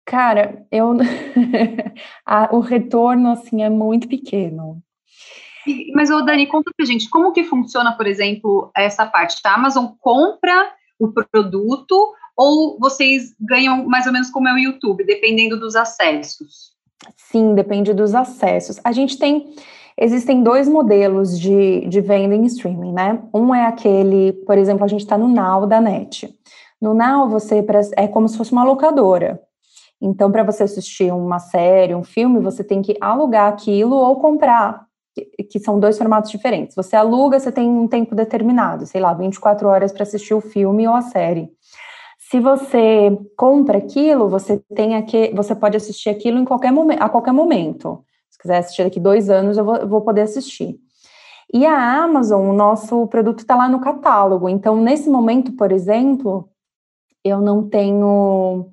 Cara, 0.06 0.66
eu 0.72 0.96
o 2.52 2.60
retorno 2.60 3.32
assim 3.32 3.64
é 3.64 3.70
muito 3.70 4.08
pequeno. 4.08 4.82
Mas 5.94 6.10
o 6.10 6.22
Dani, 6.22 6.46
conta 6.48 6.72
pra 6.76 6.86
gente 6.86 7.10
como 7.10 7.32
que 7.32 7.44
funciona, 7.44 7.96
por 7.96 8.06
exemplo, 8.06 8.70
essa 8.76 9.06
parte. 9.06 9.40
A 9.46 9.54
Amazon 9.54 9.88
compra 10.00 10.74
o 11.00 11.12
produto 11.12 12.14
ou 12.36 12.78
vocês 12.80 13.34
ganham 13.40 13.86
mais 13.86 14.06
ou 14.06 14.12
menos 14.12 14.30
como 14.30 14.48
é 14.48 14.54
o 14.54 14.58
YouTube, 14.58 15.06
dependendo 15.06 15.60
dos 15.60 15.76
acessos? 15.76 16.74
Sim, 17.16 17.56
depende 17.56 17.94
dos 17.94 18.14
acessos. 18.14 18.80
A 18.84 18.92
gente 18.92 19.18
tem 19.18 19.54
Existem 19.98 20.42
dois 20.42 20.68
modelos 20.68 21.40
de, 21.40 21.82
de 21.88 22.02
venda 22.02 22.34
em 22.34 22.46
streaming, 22.46 22.94
né? 22.94 23.22
Um 23.34 23.54
é 23.54 23.68
aquele, 23.68 24.34
por 24.46 24.58
exemplo, 24.58 24.84
a 24.84 24.88
gente 24.88 25.02
está 25.02 25.18
no 25.18 25.28
Now 25.28 25.68
da 25.68 25.80
NET. 25.80 26.34
No 26.82 26.94
Now, 26.94 27.30
você 27.30 27.64
é 27.96 28.08
como 28.08 28.28
se 28.28 28.38
fosse 28.38 28.52
uma 28.52 28.64
locadora. 28.64 29.40
Então, 30.06 30.30
para 30.30 30.44
você 30.44 30.64
assistir 30.64 31.14
uma 31.14 31.40
série, 31.40 31.96
um 31.96 32.04
filme, 32.04 32.42
você 32.42 32.62
tem 32.62 32.82
que 32.82 32.98
alugar 33.00 33.48
aquilo 33.48 33.96
ou 33.96 34.18
comprar, 34.18 34.86
que 35.50 35.58
são 35.60 35.80
dois 35.80 35.98
formatos 35.98 36.30
diferentes. 36.30 36.76
Você 36.76 36.94
aluga, 36.94 37.40
você 37.40 37.54
tem 37.54 37.70
um 37.70 37.88
tempo 37.88 38.14
determinado, 38.14 38.86
sei 38.86 39.00
lá, 39.00 39.14
24 39.14 39.66
horas 39.66 39.94
para 39.94 40.04
assistir 40.04 40.34
o 40.34 40.42
filme 40.42 40.86
ou 40.86 40.94
a 40.94 41.02
série. 41.02 41.50
Se 42.20 42.38
você 42.42 43.18
compra 43.38 43.78
aquilo, 43.78 44.28
você 44.28 44.62
tem 44.76 44.98
aqui, 44.98 45.32
você 45.34 45.56
pode 45.56 45.78
assistir 45.78 46.10
aquilo 46.10 46.38
em 46.38 46.44
qualquer 46.44 46.74
momento, 46.74 47.02
a 47.02 47.08
qualquer 47.08 47.32
momento. 47.32 48.04
Se 48.30 48.38
quiser 48.38 48.58
assistir 48.58 48.84
daqui 48.84 49.00
dois 49.00 49.30
anos, 49.30 49.58
eu 49.58 49.64
vou, 49.64 49.78
eu 49.78 49.88
vou 49.88 50.02
poder 50.02 50.22
assistir. 50.22 50.78
E 51.54 51.66
a 51.66 52.04
Amazon, 52.04 52.50
o 52.50 52.54
nosso 52.54 53.08
produto 53.08 53.40
está 53.40 53.56
lá 53.56 53.70
no 53.70 53.80
catálogo. 53.80 54.50
Então, 54.50 54.76
nesse 54.76 55.10
momento, 55.10 55.54
por 55.54 55.72
exemplo, 55.72 56.50
eu 57.24 57.40
não 57.40 57.70
tenho. 57.70 58.73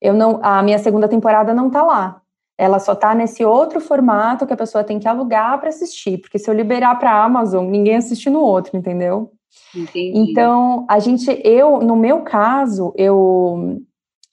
Eu 0.00 0.14
não, 0.14 0.40
a 0.42 0.62
minha 0.62 0.78
segunda 0.78 1.08
temporada 1.08 1.54
não 1.54 1.68
está 1.68 1.82
lá. 1.82 2.20
Ela 2.56 2.78
só 2.78 2.92
está 2.92 3.14
nesse 3.14 3.44
outro 3.44 3.80
formato 3.80 4.46
que 4.46 4.52
a 4.52 4.56
pessoa 4.56 4.84
tem 4.84 4.98
que 4.98 5.08
alugar 5.08 5.58
para 5.58 5.68
assistir. 5.68 6.18
Porque 6.18 6.38
se 6.38 6.48
eu 6.48 6.54
liberar 6.54 6.96
para 6.98 7.10
a 7.10 7.24
Amazon, 7.24 7.66
ninguém 7.66 7.96
assiste 7.96 8.30
no 8.30 8.40
outro, 8.40 8.76
entendeu? 8.76 9.32
Entendi. 9.74 10.12
Então, 10.14 10.86
a 10.88 10.98
gente, 10.98 11.40
eu, 11.44 11.80
no 11.80 11.96
meu 11.96 12.22
caso, 12.22 12.92
eu, 12.96 13.80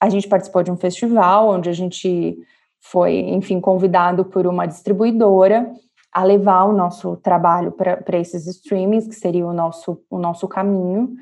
a 0.00 0.08
gente 0.08 0.28
participou 0.28 0.62
de 0.62 0.70
um 0.70 0.76
festival 0.76 1.48
onde 1.48 1.68
a 1.68 1.72
gente 1.72 2.36
foi, 2.80 3.18
enfim, 3.18 3.60
convidado 3.60 4.24
por 4.24 4.46
uma 4.46 4.66
distribuidora 4.66 5.72
a 6.12 6.24
levar 6.24 6.64
o 6.64 6.72
nosso 6.72 7.16
trabalho 7.16 7.72
para 7.72 8.18
esses 8.18 8.46
streamings, 8.46 9.06
que 9.06 9.14
seria 9.14 9.46
o 9.46 9.52
nosso, 9.52 9.98
o 10.10 10.18
nosso 10.18 10.46
caminho. 10.46 11.14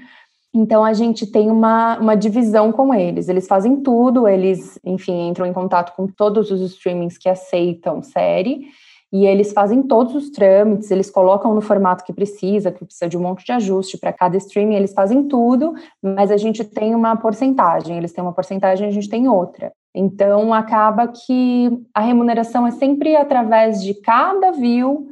Então 0.52 0.84
a 0.84 0.92
gente 0.92 1.26
tem 1.26 1.50
uma, 1.50 1.98
uma 1.98 2.16
divisão 2.16 2.72
com 2.72 2.92
eles. 2.92 3.28
Eles 3.28 3.46
fazem 3.46 3.76
tudo, 3.76 4.26
eles, 4.26 4.78
enfim, 4.84 5.28
entram 5.28 5.46
em 5.46 5.52
contato 5.52 5.94
com 5.94 6.06
todos 6.06 6.50
os 6.50 6.60
streamings 6.60 7.16
que 7.16 7.28
aceitam 7.28 8.02
série 8.02 8.66
e 9.12 9.26
eles 9.26 9.52
fazem 9.52 9.82
todos 9.82 10.14
os 10.14 10.30
trâmites, 10.30 10.90
eles 10.90 11.10
colocam 11.10 11.52
no 11.52 11.60
formato 11.60 12.04
que 12.04 12.12
precisa, 12.12 12.70
que 12.70 12.84
precisa 12.84 13.08
de 13.08 13.18
um 13.18 13.22
monte 13.22 13.44
de 13.44 13.52
ajuste 13.52 13.98
para 13.98 14.12
cada 14.12 14.36
streaming, 14.36 14.76
eles 14.76 14.92
fazem 14.92 15.26
tudo, 15.26 15.74
mas 16.00 16.30
a 16.30 16.36
gente 16.36 16.62
tem 16.62 16.94
uma 16.94 17.16
porcentagem, 17.16 17.96
eles 17.96 18.12
têm 18.12 18.22
uma 18.22 18.32
porcentagem, 18.32 18.86
a 18.86 18.92
gente 18.92 19.08
tem 19.08 19.28
outra. 19.28 19.72
Então 19.92 20.54
acaba 20.54 21.08
que 21.08 21.70
a 21.92 22.00
remuneração 22.00 22.64
é 22.66 22.70
sempre 22.70 23.16
através 23.16 23.82
de 23.82 23.94
cada 23.94 24.52
view 24.52 25.08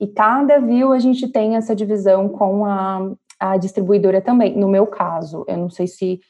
e 0.00 0.06
cada 0.06 0.60
view 0.60 0.92
a 0.92 1.00
gente 1.00 1.26
tem 1.26 1.56
essa 1.56 1.74
divisão 1.74 2.28
com 2.28 2.64
a, 2.64 3.10
a 3.40 3.56
distribuidora 3.56 4.20
também. 4.20 4.56
No 4.56 4.68
meu 4.68 4.86
caso, 4.86 5.44
eu 5.48 5.56
não 5.56 5.70
sei 5.70 5.86
se 5.86 6.20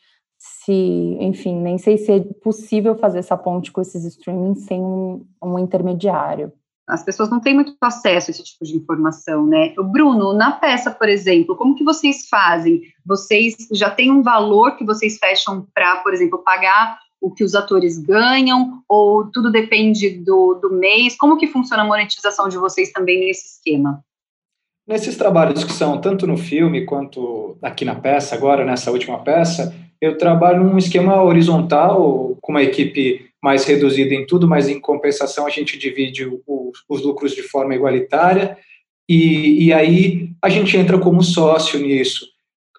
se, 0.42 0.72
enfim, 1.20 1.60
nem 1.60 1.76
sei 1.76 1.98
se 1.98 2.12
é 2.12 2.20
possível 2.42 2.96
fazer 2.96 3.18
essa 3.18 3.36
ponte 3.36 3.70
com 3.70 3.82
esses 3.82 4.06
streamings 4.06 4.64
sem 4.64 4.80
um, 4.80 5.26
um 5.42 5.58
intermediário 5.58 6.50
as 6.90 7.04
pessoas 7.04 7.30
não 7.30 7.40
têm 7.40 7.54
muito 7.54 7.74
acesso 7.80 8.30
a 8.30 8.32
esse 8.32 8.42
tipo 8.42 8.64
de 8.64 8.76
informação, 8.76 9.46
né? 9.46 9.72
O 9.78 9.84
Bruno, 9.84 10.32
na 10.32 10.52
peça, 10.52 10.90
por 10.90 11.08
exemplo, 11.08 11.56
como 11.56 11.74
que 11.74 11.84
vocês 11.84 12.28
fazem? 12.28 12.82
Vocês 13.06 13.54
já 13.72 13.90
têm 13.90 14.10
um 14.10 14.22
valor 14.22 14.76
que 14.76 14.84
vocês 14.84 15.16
fecham 15.18 15.66
para, 15.72 15.96
por 15.96 16.12
exemplo, 16.12 16.42
pagar 16.42 16.98
o 17.20 17.30
que 17.30 17.44
os 17.44 17.54
atores 17.54 17.98
ganham, 17.98 18.82
ou 18.88 19.30
tudo 19.30 19.52
depende 19.52 20.10
do, 20.10 20.54
do 20.54 20.70
mês? 20.70 21.16
Como 21.16 21.36
que 21.36 21.46
funciona 21.46 21.82
a 21.82 21.86
monetização 21.86 22.48
de 22.48 22.58
vocês 22.58 22.90
também 22.92 23.20
nesse 23.20 23.56
esquema? 23.56 24.02
Nesses 24.90 25.16
trabalhos 25.16 25.62
que 25.62 25.72
são 25.72 26.00
tanto 26.00 26.26
no 26.26 26.36
filme 26.36 26.84
quanto 26.84 27.56
aqui 27.62 27.84
na 27.84 27.94
peça, 27.94 28.34
agora 28.34 28.64
nessa 28.64 28.90
última 28.90 29.20
peça, 29.20 29.72
eu 30.00 30.18
trabalho 30.18 30.64
num 30.64 30.76
esquema 30.76 31.22
horizontal, 31.22 32.36
com 32.40 32.50
uma 32.50 32.62
equipe 32.64 33.30
mais 33.40 33.64
reduzida 33.64 34.12
em 34.12 34.26
tudo, 34.26 34.48
mas 34.48 34.68
em 34.68 34.80
compensação 34.80 35.46
a 35.46 35.48
gente 35.48 35.78
divide 35.78 36.28
os 36.88 37.02
lucros 37.04 37.36
de 37.36 37.42
forma 37.44 37.72
igualitária, 37.72 38.58
e, 39.08 39.66
e 39.66 39.72
aí 39.72 40.30
a 40.42 40.48
gente 40.48 40.76
entra 40.76 40.98
como 40.98 41.22
sócio 41.22 41.78
nisso. 41.78 42.26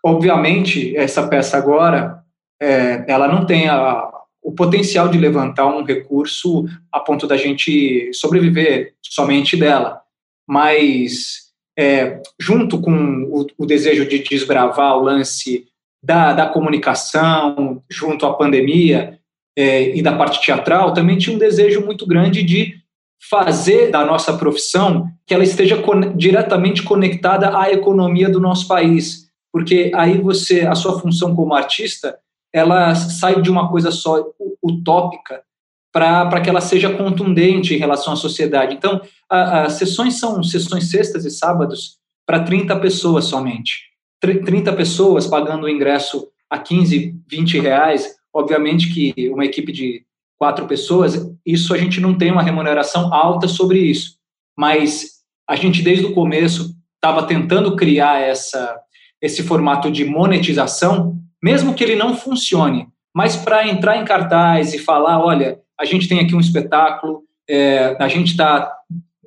Obviamente, 0.03 0.93
essa 0.97 1.25
peça 1.25 1.55
agora, 1.55 2.21
é, 2.61 3.05
ela 3.07 3.29
não 3.29 3.45
tem 3.45 3.69
a, 3.69 4.11
o 4.43 4.51
potencial 4.51 5.07
de 5.07 5.17
levantar 5.17 5.65
um 5.65 5.85
recurso 5.85 6.65
a 6.91 6.99
ponto 6.99 7.25
da 7.25 7.37
gente 7.37 8.11
sobreviver 8.13 8.95
somente 9.01 9.55
dela, 9.55 10.01
mas 10.45 11.50
é, 11.77 12.21
junto 12.39 12.79
com 12.79 13.23
o, 13.23 13.47
o 13.57 13.65
desejo 13.65 14.07
de 14.07 14.19
desbravar 14.19 14.97
o 14.97 15.01
lance 15.01 15.67
da, 16.03 16.33
da 16.33 16.47
comunicação 16.47 17.81
junto 17.89 18.25
à 18.25 18.33
pandemia 18.33 19.19
é, 19.57 19.95
e 19.95 20.01
da 20.01 20.15
parte 20.15 20.41
teatral, 20.43 20.93
também 20.93 21.17
tinha 21.17 21.35
um 21.35 21.39
desejo 21.39 21.85
muito 21.85 22.05
grande 22.07 22.43
de 22.43 22.81
fazer 23.29 23.91
da 23.91 24.03
nossa 24.03 24.35
profissão 24.37 25.07
que 25.27 25.33
ela 25.33 25.43
esteja 25.43 25.77
con 25.81 26.15
diretamente 26.15 26.81
conectada 26.81 27.57
à 27.57 27.71
economia 27.71 28.29
do 28.29 28.39
nosso 28.39 28.67
país, 28.67 29.29
porque 29.51 29.91
aí 29.93 30.17
você, 30.17 30.61
a 30.61 30.73
sua 30.73 30.99
função 30.99 31.35
como 31.35 31.53
artista, 31.53 32.17
ela 32.53 32.95
sai 32.95 33.41
de 33.41 33.49
uma 33.49 33.69
coisa 33.69 33.91
só 33.91 34.25
utópica 34.63 35.43
para 35.91 36.39
que 36.39 36.49
ela 36.49 36.61
seja 36.61 36.95
contundente 36.95 37.73
em 37.73 37.77
relação 37.77 38.13
à 38.13 38.15
sociedade. 38.15 38.75
Então, 38.75 39.01
as 39.29 39.73
sessões 39.73 40.19
são 40.19 40.41
sessões 40.43 40.89
sextas 40.89 41.25
e 41.25 41.31
sábados 41.31 41.97
para 42.25 42.43
30 42.43 42.79
pessoas 42.79 43.25
somente. 43.25 43.91
30 44.21 44.71
pessoas 44.73 45.27
pagando 45.27 45.65
o 45.65 45.69
ingresso 45.69 46.27
a 46.49 46.57
15, 46.57 47.15
20 47.29 47.59
reais, 47.59 48.15
obviamente 48.33 48.93
que 48.93 49.29
uma 49.29 49.45
equipe 49.45 49.71
de 49.71 50.05
quatro 50.37 50.65
pessoas, 50.65 51.29
isso 51.45 51.73
a 51.73 51.77
gente 51.77 51.99
não 51.99 52.17
tem 52.17 52.31
uma 52.31 52.43
remuneração 52.43 53.13
alta 53.13 53.47
sobre 53.47 53.79
isso, 53.79 54.17
mas 54.57 55.21
a 55.47 55.55
gente 55.55 55.81
desde 55.81 56.05
o 56.05 56.13
começo 56.13 56.75
estava 56.95 57.23
tentando 57.23 57.75
criar 57.75 58.21
essa, 58.21 58.79
esse 59.21 59.43
formato 59.43 59.91
de 59.91 60.05
monetização, 60.05 61.17
mesmo 61.41 61.73
que 61.73 61.83
ele 61.83 61.95
não 61.95 62.15
funcione, 62.15 62.87
mas 63.13 63.35
para 63.35 63.67
entrar 63.67 63.97
em 63.97 64.05
cartaz 64.05 64.73
e 64.73 64.79
falar, 64.79 65.23
olha, 65.23 65.59
a 65.81 65.85
gente 65.85 66.07
tem 66.07 66.19
aqui 66.19 66.35
um 66.35 66.39
espetáculo, 66.39 67.23
é, 67.49 67.97
a 67.99 68.07
gente 68.07 68.37
tá, 68.37 68.71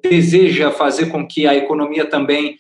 deseja 0.03 0.71
fazer 0.71 1.07
com 1.07 1.27
que 1.27 1.47
a 1.47 1.55
economia 1.55 2.07
também 2.07 2.57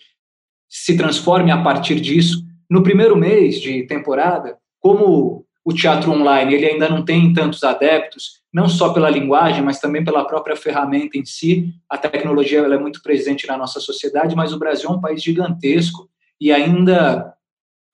se 0.69 0.97
transforme 0.97 1.51
a 1.51 1.63
partir 1.63 2.01
disso. 2.01 2.45
No 2.69 2.83
primeiro 2.83 3.17
mês 3.17 3.61
de 3.61 3.85
temporada, 3.85 4.59
como 4.81 5.47
o 5.65 5.73
teatro 5.73 6.11
online 6.11 6.55
ele 6.55 6.67
ainda 6.67 6.89
não 6.89 7.05
tem 7.05 7.33
tantos 7.33 7.63
adeptos, 7.63 8.43
não 8.53 8.69
só 8.69 8.93
pela 8.93 9.09
linguagem, 9.09 9.63
mas 9.63 9.81
também 9.81 10.05
pela 10.05 10.25
própria 10.25 10.57
ferramenta 10.57 11.17
em 11.17 11.25
si. 11.25 11.73
A 11.89 11.97
tecnologia 11.97 12.59
ela 12.59 12.75
é 12.75 12.79
muito 12.79 13.03
presente 13.03 13.47
na 13.47 13.57
nossa 13.57 13.81
sociedade, 13.81 14.35
mas 14.35 14.53
o 14.53 14.59
Brasil 14.59 14.91
é 14.91 14.93
um 14.93 15.01
país 15.01 15.23
gigantesco 15.23 16.09
e 16.41 16.53
ainda 16.53 17.35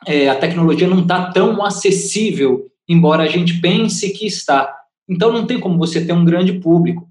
é, 0.07 0.29
a 0.29 0.35
tecnologia 0.35 0.89
não 0.89 1.01
está 1.01 1.31
tão 1.31 1.65
acessível, 1.65 2.67
embora 2.89 3.23
a 3.23 3.29
gente 3.29 3.61
pense 3.61 4.11
que 4.11 4.27
está. 4.27 4.80
Então 5.11 5.33
não 5.33 5.45
tem 5.45 5.59
como 5.59 5.77
você 5.77 6.05
ter 6.05 6.13
um 6.13 6.25
grande 6.25 6.53
público. 6.55 7.09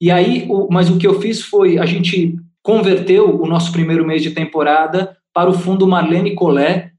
E 0.00 0.10
aí, 0.10 0.46
o, 0.48 0.68
mas 0.70 0.90
o 0.90 0.98
que 0.98 1.06
eu 1.06 1.20
fiz 1.20 1.40
foi 1.40 1.78
a 1.78 1.86
gente 1.86 2.36
converteu 2.62 3.40
o 3.40 3.46
nosso 3.46 3.72
primeiro 3.72 4.06
mês 4.06 4.22
de 4.22 4.32
temporada 4.32 5.16
para 5.32 5.48
o 5.48 5.54
fundo 5.54 5.86
Marlene 5.86 6.34
Collet, 6.34 6.90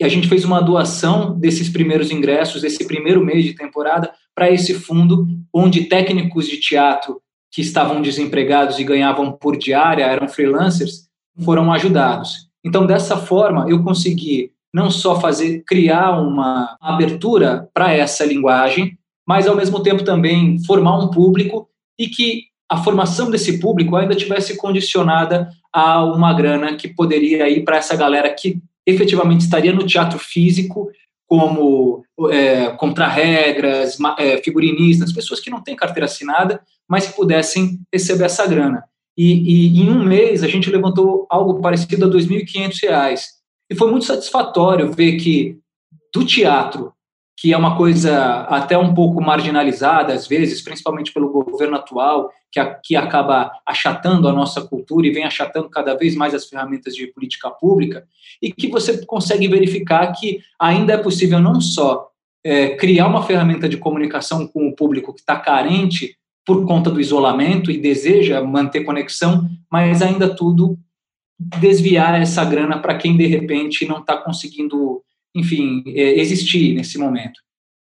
e 0.00 0.04
a 0.04 0.08
gente 0.08 0.28
fez 0.28 0.44
uma 0.44 0.62
doação 0.62 1.38
desses 1.38 1.68
primeiros 1.68 2.10
ingressos, 2.10 2.62
desse 2.62 2.86
primeiro 2.86 3.24
mês 3.24 3.44
de 3.44 3.54
temporada, 3.54 4.10
para 4.34 4.50
esse 4.50 4.72
fundo, 4.72 5.26
onde 5.52 5.84
técnicos 5.84 6.46
de 6.46 6.58
teatro 6.58 7.20
que 7.52 7.60
estavam 7.60 8.00
desempregados 8.00 8.78
e 8.78 8.84
ganhavam 8.84 9.32
por 9.32 9.58
diária, 9.58 10.04
eram 10.04 10.28
freelancers, 10.28 11.08
foram 11.44 11.70
ajudados. 11.72 12.48
Então, 12.64 12.86
dessa 12.86 13.16
forma, 13.16 13.68
eu 13.68 13.82
consegui 13.82 14.52
não 14.72 14.90
só 14.90 15.20
fazer, 15.20 15.64
criar 15.66 16.18
uma 16.20 16.76
abertura 16.80 17.68
para 17.74 17.92
essa 17.92 18.24
linguagem, 18.24 18.96
mas, 19.30 19.46
ao 19.46 19.54
mesmo 19.54 19.80
tempo, 19.80 20.02
também 20.02 20.58
formar 20.64 20.98
um 20.98 21.08
público 21.08 21.68
e 21.96 22.08
que 22.08 22.46
a 22.68 22.82
formação 22.82 23.30
desse 23.30 23.60
público 23.60 23.94
ainda 23.94 24.12
tivesse 24.12 24.56
condicionada 24.56 25.48
a 25.72 26.04
uma 26.04 26.32
grana 26.32 26.74
que 26.74 26.88
poderia 26.88 27.48
ir 27.48 27.62
para 27.62 27.76
essa 27.76 27.94
galera 27.94 28.28
que 28.34 28.60
efetivamente 28.84 29.42
estaria 29.42 29.72
no 29.72 29.86
teatro 29.86 30.18
físico, 30.18 30.90
como 31.28 32.04
é, 32.28 32.70
contra-regras, 32.70 33.96
é, 34.18 34.38
figurinistas, 34.38 35.12
pessoas 35.12 35.38
que 35.38 35.48
não 35.48 35.62
têm 35.62 35.76
carteira 35.76 36.06
assinada, 36.06 36.60
mas 36.88 37.06
que 37.06 37.14
pudessem 37.14 37.78
receber 37.94 38.24
essa 38.24 38.44
grana. 38.48 38.82
E, 39.16 39.76
e 39.76 39.80
em 39.80 39.90
um 39.90 40.02
mês 40.02 40.42
a 40.42 40.48
gente 40.48 40.68
levantou 40.68 41.24
algo 41.30 41.60
parecido 41.60 42.04
a 42.04 42.08
R$ 42.08 42.14
2.500. 42.14 43.20
E 43.70 43.76
foi 43.76 43.88
muito 43.92 44.06
satisfatório 44.06 44.90
ver 44.90 45.18
que 45.18 45.56
do 46.12 46.24
teatro 46.24 46.92
que 47.40 47.54
é 47.54 47.56
uma 47.56 47.74
coisa 47.74 48.42
até 48.50 48.76
um 48.76 48.92
pouco 48.92 49.18
marginalizada 49.18 50.12
às 50.12 50.26
vezes, 50.26 50.60
principalmente 50.60 51.10
pelo 51.10 51.30
governo 51.30 51.74
atual, 51.74 52.30
que, 52.52 52.60
a, 52.60 52.74
que 52.74 52.94
acaba 52.94 53.50
achatando 53.64 54.28
a 54.28 54.32
nossa 54.32 54.60
cultura 54.60 55.06
e 55.06 55.10
vem 55.10 55.24
achatando 55.24 55.70
cada 55.70 55.94
vez 55.94 56.14
mais 56.14 56.34
as 56.34 56.44
ferramentas 56.44 56.94
de 56.94 57.06
política 57.06 57.48
pública, 57.48 58.04
e 58.42 58.52
que 58.52 58.68
você 58.68 59.06
consegue 59.06 59.48
verificar 59.48 60.12
que 60.12 60.40
ainda 60.60 60.92
é 60.92 60.98
possível 60.98 61.40
não 61.40 61.62
só 61.62 62.10
é, 62.44 62.76
criar 62.76 63.06
uma 63.06 63.22
ferramenta 63.22 63.66
de 63.66 63.78
comunicação 63.78 64.46
com 64.46 64.68
o 64.68 64.76
público 64.76 65.14
que 65.14 65.20
está 65.20 65.38
carente 65.38 66.16
por 66.44 66.66
conta 66.66 66.90
do 66.90 67.00
isolamento 67.00 67.70
e 67.70 67.78
deseja 67.78 68.42
manter 68.42 68.84
conexão, 68.84 69.48
mas 69.72 70.02
ainda 70.02 70.28
tudo 70.28 70.78
desviar 71.58 72.20
essa 72.20 72.44
grana 72.44 72.78
para 72.78 72.98
quem 72.98 73.16
de 73.16 73.26
repente 73.26 73.86
não 73.86 74.00
está 74.00 74.18
conseguindo 74.18 75.02
enfim, 75.34 75.82
é, 75.86 76.18
existir 76.18 76.74
nesse 76.74 76.98
momento. 76.98 77.40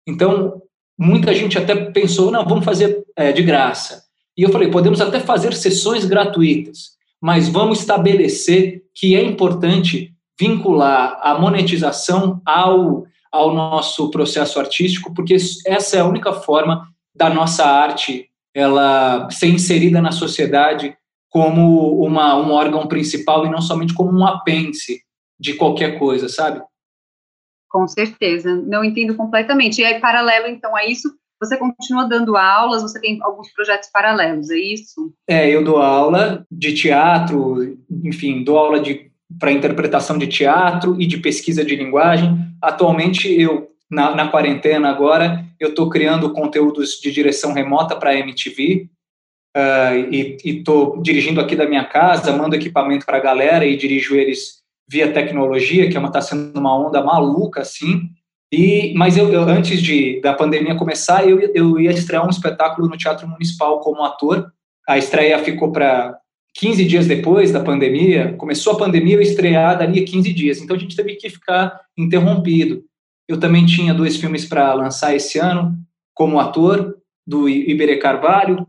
Então, 0.06 0.62
muita 0.98 1.34
gente 1.34 1.58
até 1.58 1.74
pensou, 1.74 2.30
não, 2.30 2.44
vamos 2.46 2.64
fazer 2.64 3.04
é, 3.16 3.32
de 3.32 3.42
graça. 3.42 4.04
E 4.36 4.42
eu 4.42 4.50
falei, 4.50 4.68
podemos 4.68 5.00
até 5.00 5.20
fazer 5.20 5.54
sessões 5.54 6.04
gratuitas, 6.04 6.94
mas 7.20 7.48
vamos 7.48 7.80
estabelecer 7.80 8.82
que 8.94 9.14
é 9.14 9.22
importante 9.22 10.12
vincular 10.38 11.18
a 11.22 11.38
monetização 11.38 12.40
ao, 12.44 13.04
ao 13.30 13.54
nosso 13.54 14.10
processo 14.10 14.58
artístico, 14.58 15.14
porque 15.14 15.36
essa 15.66 15.96
é 15.96 16.00
a 16.00 16.06
única 16.06 16.32
forma 16.32 16.88
da 17.14 17.30
nossa 17.30 17.64
arte 17.64 18.28
ela 18.52 19.28
ser 19.30 19.48
inserida 19.48 20.00
na 20.00 20.12
sociedade 20.12 20.96
como 21.28 22.00
uma, 22.04 22.36
um 22.36 22.52
órgão 22.52 22.86
principal 22.86 23.44
e 23.44 23.50
não 23.50 23.60
somente 23.60 23.92
como 23.92 24.16
um 24.16 24.24
apêndice 24.24 25.00
de 25.38 25.54
qualquer 25.54 25.98
coisa, 25.98 26.28
sabe? 26.28 26.62
Com 27.74 27.88
certeza, 27.88 28.54
não 28.54 28.84
entendo 28.84 29.16
completamente. 29.16 29.80
E 29.80 29.84
aí, 29.84 29.98
paralelo, 29.98 30.46
então, 30.46 30.76
a 30.76 30.86
isso, 30.86 31.12
você 31.42 31.56
continua 31.56 32.08
dando 32.08 32.36
aulas, 32.36 32.82
você 32.82 33.00
tem 33.00 33.18
alguns 33.20 33.52
projetos 33.52 33.90
paralelos, 33.92 34.48
é 34.48 34.56
isso? 34.56 35.12
É, 35.28 35.50
eu 35.50 35.64
dou 35.64 35.78
aula 35.78 36.46
de 36.48 36.72
teatro, 36.72 37.76
enfim, 38.04 38.44
dou 38.44 38.58
aula 38.58 38.80
para 39.40 39.50
interpretação 39.50 40.16
de 40.16 40.28
teatro 40.28 40.94
e 41.00 41.04
de 41.04 41.18
pesquisa 41.18 41.64
de 41.64 41.74
linguagem. 41.74 42.38
Atualmente, 42.62 43.28
eu 43.28 43.68
na, 43.90 44.14
na 44.14 44.28
quarentena 44.28 44.88
agora, 44.88 45.44
eu 45.58 45.70
estou 45.70 45.90
criando 45.90 46.32
conteúdos 46.32 47.00
de 47.00 47.10
direção 47.10 47.52
remota 47.52 47.96
para 47.96 48.10
a 48.10 48.16
MTV 48.16 48.88
uh, 49.56 50.14
e 50.14 50.38
estou 50.44 51.02
dirigindo 51.02 51.40
aqui 51.40 51.56
da 51.56 51.66
minha 51.66 51.84
casa, 51.84 52.36
mando 52.36 52.54
equipamento 52.54 53.04
para 53.04 53.16
a 53.16 53.20
galera 53.20 53.66
e 53.66 53.76
dirijo 53.76 54.14
eles 54.14 54.62
via 54.88 55.12
tecnologia, 55.12 55.88
que 55.88 55.96
é 55.96 56.00
uma 56.00 56.08
está 56.08 56.20
sendo 56.20 56.58
uma 56.58 56.76
onda 56.76 57.02
maluca 57.02 57.60
assim. 57.60 58.10
E, 58.52 58.94
mas 58.94 59.16
eu, 59.16 59.32
eu, 59.32 59.42
antes 59.42 59.82
de 59.82 60.20
da 60.20 60.32
pandemia 60.32 60.76
começar, 60.76 61.28
eu, 61.28 61.40
eu 61.54 61.80
ia 61.80 61.90
estrear 61.90 62.24
um 62.24 62.30
espetáculo 62.30 62.88
no 62.88 62.96
Teatro 62.96 63.28
Municipal 63.28 63.80
como 63.80 64.04
ator. 64.04 64.52
A 64.88 64.98
estreia 64.98 65.38
ficou 65.38 65.72
para 65.72 66.16
15 66.54 66.84
dias 66.84 67.06
depois 67.06 67.50
da 67.50 67.60
pandemia. 67.60 68.34
Começou 68.34 68.74
a 68.74 68.78
pandemia, 68.78 69.16
eu 69.16 69.22
estrear 69.22 69.78
dali 69.78 70.02
a 70.02 70.04
15 70.04 70.32
dias. 70.32 70.60
Então 70.60 70.76
a 70.76 70.78
gente 70.78 70.94
teve 70.94 71.16
que 71.16 71.28
ficar 71.28 71.80
interrompido. 71.96 72.84
Eu 73.28 73.40
também 73.40 73.64
tinha 73.66 73.94
dois 73.94 74.16
filmes 74.16 74.44
para 74.44 74.72
lançar 74.74 75.14
esse 75.14 75.38
ano 75.38 75.76
como 76.14 76.38
ator, 76.38 76.96
do 77.26 77.48
Iberê 77.48 77.96
Carvalho 77.96 78.66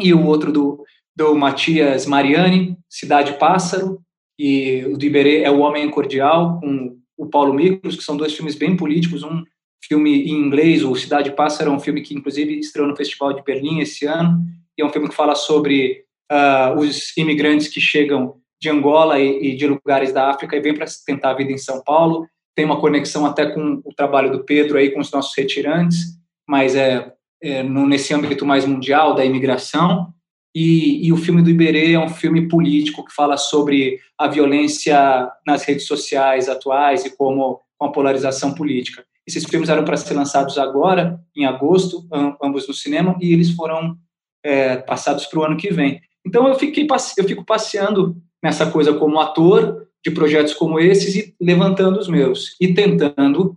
e 0.00 0.12
o 0.12 0.26
outro 0.26 0.52
do, 0.52 0.84
do 1.14 1.34
Matias 1.34 2.06
Mariani, 2.06 2.76
Cidade 2.88 3.34
Pássaro, 3.38 4.02
e 4.38 4.84
o 4.86 4.96
do 4.96 5.16
é 5.16 5.50
O 5.50 5.60
Homem 5.60 5.90
Cordial, 5.90 6.60
com 6.60 6.96
o 7.16 7.26
Paulo 7.26 7.52
Micros, 7.52 7.96
que 7.96 8.04
são 8.04 8.16
dois 8.16 8.32
filmes 8.32 8.54
bem 8.54 8.76
políticos, 8.76 9.24
um 9.24 9.42
filme 9.82 10.28
em 10.28 10.34
inglês, 10.34 10.84
o 10.84 10.94
Cidade 10.94 11.32
Pássaro, 11.32 11.70
é 11.70 11.74
um 11.74 11.80
filme 11.80 12.02
que 12.02 12.14
inclusive 12.14 12.58
estreou 12.58 12.86
no 12.86 12.96
Festival 12.96 13.32
de 13.32 13.42
Berlim 13.42 13.80
esse 13.80 14.06
ano, 14.06 14.38
e 14.76 14.82
é 14.82 14.86
um 14.86 14.90
filme 14.90 15.08
que 15.08 15.14
fala 15.14 15.34
sobre 15.34 16.04
uh, 16.30 16.78
os 16.78 17.16
imigrantes 17.16 17.68
que 17.68 17.80
chegam 17.80 18.36
de 18.60 18.68
Angola 18.68 19.18
e, 19.18 19.52
e 19.52 19.56
de 19.56 19.66
lugares 19.66 20.12
da 20.12 20.30
África 20.30 20.56
e 20.56 20.60
vêm 20.60 20.74
para 20.74 20.86
tentar 21.04 21.30
a 21.30 21.34
vida 21.34 21.52
em 21.52 21.58
São 21.58 21.82
Paulo. 21.82 22.26
Tem 22.54 22.64
uma 22.64 22.80
conexão 22.80 23.24
até 23.24 23.46
com 23.46 23.80
o 23.84 23.94
trabalho 23.94 24.30
do 24.30 24.44
Pedro 24.44 24.78
aí 24.78 24.90
com 24.90 25.00
os 25.00 25.10
nossos 25.10 25.36
retirantes, 25.36 25.98
mas 26.46 26.74
é, 26.74 27.12
é 27.42 27.62
no, 27.62 27.86
nesse 27.86 28.12
âmbito 28.12 28.44
mais 28.44 28.64
mundial 28.64 29.14
da 29.14 29.24
imigração. 29.24 30.12
E, 30.54 31.06
e, 31.06 31.12
o 31.12 31.16
filme 31.16 31.42
do 31.42 31.50
Iberê 31.50 31.92
é 31.92 31.98
um 31.98 32.08
filme 32.08 32.48
político 32.48 33.04
que 33.04 33.14
fala 33.14 33.36
sobre 33.36 34.00
a 34.16 34.26
violência 34.26 35.30
nas 35.46 35.62
redes 35.62 35.86
sociais 35.86 36.48
atuais 36.48 37.04
e 37.04 37.16
como 37.16 37.60
com 37.78 37.86
a 37.86 37.92
polarização 37.92 38.54
política. 38.54 39.04
Esses 39.26 39.44
filmes 39.44 39.68
eram 39.68 39.84
para 39.84 39.96
ser 39.96 40.14
lançados 40.14 40.58
agora, 40.58 41.20
em 41.36 41.44
agosto, 41.44 42.08
ambos 42.42 42.66
no 42.66 42.74
cinema, 42.74 43.16
e 43.20 43.32
eles 43.32 43.50
foram 43.50 43.96
é, 44.42 44.76
passados 44.76 45.26
para 45.26 45.38
o 45.38 45.44
ano 45.44 45.56
que 45.56 45.70
vem. 45.70 46.00
Então 46.26 46.48
eu 46.48 46.54
fiquei 46.54 46.86
eu 47.16 47.24
fico 47.24 47.44
passeando 47.44 48.16
nessa 48.42 48.70
coisa 48.70 48.94
como 48.94 49.20
ator 49.20 49.86
de 50.04 50.10
projetos 50.10 50.54
como 50.54 50.80
esses 50.80 51.14
e 51.14 51.34
levantando 51.40 51.98
os 51.98 52.08
meus 52.08 52.56
e 52.60 52.72
tentando 52.72 53.56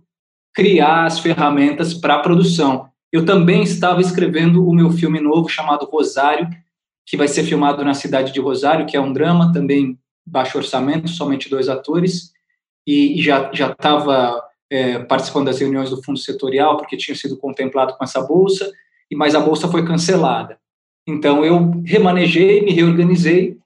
criar 0.54 1.06
as 1.06 1.18
ferramentas 1.18 1.94
para 1.94 2.16
a 2.16 2.20
produção. 2.20 2.88
Eu 3.10 3.24
também 3.24 3.62
estava 3.62 4.00
escrevendo 4.00 4.66
o 4.66 4.74
meu 4.74 4.90
filme 4.90 5.20
novo 5.20 5.48
chamado 5.48 5.86
Rosário, 5.86 6.48
que 7.06 7.16
vai 7.16 7.28
ser 7.28 7.44
filmado 7.44 7.84
na 7.84 7.94
cidade 7.94 8.32
de 8.32 8.40
Rosário, 8.40 8.86
que 8.86 8.96
é 8.96 9.00
um 9.00 9.12
drama 9.12 9.52
também 9.52 9.98
baixo 10.26 10.58
orçamento, 10.58 11.08
somente 11.08 11.50
dois 11.50 11.68
atores, 11.68 12.32
e, 12.86 13.18
e 13.18 13.22
já 13.22 13.50
já 13.52 13.70
estava 13.70 14.42
é, 14.70 14.98
participando 15.00 15.46
das 15.46 15.60
reuniões 15.60 15.90
do 15.90 16.02
fundo 16.02 16.18
setorial 16.18 16.76
porque 16.76 16.96
tinha 16.96 17.14
sido 17.14 17.36
contemplado 17.36 17.94
com 17.96 18.04
essa 18.04 18.20
bolsa, 18.22 18.70
e 19.10 19.16
mas 19.16 19.34
a 19.34 19.40
bolsa 19.40 19.68
foi 19.68 19.84
cancelada. 19.84 20.58
Então 21.06 21.44
eu 21.44 21.82
remanejei, 21.84 22.62
me 22.62 22.72
reorganizei. 22.72 23.58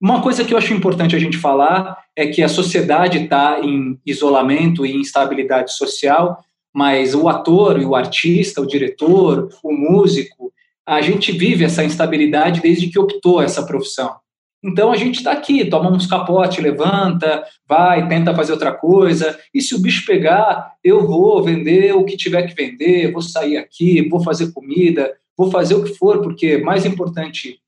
Uma 0.00 0.20
coisa 0.20 0.44
que 0.44 0.52
eu 0.52 0.58
acho 0.58 0.74
importante 0.74 1.14
a 1.14 1.18
gente 1.18 1.38
falar 1.38 1.96
é 2.16 2.26
que 2.26 2.42
a 2.42 2.48
sociedade 2.48 3.18
está 3.18 3.60
em 3.60 3.98
isolamento 4.04 4.84
e 4.84 4.96
instabilidade 4.96 5.72
social, 5.72 6.44
mas 6.74 7.14
o 7.14 7.28
ator 7.28 7.80
e 7.80 7.84
o 7.84 7.94
artista, 7.94 8.60
o 8.60 8.66
diretor, 8.66 9.48
o 9.62 9.72
músico, 9.72 10.52
a 10.86 11.00
gente 11.00 11.32
vive 11.32 11.64
essa 11.64 11.84
instabilidade 11.84 12.60
desde 12.60 12.88
que 12.88 12.98
optou 12.98 13.40
essa 13.40 13.64
profissão. 13.64 14.16
Então 14.64 14.92
a 14.92 14.96
gente 14.96 15.16
está 15.16 15.32
aqui, 15.32 15.64
toma 15.64 15.90
uns 15.90 16.06
capote, 16.06 16.60
levanta, 16.60 17.44
vai, 17.68 18.06
tenta 18.06 18.34
fazer 18.34 18.52
outra 18.52 18.72
coisa. 18.72 19.38
E 19.52 19.60
se 19.60 19.74
o 19.74 19.80
bicho 19.80 20.06
pegar, 20.06 20.74
eu 20.84 21.04
vou 21.06 21.42
vender 21.42 21.92
o 21.94 22.04
que 22.04 22.16
tiver 22.16 22.42
que 22.46 22.54
vender, 22.54 23.10
vou 23.10 23.22
sair 23.22 23.56
aqui, 23.56 24.08
vou 24.08 24.22
fazer 24.22 24.52
comida, 24.52 25.12
vou 25.36 25.50
fazer 25.50 25.74
o 25.74 25.82
que 25.82 25.94
for, 25.94 26.22
porque 26.22 26.58
mais 26.58 26.86
importante 26.86 27.58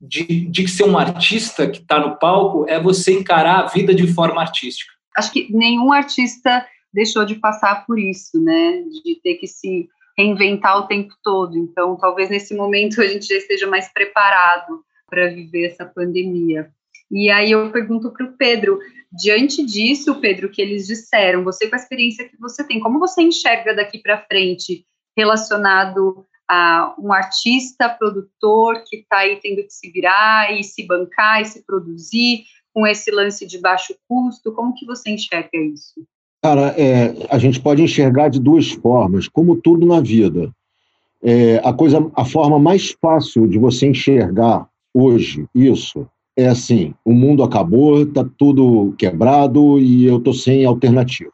de, 0.00 0.46
de 0.46 0.68
ser 0.68 0.84
um 0.84 0.96
artista 0.96 1.68
que 1.68 1.80
está 1.80 2.00
no 2.00 2.18
palco 2.18 2.64
é 2.68 2.80
você 2.80 3.12
encarar 3.12 3.60
a 3.60 3.66
vida 3.66 3.94
de 3.94 4.06
forma 4.06 4.40
artística. 4.40 4.92
Acho 5.16 5.32
que 5.32 5.52
nenhum 5.52 5.92
artista 5.92 6.64
deixou 6.92 7.26
de 7.26 7.34
passar 7.34 7.84
por 7.84 7.98
isso, 7.98 8.40
né? 8.40 8.82
De 9.04 9.20
ter 9.22 9.34
que 9.34 9.46
se 9.46 9.88
reinventar 10.18 10.78
o 10.78 10.86
tempo 10.88 11.14
todo. 11.22 11.56
Então, 11.56 11.96
talvez 11.96 12.28
nesse 12.28 12.54
momento 12.54 13.00
a 13.00 13.06
gente 13.06 13.26
já 13.26 13.36
esteja 13.36 13.68
mais 13.68 13.92
preparado 13.92 14.82
para 15.08 15.28
viver 15.28 15.66
essa 15.66 15.86
pandemia. 15.86 16.70
E 17.10 17.30
aí 17.30 17.52
eu 17.52 17.70
pergunto 17.70 18.10
para 18.10 18.26
o 18.26 18.36
Pedro, 18.36 18.78
diante 19.12 19.64
disso, 19.64 20.20
Pedro, 20.20 20.50
que 20.50 20.60
eles 20.60 20.86
disseram, 20.86 21.44
você 21.44 21.68
com 21.68 21.76
a 21.76 21.78
experiência 21.78 22.28
que 22.28 22.36
você 22.38 22.66
tem, 22.66 22.80
como 22.80 22.98
você 22.98 23.22
enxerga 23.22 23.74
daqui 23.74 23.98
para 23.98 24.26
frente 24.26 24.84
relacionado 25.16 26.26
a 26.50 26.94
um 26.98 27.12
artista, 27.12 27.88
produtor 27.88 28.82
que 28.86 28.96
está 28.96 29.18
aí 29.18 29.38
tendo 29.40 29.62
que 29.62 29.72
se 29.72 29.90
virar 29.90 30.52
e 30.52 30.64
se 30.64 30.86
bancar 30.86 31.42
e 31.42 31.44
se 31.44 31.64
produzir 31.64 32.44
com 32.74 32.86
esse 32.86 33.10
lance 33.10 33.46
de 33.46 33.58
baixo 33.58 33.94
custo? 34.08 34.52
Como 34.52 34.74
que 34.74 34.84
você 34.84 35.10
enxerga 35.10 35.50
isso? 35.54 36.06
Cara, 36.42 36.74
é, 36.78 37.26
a 37.28 37.38
gente 37.38 37.60
pode 37.60 37.82
enxergar 37.82 38.28
de 38.28 38.38
duas 38.38 38.70
formas, 38.70 39.26
como 39.26 39.56
tudo 39.56 39.86
na 39.86 40.00
vida. 40.00 40.50
É, 41.22 41.60
a 41.64 41.72
coisa, 41.72 42.08
a 42.14 42.24
forma 42.24 42.58
mais 42.58 42.94
fácil 43.00 43.46
de 43.48 43.58
você 43.58 43.88
enxergar 43.88 44.68
hoje 44.94 45.46
isso 45.54 46.06
é 46.36 46.46
assim: 46.46 46.94
o 47.04 47.12
mundo 47.12 47.42
acabou, 47.42 48.02
está 48.02 48.24
tudo 48.38 48.94
quebrado 48.96 49.80
e 49.80 50.06
eu 50.06 50.18
estou 50.18 50.32
sem 50.32 50.64
alternativa. 50.64 51.32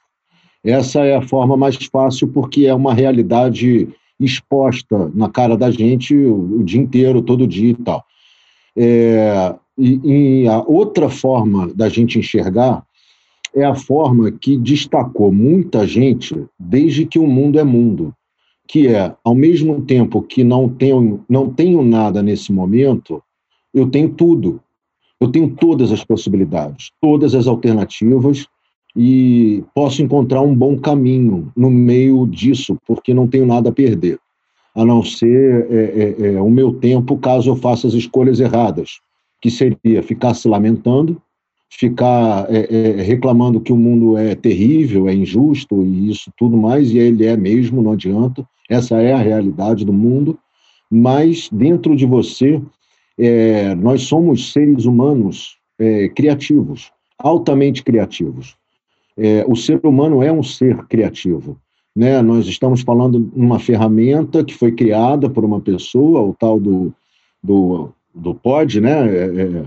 Essa 0.64 1.04
é 1.04 1.14
a 1.14 1.22
forma 1.22 1.56
mais 1.56 1.76
fácil 1.76 2.28
porque 2.28 2.64
é 2.64 2.74
uma 2.74 2.94
realidade 2.94 3.86
exposta 4.18 5.10
na 5.14 5.28
cara 5.28 5.56
da 5.56 5.70
gente 5.70 6.16
o, 6.16 6.60
o 6.60 6.64
dia 6.64 6.80
inteiro, 6.80 7.20
todo 7.20 7.46
dia 7.46 7.72
e 7.72 7.74
tal. 7.74 8.02
É, 8.76 9.54
e, 9.76 10.42
e 10.42 10.48
a 10.48 10.62
outra 10.62 11.10
forma 11.10 11.70
da 11.74 11.88
gente 11.90 12.18
enxergar 12.18 12.83
é 13.54 13.64
a 13.64 13.74
forma 13.74 14.30
que 14.32 14.56
destacou 14.56 15.32
muita 15.32 15.86
gente 15.86 16.34
desde 16.58 17.06
que 17.06 17.18
o 17.18 17.26
mundo 17.26 17.58
é 17.58 17.64
mundo, 17.64 18.12
que 18.66 18.88
é, 18.88 19.14
ao 19.22 19.34
mesmo 19.34 19.82
tempo 19.82 20.22
que 20.22 20.42
não 20.42 20.68
tenho, 20.68 21.24
não 21.28 21.48
tenho 21.50 21.82
nada 21.82 22.22
nesse 22.22 22.52
momento, 22.52 23.22
eu 23.72 23.88
tenho 23.88 24.08
tudo. 24.08 24.60
Eu 25.20 25.30
tenho 25.30 25.48
todas 25.50 25.92
as 25.92 26.04
possibilidades, 26.04 26.90
todas 27.00 27.34
as 27.34 27.46
alternativas, 27.46 28.46
e 28.96 29.64
posso 29.74 30.02
encontrar 30.02 30.40
um 30.42 30.54
bom 30.54 30.78
caminho 30.78 31.52
no 31.56 31.70
meio 31.70 32.26
disso, 32.26 32.78
porque 32.86 33.12
não 33.12 33.26
tenho 33.26 33.46
nada 33.46 33.70
a 33.70 33.72
perder, 33.72 34.18
a 34.74 34.84
não 34.84 35.02
ser 35.02 35.66
é, 35.70 35.76
é, 35.76 36.34
é, 36.34 36.40
o 36.40 36.50
meu 36.50 36.74
tempo 36.74 37.16
caso 37.16 37.50
eu 37.50 37.56
faça 37.56 37.86
as 37.86 37.94
escolhas 37.94 38.40
erradas, 38.40 39.00
que 39.40 39.50
seria 39.50 40.02
ficar 40.02 40.34
se 40.34 40.48
lamentando, 40.48 41.20
ficar 41.78 42.46
é, 42.48 42.66
é, 42.70 43.02
reclamando 43.02 43.60
que 43.60 43.72
o 43.72 43.76
mundo 43.76 44.16
é 44.16 44.34
terrível, 44.34 45.08
é 45.08 45.14
injusto 45.14 45.84
e 45.84 46.10
isso 46.10 46.32
tudo 46.36 46.56
mais, 46.56 46.90
e 46.92 46.98
ele 46.98 47.26
é 47.26 47.36
mesmo, 47.36 47.82
não 47.82 47.92
adianta, 47.92 48.46
essa 48.70 49.00
é 49.00 49.12
a 49.12 49.18
realidade 49.18 49.84
do 49.84 49.92
mundo, 49.92 50.38
mas 50.90 51.48
dentro 51.50 51.96
de 51.96 52.06
você, 52.06 52.62
é, 53.18 53.74
nós 53.74 54.02
somos 54.02 54.52
seres 54.52 54.84
humanos 54.84 55.56
criativos, 56.14 56.92
altamente 57.18 57.82
criativos. 57.82 58.56
É, 59.18 59.44
o 59.48 59.56
ser 59.56 59.84
humano 59.84 60.22
é 60.22 60.30
um 60.30 60.42
ser 60.42 60.76
criativo. 60.86 61.58
Né? 61.94 62.22
Nós 62.22 62.46
estamos 62.46 62.82
falando 62.82 63.18
de 63.18 63.38
uma 63.38 63.58
ferramenta 63.58 64.44
que 64.44 64.54
foi 64.54 64.70
criada 64.70 65.28
por 65.28 65.44
uma 65.44 65.60
pessoa, 65.60 66.20
o 66.20 66.32
tal 66.32 66.60
do, 66.60 66.94
do, 67.42 67.90
do 68.14 68.34
POD, 68.36 68.80
né? 68.80 69.66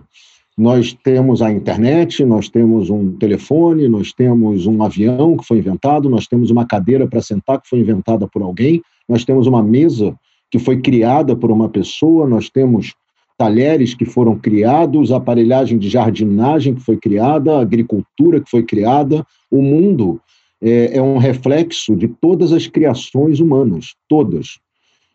Nós 0.58 0.92
temos 1.04 1.44
a 1.44 1.52
internet, 1.52 2.26
nós 2.26 2.50
temos 2.50 2.90
um 2.90 3.12
telefone, 3.12 3.88
nós 3.88 4.12
temos 4.12 4.66
um 4.66 4.82
avião 4.82 5.38
que 5.38 5.46
foi 5.46 5.60
inventado, 5.60 6.10
nós 6.10 6.26
temos 6.26 6.50
uma 6.50 6.66
cadeira 6.66 7.08
para 7.08 7.22
sentar 7.22 7.62
que 7.62 7.70
foi 7.70 7.80
inventada 7.80 8.28
por 8.28 8.42
alguém, 8.42 8.82
nós 9.08 9.24
temos 9.24 9.46
uma 9.46 9.62
mesa 9.62 10.18
que 10.50 10.58
foi 10.58 10.82
criada 10.82 11.36
por 11.36 11.52
uma 11.52 11.70
pessoa, 11.70 12.28
nós 12.28 12.50
temos 12.50 12.96
talheres 13.38 13.94
que 13.94 14.04
foram 14.04 14.36
criados, 14.36 15.12
aparelhagem 15.12 15.78
de 15.78 15.90
jardinagem 15.90 16.74
que 16.74 16.82
foi 16.82 16.98
criada, 16.98 17.60
agricultura 17.60 18.42
que 18.42 18.50
foi 18.50 18.64
criada. 18.64 19.24
O 19.52 19.62
mundo 19.62 20.20
é, 20.60 20.98
é 20.98 21.02
um 21.02 21.18
reflexo 21.18 21.96
de 21.96 22.08
todas 22.08 22.52
as 22.52 22.66
criações 22.66 23.40
humanas, 23.40 23.94
todas. 24.10 24.58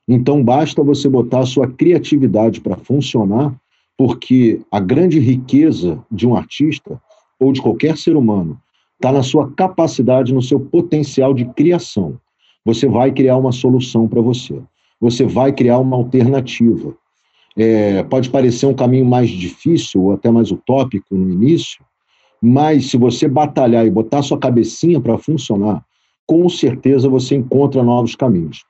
Então 0.06 0.42
basta 0.42 0.84
você 0.84 1.08
botar 1.08 1.40
a 1.40 1.46
sua 1.46 1.66
criatividade 1.66 2.60
para 2.60 2.76
funcionar 2.76 3.52
porque 3.96 4.60
a 4.70 4.80
grande 4.80 5.18
riqueza 5.18 6.02
de 6.10 6.26
um 6.26 6.34
artista 6.34 7.00
ou 7.38 7.52
de 7.52 7.60
qualquer 7.60 7.96
ser 7.96 8.16
humano 8.16 8.60
está 8.94 9.10
na 9.12 9.22
sua 9.22 9.50
capacidade, 9.52 10.32
no 10.32 10.42
seu 10.42 10.60
potencial 10.60 11.34
de 11.34 11.44
criação. 11.44 12.18
Você 12.64 12.86
vai 12.86 13.10
criar 13.10 13.36
uma 13.36 13.50
solução 13.50 14.06
para 14.06 14.20
você. 14.20 14.60
Você 15.00 15.24
vai 15.24 15.52
criar 15.52 15.78
uma 15.80 15.96
alternativa. 15.96 16.94
É, 17.56 18.02
pode 18.04 18.30
parecer 18.30 18.66
um 18.66 18.74
caminho 18.74 19.04
mais 19.04 19.28
difícil 19.28 20.02
ou 20.02 20.12
até 20.12 20.30
mais 20.30 20.50
utópico 20.50 21.14
no 21.14 21.28
início, 21.28 21.84
mas 22.40 22.86
se 22.86 22.96
você 22.96 23.28
batalhar 23.28 23.86
e 23.86 23.90
botar 23.90 24.22
sua 24.22 24.38
cabecinha 24.38 25.00
para 25.00 25.18
funcionar, 25.18 25.84
com 26.26 26.48
certeza 26.48 27.08
você 27.08 27.34
encontra 27.34 27.82
novos 27.82 28.14
caminhos. 28.14 28.64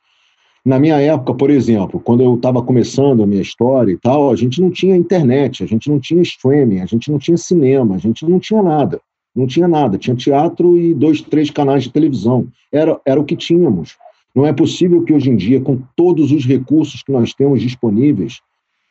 Na 0.64 0.78
minha 0.78 1.00
época, 1.00 1.34
por 1.34 1.50
exemplo, 1.50 1.98
quando 1.98 2.22
eu 2.22 2.36
estava 2.36 2.62
começando 2.62 3.22
a 3.22 3.26
minha 3.26 3.42
história 3.42 3.90
e 3.90 3.98
tal, 3.98 4.30
a 4.30 4.36
gente 4.36 4.60
não 4.60 4.70
tinha 4.70 4.96
internet, 4.96 5.64
a 5.64 5.66
gente 5.66 5.90
não 5.90 5.98
tinha 5.98 6.22
streaming, 6.22 6.80
a 6.80 6.86
gente 6.86 7.10
não 7.10 7.18
tinha 7.18 7.36
cinema, 7.36 7.96
a 7.96 7.98
gente 7.98 8.24
não 8.24 8.38
tinha 8.38 8.62
nada. 8.62 9.00
Não 9.34 9.46
tinha 9.46 9.66
nada. 9.66 9.98
Tinha 9.98 10.14
teatro 10.14 10.78
e 10.78 10.94
dois, 10.94 11.20
três 11.20 11.50
canais 11.50 11.82
de 11.82 11.90
televisão. 11.90 12.46
Era, 12.70 13.00
era 13.04 13.20
o 13.20 13.24
que 13.24 13.34
tínhamos. 13.34 13.96
Não 14.34 14.46
é 14.46 14.52
possível 14.52 15.02
que 15.02 15.12
hoje 15.12 15.30
em 15.30 15.36
dia, 15.36 15.60
com 15.60 15.78
todos 15.96 16.30
os 16.30 16.46
recursos 16.46 17.02
que 17.02 17.10
nós 17.10 17.34
temos 17.34 17.60
disponíveis, 17.60 18.40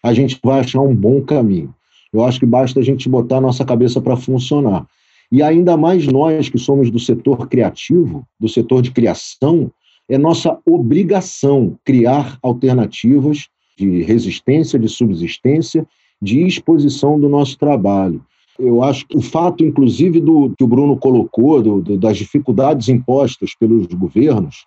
a 0.04 0.14
gente 0.14 0.38
vai 0.44 0.60
achar 0.60 0.82
um 0.82 0.96
bom 0.96 1.22
caminho. 1.22 1.74
Eu 2.12 2.26
acho 2.26 2.40
que 2.40 2.46
basta 2.46 2.82
a 2.82 2.84
gente 2.84 3.08
botar 3.08 3.38
a 3.38 3.42
nossa 3.42 3.64
cabeça 3.64 4.02
para 4.02 4.18
funcionar. 4.18 4.86
E 5.32 5.42
ainda 5.42 5.78
mais 5.78 6.06
nós 6.08 6.50
que 6.50 6.58
somos 6.58 6.92
do 6.92 7.00
setor 7.00 7.48
criativo, 7.48 8.28
do 8.38 8.50
setor 8.50 8.82
de 8.82 8.92
criação, 8.92 9.72
é 10.12 10.18
nossa 10.18 10.60
obrigação 10.66 11.78
criar 11.86 12.38
alternativas 12.44 13.48
de 13.78 14.04
resistência, 14.04 14.78
de 14.78 14.90
subsistência, 14.90 15.88
de 16.22 16.46
exposição 16.46 17.18
do 17.18 17.30
nosso 17.30 17.58
trabalho. 17.58 18.22
Eu 18.60 18.84
acho 18.84 19.08
que 19.08 19.18
o 19.18 19.22
fato, 19.22 19.64
inclusive, 19.64 20.20
do 20.20 20.54
que 20.58 20.66
o 20.66 20.68
Bruno 20.68 20.98
colocou, 20.98 21.62
do, 21.62 21.82
do, 21.82 21.98
das 21.98 22.18
dificuldades 22.18 22.90
impostas 22.90 23.56
pelos 23.58 23.88
governos, 23.88 24.66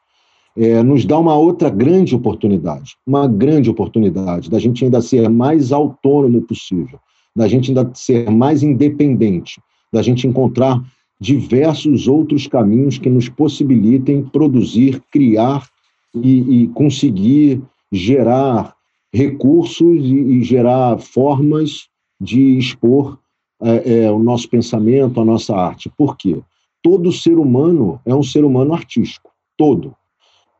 é, 0.56 0.82
nos 0.82 1.04
dá 1.04 1.18
uma 1.18 1.36
outra 1.36 1.68
grande 1.68 2.16
oportunidade, 2.16 2.96
uma 3.06 3.28
grande 3.28 3.68
oportunidade 3.68 4.48
da 4.48 4.58
gente 4.58 4.82
ainda 4.82 5.02
ser 5.02 5.28
mais 5.28 5.72
autônomo 5.72 6.40
possível, 6.40 6.98
da 7.36 7.46
gente 7.46 7.70
ainda 7.70 7.90
ser 7.92 8.30
mais 8.30 8.62
independente, 8.62 9.60
da 9.92 10.00
gente 10.00 10.26
encontrar 10.26 10.82
diversos 11.24 12.06
outros 12.06 12.46
caminhos 12.46 12.98
que 12.98 13.08
nos 13.08 13.30
possibilitem 13.30 14.22
produzir, 14.22 15.02
criar 15.10 15.66
e, 16.14 16.64
e 16.64 16.68
conseguir 16.68 17.62
gerar 17.90 18.74
recursos 19.10 20.04
e, 20.04 20.14
e, 20.14 20.42
gerar 20.42 20.98
formas 20.98 21.88
de 22.20 22.58
expor 22.58 23.18
é, 23.62 24.04
é, 24.04 24.12
o 24.12 24.18
nosso 24.18 24.50
pensamento, 24.50 25.18
a 25.18 25.24
nossa 25.24 25.56
arte. 25.56 25.90
Por 25.96 26.14
quê? 26.14 26.42
Todo 26.82 27.10
ser 27.10 27.38
humano 27.38 27.98
é 28.04 28.14
um 28.14 28.22
ser 28.22 28.44
humano 28.44 28.74
artístico, 28.74 29.30
todo. 29.56 29.94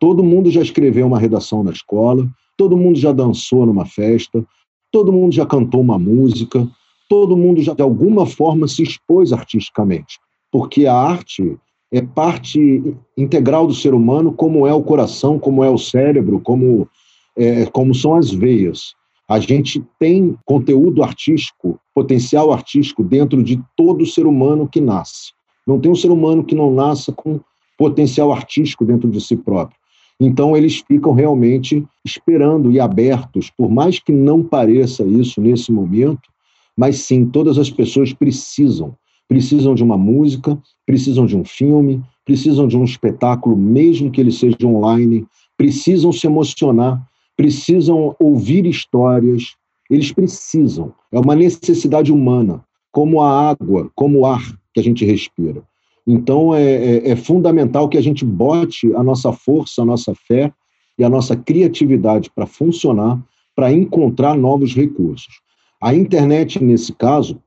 Todo 0.00 0.24
mundo 0.24 0.50
já 0.50 0.62
escreveu 0.62 1.06
uma 1.06 1.18
redação 1.18 1.62
na 1.62 1.72
escola, 1.72 2.26
todo 2.56 2.74
mundo 2.74 2.98
já 2.98 3.12
dançou 3.12 3.66
numa 3.66 3.84
festa, 3.84 4.42
todo 4.90 5.12
mundo 5.12 5.34
já 5.34 5.44
cantou 5.44 5.82
uma 5.82 5.98
música, 5.98 6.66
todo 7.06 7.36
mundo 7.36 7.60
já 7.60 7.74
de 7.74 7.82
alguma 7.82 8.24
forma 8.24 8.66
se 8.66 8.82
expôs 8.82 9.30
artisticamente 9.30 10.18
porque 10.54 10.86
a 10.86 10.94
arte 10.94 11.58
é 11.92 12.00
parte 12.00 12.94
integral 13.18 13.66
do 13.66 13.74
ser 13.74 13.92
humano, 13.92 14.32
como 14.32 14.68
é 14.68 14.72
o 14.72 14.84
coração, 14.84 15.36
como 15.36 15.64
é 15.64 15.68
o 15.68 15.76
cérebro, 15.76 16.38
como, 16.38 16.88
é, 17.36 17.66
como 17.66 17.92
são 17.92 18.14
as 18.14 18.30
veias. 18.30 18.94
A 19.28 19.40
gente 19.40 19.84
tem 19.98 20.38
conteúdo 20.44 21.02
artístico, 21.02 21.80
potencial 21.92 22.52
artístico 22.52 23.02
dentro 23.02 23.42
de 23.42 23.60
todo 23.76 24.06
ser 24.06 24.28
humano 24.28 24.68
que 24.68 24.80
nasce. 24.80 25.32
Não 25.66 25.80
tem 25.80 25.90
um 25.90 25.96
ser 25.96 26.12
humano 26.12 26.44
que 26.44 26.54
não 26.54 26.72
nasça 26.72 27.10
com 27.10 27.40
potencial 27.76 28.32
artístico 28.32 28.84
dentro 28.84 29.10
de 29.10 29.20
si 29.20 29.34
próprio. 29.34 29.76
Então, 30.20 30.56
eles 30.56 30.84
ficam 30.86 31.14
realmente 31.14 31.84
esperando 32.04 32.70
e 32.70 32.78
abertos, 32.78 33.50
por 33.50 33.68
mais 33.68 33.98
que 33.98 34.12
não 34.12 34.40
pareça 34.40 35.02
isso 35.02 35.40
nesse 35.40 35.72
momento, 35.72 36.30
mas 36.76 36.98
sim, 36.98 37.26
todas 37.26 37.58
as 37.58 37.70
pessoas 37.70 38.12
precisam 38.12 38.94
precisam 39.34 39.74
de 39.74 39.82
uma 39.82 39.98
música, 39.98 40.56
precisam 40.86 41.26
de 41.26 41.36
um 41.36 41.44
filme, 41.44 42.00
precisam 42.24 42.68
de 42.68 42.76
um 42.76 42.84
espetáculo, 42.84 43.56
mesmo 43.56 44.08
que 44.08 44.20
ele 44.20 44.30
seja 44.30 44.56
online, 44.64 45.26
precisam 45.56 46.12
se 46.12 46.28
emocionar, 46.28 47.04
precisam 47.36 48.14
ouvir 48.20 48.64
histórias, 48.64 49.56
eles 49.90 50.12
precisam. 50.12 50.92
É 51.10 51.18
uma 51.18 51.34
necessidade 51.34 52.12
humana, 52.12 52.64
como 52.92 53.20
a 53.20 53.50
água, 53.50 53.90
como 53.96 54.20
o 54.20 54.26
ar 54.26 54.40
que 54.72 54.78
a 54.78 54.82
gente 54.84 55.04
respira. 55.04 55.64
Então, 56.06 56.54
é, 56.54 56.62
é, 56.62 57.10
é 57.10 57.16
fundamental 57.16 57.88
que 57.88 57.98
a 57.98 58.02
gente 58.02 58.24
bote 58.24 58.94
a 58.94 59.02
nossa 59.02 59.32
força, 59.32 59.82
a 59.82 59.84
nossa 59.84 60.14
fé 60.14 60.52
e 60.96 61.02
a 61.02 61.08
nossa 61.08 61.34
criatividade 61.34 62.30
para 62.32 62.46
funcionar, 62.46 63.20
para 63.56 63.72
encontrar 63.72 64.36
novos 64.36 64.76
recursos. 64.76 65.40
A 65.82 65.92
internet, 65.92 66.62
nesse 66.62 66.92
caso, 66.92 67.40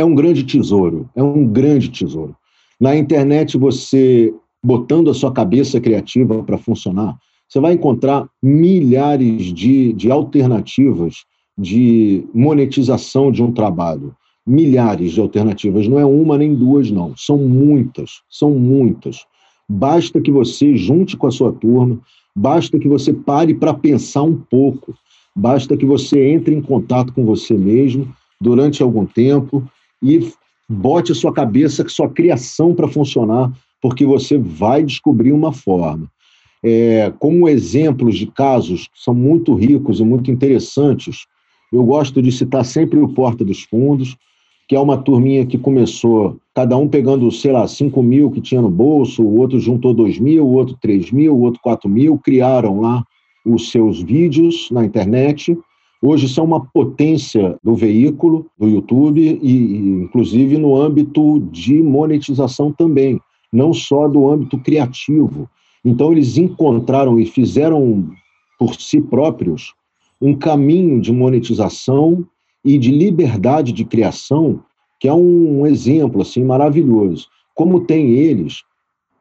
é 0.00 0.04
um 0.04 0.14
grande 0.14 0.44
tesouro, 0.44 1.08
é 1.14 1.22
um 1.22 1.46
grande 1.46 1.90
tesouro. 1.90 2.34
Na 2.80 2.96
internet, 2.96 3.58
você 3.58 4.32
botando 4.62 5.10
a 5.10 5.14
sua 5.14 5.32
cabeça 5.32 5.80
criativa 5.80 6.42
para 6.42 6.58
funcionar, 6.58 7.16
você 7.48 7.60
vai 7.60 7.74
encontrar 7.74 8.28
milhares 8.42 9.52
de, 9.52 9.92
de 9.92 10.10
alternativas 10.10 11.24
de 11.56 12.24
monetização 12.32 13.30
de 13.30 13.42
um 13.42 13.52
trabalho. 13.52 14.14
Milhares 14.46 15.12
de 15.12 15.20
alternativas, 15.20 15.86
não 15.86 15.98
é 15.98 16.04
uma 16.04 16.38
nem 16.38 16.54
duas, 16.54 16.90
não. 16.90 17.14
São 17.16 17.36
muitas, 17.36 18.22
são 18.30 18.52
muitas. 18.52 19.26
Basta 19.68 20.20
que 20.20 20.30
você 20.30 20.74
junte 20.76 21.16
com 21.16 21.26
a 21.26 21.30
sua 21.30 21.52
turma, 21.52 22.00
basta 22.34 22.78
que 22.78 22.88
você 22.88 23.12
pare 23.12 23.54
para 23.54 23.74
pensar 23.74 24.22
um 24.22 24.34
pouco, 24.34 24.94
basta 25.36 25.76
que 25.76 25.84
você 25.84 26.30
entre 26.30 26.54
em 26.54 26.62
contato 26.62 27.12
com 27.12 27.24
você 27.24 27.54
mesmo 27.54 28.08
durante 28.40 28.82
algum 28.82 29.04
tempo 29.04 29.62
e 30.02 30.32
bote 30.68 31.12
a 31.12 31.14
sua 31.14 31.32
cabeça, 31.32 31.86
sua 31.88 32.08
criação 32.08 32.74
para 32.74 32.88
funcionar, 32.88 33.52
porque 33.80 34.04
você 34.04 34.38
vai 34.38 34.84
descobrir 34.84 35.32
uma 35.32 35.52
forma. 35.52 36.10
É, 36.62 37.12
como 37.18 37.48
exemplos 37.48 38.16
de 38.16 38.26
casos 38.26 38.86
que 38.88 39.02
são 39.02 39.14
muito 39.14 39.54
ricos 39.54 39.98
e 39.98 40.04
muito 40.04 40.30
interessantes, 40.30 41.26
eu 41.72 41.82
gosto 41.84 42.20
de 42.20 42.30
citar 42.30 42.64
sempre 42.64 42.98
o 42.98 43.08
Porta 43.08 43.44
dos 43.44 43.62
Fundos, 43.62 44.16
que 44.68 44.76
é 44.76 44.80
uma 44.80 44.96
turminha 44.96 45.44
que 45.44 45.58
começou, 45.58 46.36
cada 46.54 46.76
um 46.76 46.86
pegando, 46.86 47.30
sei 47.32 47.50
lá, 47.50 47.66
5 47.66 48.02
mil 48.02 48.30
que 48.30 48.40
tinha 48.40 48.62
no 48.62 48.70
bolso, 48.70 49.22
o 49.22 49.40
outro 49.40 49.58
juntou 49.58 49.92
2 49.92 50.20
mil, 50.20 50.46
o 50.46 50.52
outro 50.52 50.76
3 50.80 51.10
mil, 51.10 51.34
o 51.34 51.40
outro 51.40 51.60
4 51.60 51.88
mil, 51.88 52.18
criaram 52.18 52.80
lá 52.80 53.02
os 53.44 53.70
seus 53.70 54.00
vídeos 54.00 54.68
na 54.70 54.84
internet, 54.84 55.56
hoje 56.02 56.28
são 56.28 56.44
uma 56.44 56.64
potência 56.64 57.58
do 57.62 57.74
veículo, 57.74 58.46
do 58.58 58.68
YouTube, 58.68 59.38
e, 59.42 59.76
inclusive 60.02 60.56
no 60.56 60.76
âmbito 60.76 61.40
de 61.50 61.82
monetização 61.82 62.72
também, 62.72 63.20
não 63.52 63.72
só 63.72 64.08
do 64.08 64.28
âmbito 64.28 64.58
criativo. 64.58 65.48
Então, 65.84 66.12
eles 66.12 66.36
encontraram 66.36 67.18
e 67.18 67.26
fizeram 67.26 68.10
por 68.58 68.74
si 68.74 69.00
próprios 69.00 69.74
um 70.20 70.34
caminho 70.34 71.00
de 71.00 71.12
monetização 71.12 72.26
e 72.64 72.76
de 72.76 72.90
liberdade 72.90 73.72
de 73.72 73.84
criação 73.84 74.60
que 75.00 75.08
é 75.08 75.14
um 75.14 75.66
exemplo 75.66 76.20
assim 76.20 76.44
maravilhoso. 76.44 77.26
Como 77.54 77.80
tem 77.80 78.10
eles 78.10 78.62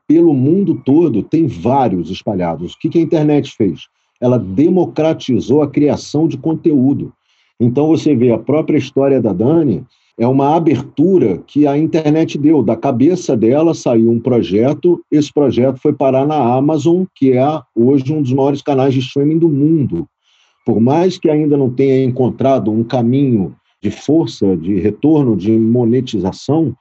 pelo 0.05 0.34
mundo 0.34 0.82
todo, 0.84 1.23
tem 1.23 1.47
vários 1.47 2.11
espalhados. 2.11 2.73
O 2.73 2.77
que 2.80 2.99
a 2.99 3.01
internet 3.01 3.55
fez? 3.55 3.88
Ela 4.20 4.38
democratizou 4.38 5.61
a 5.61 5.70
criação 5.70 6.28
de 6.28 6.38
conteúdo. 6.38 7.13
Então 7.59 7.88
você 7.88 8.15
vê 8.15 8.32
a 8.32 8.38
própria 8.38 8.78
história 8.78 9.22
da 9.22 9.34
Dani 9.34 9.86
é 10.20 10.28
uma 10.28 10.53
abertura 10.53 11.38
que 11.47 11.65
a 11.65 11.78
internet 11.78 12.38
deu. 12.38 12.61
Da 12.61 12.76
cabeça 12.76 13.38
dela 13.38 13.74
saiu 13.74 14.11
um 14.11 14.20
projeto, 14.20 15.01
esse 15.09 15.32
projeto 15.34 15.80
foi 15.82 15.93
parar 15.93 16.28
na 16.28 16.36
Amazon, 16.36 17.05
que 17.15 17.32
é 17.32 17.61
hoje 17.74 18.11
um 18.13 18.22
dos 18.22 18.34
maiores 18.34 18.61
canais 18.61 18.93
de 18.93 18.99
streaming 18.99 19.39
do 19.39 19.47
mundo. 19.47 20.05
Por 20.65 20.82
mais 20.82 21.17
que 21.17 21.30
ainda 21.30 21.55
não 21.55 21.70
tenha 21.70 22.03
encontrado 22.03 22.70
um 22.70 22.84
caminho 22.84 23.55
de 23.82 23.89
força, 23.89 24.57
de 24.57 24.78
retorno, 24.78 25.38
de 25.38 25.51
monetização, 25.51 26.76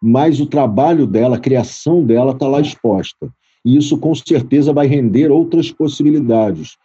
mais 0.00 0.40
o 0.40 0.46
trabalho 0.46 1.04
dela, 1.04 1.34
a 1.34 1.40
criação 1.40 2.04
dela 2.04 2.30
está 2.30 2.46
lá 2.46 2.60
exposta. 2.60 3.28
E 3.64 3.76
isso, 3.76 3.98
com 3.98 4.14
certeza, 4.14 4.72
vai 4.72 4.86
render 4.86 5.32
outras 5.32 5.72
possibilidades. 5.72 6.76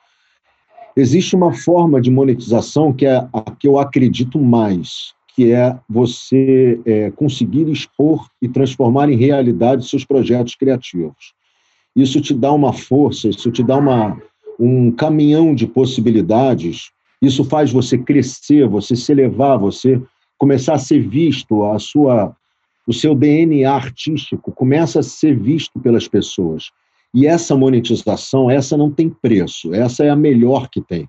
Existe 0.96 1.36
uma 1.36 1.54
forma 1.54 2.02
de 2.02 2.12
monetização 2.12 2.92
que 2.92 3.06
é 3.06 3.18
a 3.32 3.42
que 3.58 3.68
eu 3.68 3.80
acredito 3.80 4.40
mais, 4.40 5.14
que 5.36 5.52
é 5.52 5.78
você 5.88 6.80
é, 6.86 7.12
conseguir 7.12 7.70
expor 7.70 8.28
e 8.42 8.48
transformar 8.48 9.10
em 9.10 9.16
realidade 9.16 9.88
seus 9.88 10.04
projetos 10.04 10.56
criativos. 10.56 11.34
Isso 11.96 12.20
te 12.22 12.34
dá 12.34 12.52
uma 12.52 12.74
força, 12.74 13.30
isso 13.30 13.52
te 13.52 13.64
dá 13.64 13.78
uma, 13.78 14.22
um 14.60 14.92
caminhão 14.92 15.56
de 15.56 15.66
possibilidades, 15.66 16.92
isso 17.22 17.44
faz 17.44 17.72
você 17.72 17.98
crescer, 17.98 18.68
você 18.68 18.96
se 18.96 19.12
elevar, 19.12 19.58
você 19.58 20.02
começar 20.38 20.74
a 20.74 20.80
ser 20.80 21.00
visto, 21.00 21.64
a 21.66 21.80
sua, 21.80 22.36
o 22.88 22.94
seu 22.94 23.14
DNA 23.14 23.70
artístico 23.70 24.52
começa 24.52 25.00
a 25.00 25.04
ser 25.04 25.38
visto 25.38 25.80
pelas 25.80 26.08
pessoas. 26.08 26.72
E 27.14 27.26
essa 27.26 27.56
monetização, 27.56 28.50
essa 28.50 28.78
não 28.78 28.92
tem 28.92 29.10
preço, 29.10 29.74
essa 29.74 30.04
é 30.04 30.10
a 30.10 30.16
melhor 30.16 30.70
que 30.70 30.82
tem. 30.82 31.08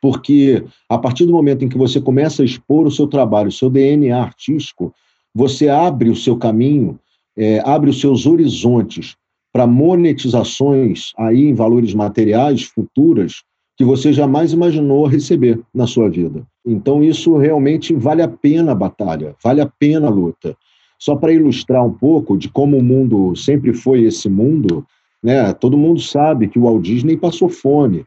Porque 0.00 0.64
a 0.88 0.98
partir 0.98 1.26
do 1.26 1.32
momento 1.32 1.64
em 1.64 1.68
que 1.68 1.78
você 1.78 2.00
começa 2.00 2.42
a 2.42 2.44
expor 2.44 2.86
o 2.86 2.90
seu 2.90 3.06
trabalho, 3.06 3.48
o 3.48 3.52
seu 3.52 3.70
DNA 3.70 4.20
artístico, 4.20 4.92
você 5.34 5.68
abre 5.68 6.10
o 6.10 6.16
seu 6.16 6.36
caminho, 6.36 6.98
é, 7.36 7.60
abre 7.64 7.90
os 7.90 8.00
seus 8.00 8.26
horizontes 8.26 9.16
para 9.52 9.66
monetizações 9.66 11.12
aí 11.16 11.44
em 11.44 11.54
valores 11.54 11.94
materiais 11.94 12.62
futuras 12.62 13.42
que 13.76 13.84
você 13.84 14.12
jamais 14.12 14.52
imaginou 14.52 15.06
receber 15.06 15.60
na 15.74 15.86
sua 15.86 16.08
vida. 16.08 16.46
Então 16.64 17.02
isso 17.02 17.36
realmente 17.36 17.94
vale 17.94 18.22
a 18.22 18.28
pena 18.28 18.72
a 18.72 18.74
batalha, 18.74 19.34
vale 19.42 19.60
a 19.60 19.66
pena 19.66 20.08
a 20.08 20.10
luta. 20.10 20.56
Só 20.98 21.16
para 21.16 21.32
ilustrar 21.32 21.84
um 21.84 21.92
pouco 21.92 22.36
de 22.36 22.48
como 22.48 22.78
o 22.78 22.82
mundo 22.82 23.34
sempre 23.34 23.74
foi 23.74 24.02
esse 24.02 24.28
mundo, 24.28 24.86
né? 25.22 25.52
Todo 25.52 25.78
mundo 25.78 26.00
sabe 26.00 26.48
que 26.48 26.58
o 26.58 26.62
Walt 26.62 26.82
Disney 26.82 27.16
passou 27.16 27.48
fome. 27.48 28.04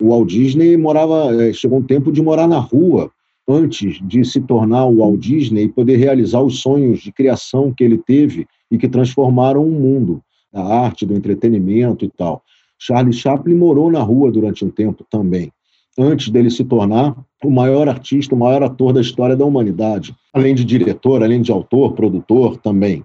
O 0.00 0.08
Walt 0.08 0.28
Disney 0.28 0.76
morava, 0.76 1.34
eh, 1.42 1.52
chegou 1.52 1.78
um 1.78 1.82
tempo 1.82 2.12
de 2.12 2.22
morar 2.22 2.46
na 2.46 2.58
rua 2.58 3.10
antes 3.48 4.00
de 4.06 4.24
se 4.24 4.40
tornar 4.40 4.86
o 4.86 4.98
Walt 4.98 5.18
Disney 5.18 5.64
e 5.64 5.68
poder 5.68 5.96
realizar 5.96 6.40
os 6.40 6.60
sonhos 6.60 7.00
de 7.00 7.12
criação 7.12 7.72
que 7.72 7.82
ele 7.82 7.98
teve 7.98 8.46
e 8.70 8.78
que 8.78 8.88
transformaram 8.88 9.64
o 9.64 9.70
mundo 9.70 10.22
da 10.52 10.62
arte, 10.62 11.06
do 11.06 11.14
entretenimento 11.14 12.04
e 12.04 12.08
tal. 12.08 12.42
Charlie 12.78 13.12
Chaplin 13.12 13.54
morou 13.54 13.90
na 13.90 14.00
rua 14.00 14.30
durante 14.30 14.64
um 14.64 14.70
tempo 14.70 15.04
também, 15.10 15.52
antes 15.98 16.30
dele 16.30 16.50
se 16.50 16.64
tornar 16.64 17.14
o 17.44 17.50
maior 17.50 17.88
artista, 17.88 18.34
o 18.34 18.38
maior 18.38 18.62
ator 18.62 18.92
da 18.92 19.00
história 19.00 19.36
da 19.36 19.44
humanidade, 19.44 20.14
além 20.32 20.54
de 20.54 20.64
diretor, 20.64 21.22
além 21.22 21.42
de 21.42 21.52
autor, 21.52 21.92
produtor 21.92 22.56
também. 22.56 23.04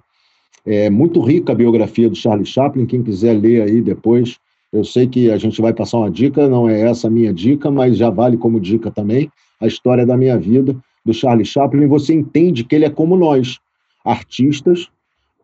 É 0.66 0.90
muito 0.90 1.22
rica 1.22 1.52
a 1.52 1.56
biografia 1.56 2.10
do 2.10 2.16
Charlie 2.16 2.46
Chaplin, 2.46 2.86
quem 2.86 3.04
quiser 3.04 3.34
ler 3.34 3.62
aí 3.62 3.82
depois. 3.82 4.38
Eu 4.74 4.84
sei 4.84 5.08
que 5.08 5.30
a 5.30 5.38
gente 5.38 5.62
vai 5.62 5.74
passar 5.74 6.00
uma 6.00 6.12
dica, 6.12 6.50
não 6.50 6.68
é 6.68 6.82
essa 6.82 7.08
a 7.08 7.12
minha 7.12 7.34
dica, 7.34 7.70
mas 7.70 7.98
já 7.98 8.10
vale 8.10 8.36
como 8.36 8.60
dica 8.60 8.90
também, 8.90 9.32
a 9.62 9.68
história 9.68 10.06
da 10.06 10.18
minha 10.18 10.38
vida 10.38 10.76
do 11.06 11.14
Charlie 11.14 11.46
Chaplin. 11.46 11.88
Você 11.88 12.14
entende 12.14 12.64
que 12.64 12.76
ele 12.76 12.86
é 12.86 12.90
como 12.90 13.16
nós, 13.16 13.60
artistas 14.04 14.90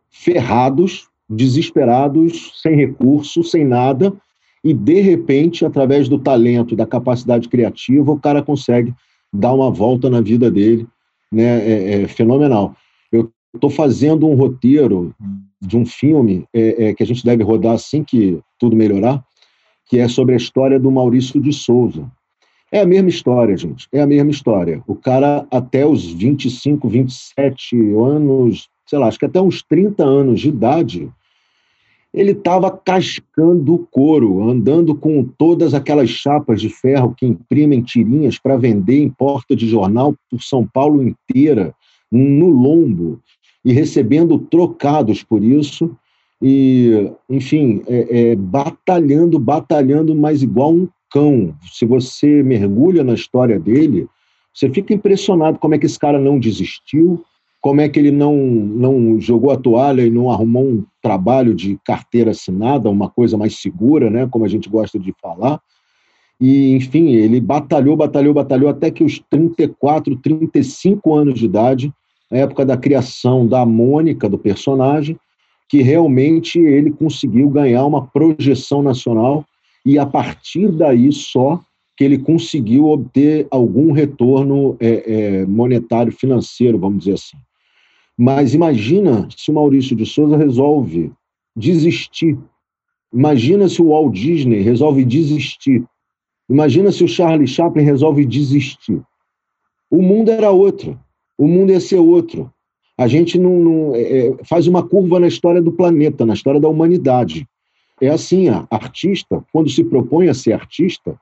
ferrados, 0.09 1.07
desesperados, 1.29 2.51
sem 2.61 2.75
recurso, 2.75 3.43
sem 3.43 3.63
nada, 3.63 4.13
e 4.63 4.73
de 4.73 4.99
repente, 4.99 5.65
através 5.65 6.09
do 6.09 6.19
talento, 6.19 6.75
da 6.75 6.85
capacidade 6.85 7.47
criativa, 7.47 8.11
o 8.11 8.19
cara 8.19 8.43
consegue 8.43 8.93
dar 9.33 9.53
uma 9.53 9.71
volta 9.71 10.09
na 10.09 10.19
vida 10.21 10.51
dele, 10.51 10.85
né? 11.31 11.43
É, 11.43 12.01
é 12.01 12.07
fenomenal. 12.07 12.75
Estou 13.53 13.69
fazendo 13.69 14.27
um 14.27 14.35
roteiro 14.35 15.13
de 15.61 15.77
um 15.77 15.85
filme 15.85 16.45
é, 16.53 16.85
é, 16.85 16.93
que 16.93 17.03
a 17.03 17.05
gente 17.05 17.23
deve 17.23 17.43
rodar 17.43 17.73
assim 17.73 18.03
que 18.03 18.39
tudo 18.57 18.75
melhorar, 18.75 19.23
que 19.87 19.99
é 19.99 20.07
sobre 20.07 20.33
a 20.33 20.37
história 20.37 20.79
do 20.79 20.89
Maurício 20.89 21.41
de 21.41 21.51
Souza. 21.51 22.09
É 22.71 22.79
a 22.79 22.85
mesma 22.85 23.09
história, 23.09 23.57
gente. 23.57 23.87
É 23.91 24.01
a 24.01 24.07
mesma 24.07 24.31
história. 24.31 24.81
O 24.87 24.95
cara, 24.95 25.45
até 25.51 25.85
os 25.85 26.05
25, 26.05 26.87
27 26.87 27.75
anos, 27.97 28.69
sei 28.87 28.97
lá, 28.97 29.07
acho 29.07 29.19
que 29.19 29.25
até 29.25 29.41
uns 29.41 29.61
30 29.61 30.01
anos 30.03 30.39
de 30.39 30.47
idade, 30.47 31.11
ele 32.13 32.31
estava 32.31 32.71
cascando 32.71 33.73
o 33.73 33.87
couro, 33.87 34.49
andando 34.49 34.95
com 34.95 35.23
todas 35.23 35.73
aquelas 35.73 36.09
chapas 36.09 36.61
de 36.61 36.69
ferro 36.69 37.13
que 37.13 37.25
imprimem 37.25 37.81
tirinhas 37.81 38.39
para 38.39 38.55
vender 38.55 39.01
em 39.01 39.09
porta 39.09 39.53
de 39.53 39.67
jornal 39.67 40.15
por 40.29 40.41
São 40.41 40.65
Paulo 40.65 41.03
inteira, 41.03 41.75
no 42.09 42.49
lombo, 42.49 43.21
e 43.63 43.71
recebendo 43.71 44.37
trocados 44.39 45.23
por 45.23 45.43
isso, 45.43 45.95
e, 46.41 47.11
enfim, 47.29 47.83
é, 47.87 48.31
é, 48.31 48.35
batalhando, 48.35 49.37
batalhando, 49.37 50.15
mas 50.15 50.41
igual 50.41 50.73
um 50.73 50.87
cão. 51.11 51.53
Se 51.71 51.85
você 51.85 52.41
mergulha 52.41 53.03
na 53.03 53.13
história 53.13 53.59
dele, 53.59 54.07
você 54.53 54.69
fica 54.69 54.93
impressionado 54.93 55.59
como 55.59 55.75
é 55.75 55.77
que 55.77 55.85
esse 55.85 55.99
cara 55.99 56.19
não 56.19 56.39
desistiu, 56.39 57.23
como 57.61 57.79
é 57.79 57.87
que 57.87 57.99
ele 57.99 58.09
não, 58.09 58.35
não 58.35 59.19
jogou 59.19 59.51
a 59.51 59.57
toalha 59.57 60.01
e 60.01 60.09
não 60.09 60.31
arrumou 60.31 60.63
um 60.63 60.83
trabalho 61.01 61.53
de 61.53 61.77
carteira 61.85 62.31
assinada, 62.31 62.89
uma 62.89 63.09
coisa 63.09 63.37
mais 63.37 63.59
segura, 63.59 64.09
né, 64.09 64.27
como 64.27 64.43
a 64.43 64.47
gente 64.47 64.67
gosta 64.67 64.97
de 64.97 65.13
falar. 65.21 65.61
E, 66.39 66.75
enfim, 66.75 67.09
ele 67.09 67.39
batalhou, 67.39 67.95
batalhou, 67.95 68.33
batalhou 68.33 68.67
até 68.67 68.89
que 68.89 69.03
os 69.03 69.19
34, 69.29 70.15
35 70.15 71.13
anos 71.13 71.39
de 71.39 71.45
idade, 71.45 71.93
na 72.31 72.37
época 72.37 72.65
da 72.65 72.77
criação 72.77 73.45
da 73.45 73.65
Mônica, 73.65 74.29
do 74.29 74.37
personagem, 74.37 75.19
que 75.67 75.81
realmente 75.81 76.59
ele 76.59 76.91
conseguiu 76.91 77.49
ganhar 77.49 77.85
uma 77.85 78.07
projeção 78.07 78.81
nacional 78.81 79.45
e 79.85 79.99
a 79.99 80.05
partir 80.05 80.69
daí 80.69 81.11
só 81.11 81.59
que 81.97 82.03
ele 82.03 82.17
conseguiu 82.17 82.87
obter 82.87 83.47
algum 83.51 83.91
retorno 83.91 84.75
é, 84.79 85.41
é, 85.41 85.45
monetário 85.45 86.11
financeiro, 86.11 86.79
vamos 86.79 86.99
dizer 86.99 87.13
assim. 87.13 87.37
Mas 88.17 88.53
imagina 88.53 89.27
se 89.35 89.51
o 89.51 89.53
Maurício 89.53 89.95
de 89.95 90.05
Souza 90.05 90.37
resolve 90.37 91.11
desistir. 91.55 92.37
Imagina 93.13 93.67
se 93.67 93.81
o 93.81 93.89
Walt 93.89 94.13
Disney 94.13 94.61
resolve 94.61 95.03
desistir. 95.03 95.83
Imagina 96.49 96.91
se 96.91 97.03
o 97.03 97.07
Charlie 97.07 97.47
Chaplin 97.47 97.83
resolve 97.83 98.25
desistir. 98.25 99.01
O 99.89 100.01
mundo 100.01 100.31
era 100.31 100.51
outro. 100.51 100.99
O 101.41 101.47
mundo 101.47 101.71
ia 101.71 101.79
ser 101.79 101.97
outro. 101.97 102.53
A 102.95 103.07
gente 103.07 103.39
não, 103.39 103.59
não 103.59 103.95
é, 103.95 104.27
é 104.27 104.35
faz 104.43 104.67
uma 104.67 104.87
curva 104.87 105.19
na 105.19 105.27
história 105.27 105.59
do 105.59 105.71
planeta, 105.71 106.23
na 106.23 106.35
história 106.35 106.59
da 106.59 106.69
humanidade. 106.69 107.47
É 107.99 108.09
assim, 108.09 108.47
a 108.47 108.67
artista, 108.69 109.43
quando 109.51 109.67
se 109.67 109.83
propõe 109.83 110.29
a 110.29 110.35
ser 110.35 110.53
artista, 110.53 111.19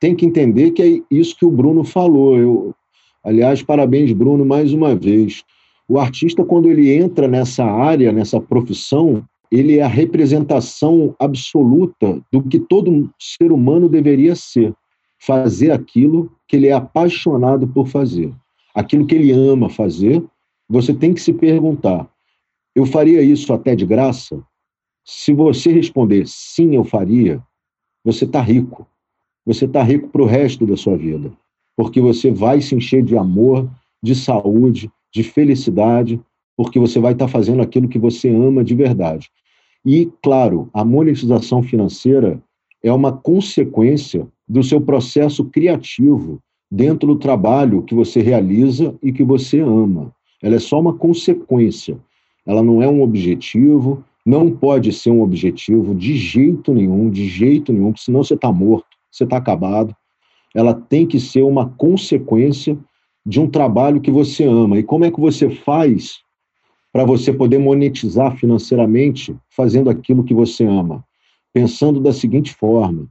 tem 0.00 0.16
que 0.16 0.26
entender 0.26 0.72
que 0.72 0.82
é 0.82 1.00
isso 1.08 1.36
que 1.36 1.46
o 1.46 1.50
Bruno 1.50 1.84
falou. 1.84 2.36
Eu, 2.36 2.74
aliás, 3.22 3.62
parabéns, 3.62 4.12
Bruno, 4.12 4.44
mais 4.44 4.72
uma 4.72 4.96
vez. 4.96 5.44
O 5.88 5.96
artista, 5.96 6.44
quando 6.44 6.68
ele 6.68 6.92
entra 6.92 7.28
nessa 7.28 7.64
área, 7.64 8.10
nessa 8.10 8.40
profissão, 8.40 9.22
ele 9.48 9.78
é 9.78 9.82
a 9.82 9.86
representação 9.86 11.14
absoluta 11.20 12.20
do 12.32 12.42
que 12.42 12.58
todo 12.58 13.08
ser 13.16 13.52
humano 13.52 13.88
deveria 13.88 14.34
ser. 14.34 14.74
Fazer 15.20 15.70
aquilo 15.70 16.32
que 16.48 16.56
ele 16.56 16.66
é 16.66 16.72
apaixonado 16.72 17.68
por 17.68 17.86
fazer. 17.86 18.34
Aquilo 18.74 19.06
que 19.06 19.14
ele 19.14 19.30
ama 19.32 19.68
fazer, 19.68 20.24
você 20.68 20.94
tem 20.94 21.12
que 21.12 21.20
se 21.20 21.32
perguntar: 21.32 22.08
eu 22.74 22.86
faria 22.86 23.22
isso 23.22 23.52
até 23.52 23.74
de 23.74 23.84
graça? 23.84 24.42
Se 25.04 25.32
você 25.32 25.72
responder 25.72 26.24
sim, 26.26 26.74
eu 26.74 26.84
faria, 26.84 27.42
você 28.04 28.24
está 28.24 28.40
rico. 28.40 28.86
Você 29.44 29.64
está 29.64 29.82
rico 29.82 30.08
para 30.08 30.22
o 30.22 30.26
resto 30.26 30.64
da 30.64 30.76
sua 30.76 30.96
vida. 30.96 31.32
Porque 31.76 32.00
você 32.00 32.30
vai 32.30 32.60
se 32.60 32.74
encher 32.74 33.02
de 33.02 33.16
amor, 33.16 33.68
de 34.02 34.14
saúde, 34.14 34.90
de 35.12 35.22
felicidade, 35.22 36.20
porque 36.56 36.78
você 36.78 37.00
vai 37.00 37.12
estar 37.12 37.28
fazendo 37.28 37.60
aquilo 37.60 37.88
que 37.88 37.98
você 37.98 38.28
ama 38.28 38.62
de 38.62 38.74
verdade. 38.74 39.30
E, 39.84 40.10
claro, 40.22 40.70
a 40.72 40.84
monetização 40.84 41.62
financeira 41.62 42.40
é 42.82 42.92
uma 42.92 43.12
consequência 43.12 44.28
do 44.48 44.62
seu 44.62 44.80
processo 44.80 45.44
criativo 45.46 46.40
dentro 46.72 47.06
do 47.06 47.16
trabalho 47.16 47.82
que 47.82 47.94
você 47.94 48.22
realiza 48.22 48.94
e 49.02 49.12
que 49.12 49.22
você 49.22 49.60
ama. 49.60 50.10
Ela 50.42 50.56
é 50.56 50.58
só 50.58 50.80
uma 50.80 50.94
consequência. 50.94 51.98
Ela 52.46 52.62
não 52.62 52.82
é 52.82 52.88
um 52.88 53.02
objetivo, 53.02 54.02
não 54.24 54.50
pode 54.50 54.90
ser 54.90 55.10
um 55.10 55.20
objetivo 55.20 55.94
de 55.94 56.16
jeito 56.16 56.72
nenhum, 56.72 57.10
de 57.10 57.28
jeito 57.28 57.74
nenhum, 57.74 57.92
porque 57.92 58.06
senão 58.06 58.24
você 58.24 58.32
está 58.32 58.50
morto, 58.50 58.86
você 59.10 59.24
está 59.24 59.36
acabado. 59.36 59.94
Ela 60.54 60.72
tem 60.72 61.06
que 61.06 61.20
ser 61.20 61.42
uma 61.42 61.68
consequência 61.68 62.78
de 63.24 63.38
um 63.38 63.50
trabalho 63.50 64.00
que 64.00 64.10
você 64.10 64.44
ama. 64.44 64.78
E 64.78 64.82
como 64.82 65.04
é 65.04 65.10
que 65.10 65.20
você 65.20 65.50
faz 65.50 66.20
para 66.90 67.04
você 67.04 67.34
poder 67.34 67.58
monetizar 67.58 68.34
financeiramente 68.38 69.36
fazendo 69.50 69.90
aquilo 69.90 70.24
que 70.24 70.32
você 70.32 70.64
ama? 70.64 71.04
Pensando 71.52 72.00
da 72.00 72.14
seguinte 72.14 72.54
forma: 72.54 73.06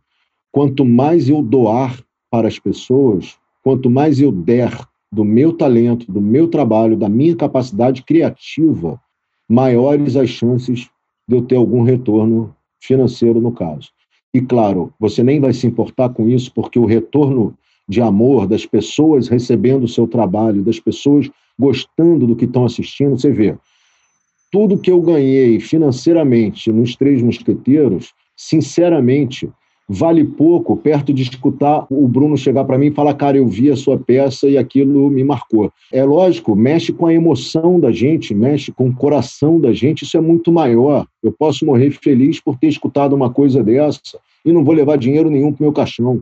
quanto 0.52 0.84
mais 0.84 1.30
eu 1.30 1.44
doar 1.44 2.02
para 2.32 2.48
as 2.48 2.58
pessoas, 2.58 3.40
quanto 3.64 3.90
mais 3.90 4.20
eu 4.20 4.32
der 4.32 4.72
do 5.12 5.26
meu 5.26 5.54
talento, 5.54 6.10
do 6.12 6.22
meu 6.22 6.48
trabalho, 6.48 6.96
da 6.96 7.10
minha 7.10 7.36
capacidade 7.36 8.04
criativa, 8.04 9.00
maiores 9.48 10.16
as 10.16 10.30
chances 10.30 10.90
de 11.28 11.36
eu 11.36 11.42
ter 11.42 11.56
algum 11.56 11.84
retorno 11.84 12.56
financeiro 12.80 13.42
no 13.42 13.52
caso. 13.52 13.90
E 14.34 14.40
claro, 14.40 14.94
você 15.00 15.22
nem 15.24 15.40
vai 15.40 15.54
se 15.54 15.68
importar 15.68 16.10
com 16.10 16.30
isso, 16.30 16.52
porque 16.54 16.80
o 16.80 16.86
retorno 16.86 17.54
de 17.88 18.02
amor 18.02 18.48
das 18.48 18.66
pessoas 18.66 19.28
recebendo 19.28 19.84
o 19.84 19.90
seu 19.90 20.08
trabalho, 20.08 20.64
das 20.64 20.80
pessoas 20.80 21.30
gostando 21.60 22.26
do 22.26 22.36
que 22.36 22.46
estão 22.46 22.64
assistindo, 22.64 23.20
você 23.20 23.32
vê. 23.32 23.58
Tudo 24.50 24.78
que 24.78 24.92
eu 24.92 25.02
ganhei 25.02 25.60
financeiramente 25.60 26.72
nos 26.72 26.96
Três 26.96 27.22
Mosqueteiros, 27.22 28.14
sinceramente, 28.36 29.52
vale 29.94 30.24
pouco 30.24 30.78
perto 30.78 31.14
de 31.14 31.22
escutar 31.22 31.86
o 31.90 32.08
Bruno 32.08 32.38
chegar 32.38 32.64
para 32.64 32.78
mim 32.78 32.88
e 32.88 32.94
falar, 32.94 33.14
cara, 33.14 33.36
eu 33.36 33.46
vi 33.46 33.70
a 33.70 33.76
sua 33.76 33.98
peça 33.98 34.48
e 34.48 34.58
aquilo 34.58 35.10
me 35.10 35.22
marcou. 35.22 35.70
É 35.92 36.02
lógico, 36.02 36.56
mexe 36.56 36.94
com 36.94 37.08
a 37.08 37.14
emoção 37.14 37.78
da 37.78 37.92
gente, 37.92 38.34
mexe 38.34 38.72
com 38.72 38.88
o 38.88 38.96
coração 38.96 39.60
da 39.60 39.74
gente, 39.74 40.04
isso 40.04 40.16
é 40.16 40.22
muito 40.22 40.50
maior. 40.50 41.06
Eu 41.22 41.34
posso 41.34 41.66
morrer 41.66 41.92
feliz 41.92 42.40
por 42.40 42.58
ter 42.58 42.68
escutado 42.68 43.14
uma 43.14 43.30
coisa 43.30 43.62
dessa 43.62 44.18
e 44.46 44.54
não 44.54 44.64
vou 44.64 44.74
levar 44.74 44.98
dinheiro 44.98 45.30
nenhum 45.30 45.52
para 45.52 45.66
meu 45.66 45.74
caixão. 45.74 46.22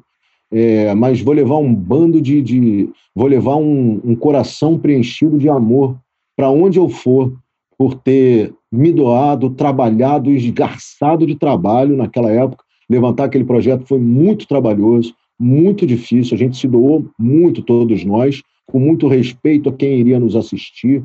É, 0.51 0.95
mas 0.95 1.21
vou 1.21 1.35
levar 1.35 1.57
um 1.57 1.71
bando 1.71 2.19
de. 2.19 2.41
de 2.41 2.89
vou 3.15 3.27
levar 3.27 3.55
um, 3.57 4.01
um 4.03 4.15
coração 4.15 4.79
preenchido 4.79 5.37
de 5.37 5.47
amor 5.47 5.95
para 6.35 6.49
onde 6.49 6.79
eu 6.79 6.89
for, 6.89 7.31
por 7.77 7.93
ter 7.93 8.51
me 8.71 8.91
doado, 8.91 9.51
trabalhado, 9.51 10.31
esgarçado 10.31 11.27
de 11.27 11.35
trabalho 11.35 11.95
naquela 11.95 12.31
época 12.31 12.63
Levantar 12.89 13.25
aquele 13.25 13.43
projeto 13.43 13.85
foi 13.85 13.99
muito 13.99 14.47
trabalhoso, 14.47 15.13
muito 15.39 15.85
difícil. 15.85 16.35
A 16.35 16.37
gente 16.37 16.57
se 16.57 16.67
doou 16.67 17.05
muito, 17.19 17.61
todos 17.61 18.03
nós, 18.03 18.41
com 18.65 18.79
muito 18.79 19.07
respeito 19.07 19.69
a 19.69 19.73
quem 19.73 19.99
iria 19.99 20.19
nos 20.19 20.35
assistir. 20.35 21.03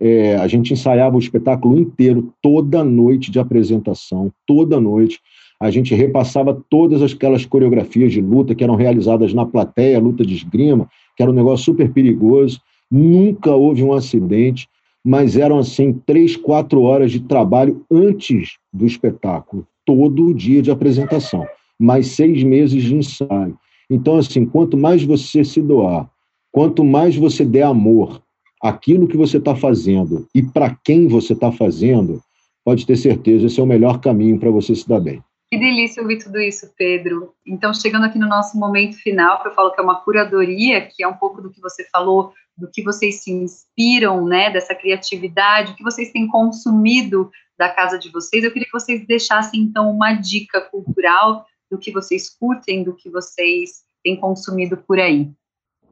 É, 0.00 0.36
a 0.36 0.46
gente 0.46 0.72
ensaiava 0.72 1.16
o 1.16 1.18
espetáculo 1.18 1.78
inteiro, 1.78 2.32
toda 2.42 2.82
noite 2.82 3.30
de 3.30 3.38
apresentação, 3.38 4.32
toda 4.46 4.80
noite. 4.80 5.20
A 5.60 5.70
gente 5.70 5.94
repassava 5.94 6.62
todas 6.70 7.02
aquelas 7.02 7.44
coreografias 7.44 8.12
de 8.12 8.20
luta 8.20 8.54
que 8.54 8.64
eram 8.64 8.74
realizadas 8.74 9.34
na 9.34 9.44
plateia, 9.44 10.00
luta 10.00 10.24
de 10.24 10.34
esgrima, 10.34 10.88
que 11.16 11.22
era 11.22 11.30
um 11.30 11.34
negócio 11.34 11.66
super 11.66 11.90
perigoso. 11.92 12.60
Nunca 12.90 13.54
houve 13.54 13.82
um 13.82 13.92
acidente, 13.92 14.68
mas 15.04 15.36
eram 15.36 15.58
assim 15.58 15.92
três, 16.04 16.36
quatro 16.36 16.82
horas 16.82 17.10
de 17.10 17.20
trabalho 17.20 17.84
antes 17.90 18.56
do 18.72 18.86
espetáculo 18.86 19.66
todo 19.86 20.26
o 20.26 20.34
dia 20.34 20.60
de 20.60 20.70
apresentação, 20.70 21.46
mais 21.78 22.08
seis 22.08 22.42
meses 22.42 22.82
de 22.82 22.94
ensaio. 22.94 23.56
Então, 23.88 24.18
assim, 24.18 24.44
quanto 24.44 24.76
mais 24.76 25.04
você 25.04 25.44
se 25.44 25.62
doar, 25.62 26.10
quanto 26.52 26.84
mais 26.84 27.16
você 27.16 27.44
der 27.44 27.62
amor 27.62 28.20
àquilo 28.62 29.06
que 29.06 29.16
você 29.16 29.38
está 29.38 29.54
fazendo 29.54 30.26
e 30.34 30.42
para 30.42 30.76
quem 30.84 31.06
você 31.06 31.32
está 31.32 31.52
fazendo, 31.52 32.20
pode 32.64 32.84
ter 32.84 32.96
certeza, 32.96 33.46
esse 33.46 33.60
é 33.60 33.62
o 33.62 33.66
melhor 33.66 34.00
caminho 34.00 34.38
para 34.38 34.50
você 34.50 34.74
se 34.74 34.88
dar 34.88 35.00
bem. 35.00 35.22
Que 35.48 35.56
delícia 35.56 36.02
ouvir 36.02 36.18
tudo 36.18 36.40
isso, 36.40 36.68
Pedro. 36.76 37.32
Então, 37.46 37.72
chegando 37.72 38.04
aqui 38.04 38.18
no 38.18 38.26
nosso 38.26 38.58
momento 38.58 38.96
final, 38.96 39.40
que 39.40 39.48
eu 39.48 39.54
falo 39.54 39.70
que 39.70 39.80
é 39.80 39.84
uma 39.84 40.00
curadoria, 40.00 40.80
que 40.80 41.04
é 41.04 41.06
um 41.06 41.14
pouco 41.14 41.40
do 41.40 41.50
que 41.50 41.60
você 41.60 41.86
falou, 41.92 42.32
do 42.58 42.68
que 42.68 42.82
vocês 42.82 43.22
se 43.22 43.30
inspiram, 43.30 44.24
né, 44.24 44.50
dessa 44.50 44.74
criatividade, 44.74 45.72
o 45.72 45.76
que 45.76 45.84
vocês 45.84 46.10
têm 46.10 46.26
consumido 46.26 47.30
da 47.58 47.68
casa 47.68 47.98
de 47.98 48.10
vocês. 48.10 48.44
Eu 48.44 48.52
queria 48.52 48.66
que 48.66 48.78
vocês 48.78 49.06
deixassem, 49.06 49.60
então, 49.60 49.90
uma 49.90 50.12
dica 50.12 50.60
cultural 50.60 51.46
do 51.70 51.78
que 51.78 51.90
vocês 51.90 52.30
curtem, 52.30 52.84
do 52.84 52.94
que 52.94 53.10
vocês 53.10 53.84
têm 54.02 54.16
consumido 54.16 54.76
por 54.76 54.98
aí. 54.98 55.30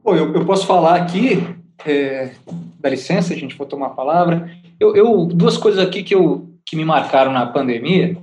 Pô, 0.03 0.15
eu, 0.15 0.33
eu 0.33 0.45
posso 0.45 0.65
falar 0.67 0.95
aqui, 0.95 1.39
é, 1.85 2.33
dá 2.79 2.89
licença, 2.89 3.33
a 3.33 3.37
gente 3.37 3.55
for 3.55 3.65
tomar 3.65 3.87
a 3.87 3.95
palavra. 3.95 4.49
Eu, 4.79 4.95
eu, 4.95 5.25
duas 5.25 5.57
coisas 5.57 5.85
aqui 5.85 6.03
que, 6.03 6.15
eu, 6.15 6.49
que 6.65 6.75
me 6.75 6.85
marcaram 6.85 7.31
na 7.31 7.45
pandemia. 7.45 8.15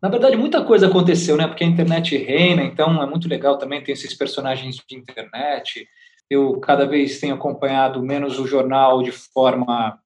Na 0.00 0.08
verdade, 0.08 0.36
muita 0.36 0.64
coisa 0.64 0.86
aconteceu, 0.86 1.36
né? 1.36 1.46
Porque 1.46 1.64
a 1.64 1.66
internet 1.66 2.16
reina, 2.16 2.62
então 2.62 3.02
é 3.02 3.06
muito 3.06 3.28
legal 3.28 3.58
também 3.58 3.82
ter 3.82 3.92
esses 3.92 4.14
personagens 4.14 4.76
de 4.88 4.96
internet. 4.96 5.86
Eu 6.30 6.58
cada 6.60 6.86
vez 6.86 7.18
tenho 7.18 7.34
acompanhado 7.34 8.02
menos 8.02 8.38
o 8.38 8.46
jornal 8.46 9.02
de 9.02 9.10
forma 9.10 9.98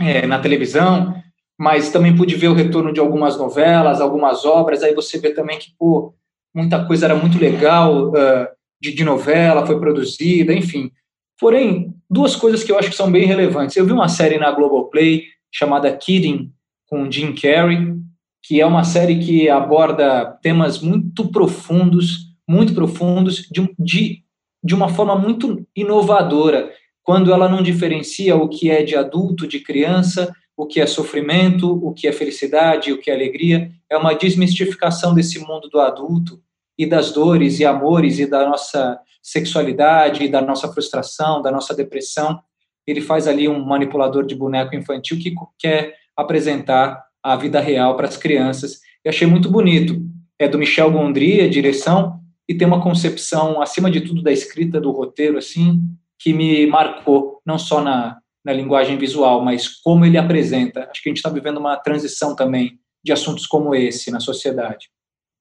é, 0.00 0.26
na 0.26 0.38
televisão, 0.38 1.14
mas 1.58 1.90
também 1.90 2.14
pude 2.14 2.34
ver 2.34 2.48
o 2.48 2.54
retorno 2.54 2.92
de 2.92 3.00
algumas 3.00 3.38
novelas, 3.38 4.00
algumas 4.00 4.44
obras, 4.44 4.82
aí 4.82 4.94
você 4.94 5.18
vê 5.18 5.30
também 5.30 5.58
que, 5.58 5.72
pô, 5.78 6.14
muita 6.54 6.84
coisa 6.84 7.06
era 7.06 7.14
muito 7.14 7.38
legal 7.38 8.08
uh, 8.08 8.46
de, 8.80 8.92
de, 8.92 9.04
novela, 9.04 9.66
foi 9.66 9.78
produzida, 9.78 10.52
enfim. 10.52 10.90
Porém, 11.38 11.94
duas 12.08 12.36
coisas 12.36 12.62
que 12.62 12.70
eu 12.70 12.78
acho 12.78 12.90
que 12.90 12.96
são 12.96 13.10
bem 13.10 13.26
relevantes. 13.26 13.76
Eu 13.76 13.86
vi 13.86 13.92
uma 13.92 14.08
série 14.08 14.38
na 14.38 14.50
Globoplay 14.50 15.24
chamada 15.52 15.94
Kidding, 15.94 16.52
com 16.86 17.10
Jim 17.10 17.34
Carrey, 17.34 17.94
que 18.42 18.60
é 18.60 18.66
uma 18.66 18.84
série 18.84 19.18
que 19.18 19.48
aborda 19.48 20.38
temas 20.42 20.80
muito 20.80 21.30
profundos, 21.30 22.34
muito 22.48 22.74
profundos, 22.74 23.48
de, 23.50 23.74
de, 23.78 24.22
de 24.62 24.74
uma 24.74 24.88
forma 24.88 25.16
muito 25.16 25.66
inovadora, 25.74 26.70
quando 27.02 27.32
ela 27.32 27.48
não 27.48 27.62
diferencia 27.62 28.36
o 28.36 28.48
que 28.48 28.70
é 28.70 28.82
de 28.82 28.96
adulto, 28.96 29.46
de 29.46 29.60
criança, 29.60 30.34
o 30.56 30.66
que 30.66 30.80
é 30.80 30.86
sofrimento, 30.86 31.70
o 31.70 31.92
que 31.92 32.06
é 32.06 32.12
felicidade, 32.12 32.92
o 32.92 32.98
que 32.98 33.10
é 33.10 33.14
alegria, 33.14 33.70
é 33.90 33.96
uma 33.96 34.14
desmistificação 34.14 35.14
desse 35.14 35.38
mundo 35.40 35.68
do 35.68 35.80
adulto 35.80 36.40
e 36.78 36.86
das 36.86 37.12
dores 37.12 37.60
e 37.60 37.64
amores 37.64 38.18
e 38.18 38.26
da 38.26 38.48
nossa 38.48 38.98
sexualidade, 39.22 40.24
e 40.24 40.28
da 40.28 40.40
nossa 40.40 40.72
frustração, 40.72 41.40
da 41.40 41.50
nossa 41.50 41.74
depressão. 41.74 42.40
Ele 42.86 43.00
faz 43.00 43.26
ali 43.26 43.48
um 43.48 43.64
manipulador 43.64 44.26
de 44.26 44.34
boneco 44.34 44.76
infantil 44.76 45.18
que 45.18 45.34
quer 45.58 45.94
apresentar 46.16 47.02
a 47.22 47.34
vida 47.34 47.58
real 47.58 47.96
para 47.96 48.06
as 48.06 48.16
crianças. 48.16 48.80
Eu 49.02 49.10
achei 49.10 49.26
muito 49.26 49.50
bonito. 49.50 50.00
É 50.38 50.46
do 50.46 50.58
Michel 50.58 50.90
Gondry, 50.90 51.40
a 51.40 51.48
direção, 51.48 52.20
e 52.48 52.54
tem 52.54 52.66
uma 52.66 52.82
concepção, 52.82 53.62
acima 53.62 53.90
de 53.90 54.02
tudo, 54.02 54.22
da 54.22 54.32
escrita 54.32 54.80
do 54.80 54.90
roteiro, 54.90 55.38
assim, 55.38 55.80
que 56.18 56.32
me 56.32 56.66
marcou, 56.66 57.40
não 57.46 57.58
só 57.58 57.80
na, 57.80 58.18
na 58.44 58.52
linguagem 58.52 58.98
visual, 58.98 59.42
mas 59.42 59.68
como 59.68 60.04
ele 60.04 60.18
apresenta. 60.18 60.88
Acho 60.90 61.02
que 61.02 61.08
a 61.08 61.10
gente 61.10 61.18
está 61.18 61.30
vivendo 61.30 61.58
uma 61.58 61.76
transição 61.76 62.36
também 62.36 62.78
de 63.02 63.12
assuntos 63.12 63.46
como 63.46 63.74
esse 63.74 64.10
na 64.10 64.20
sociedade. 64.20 64.88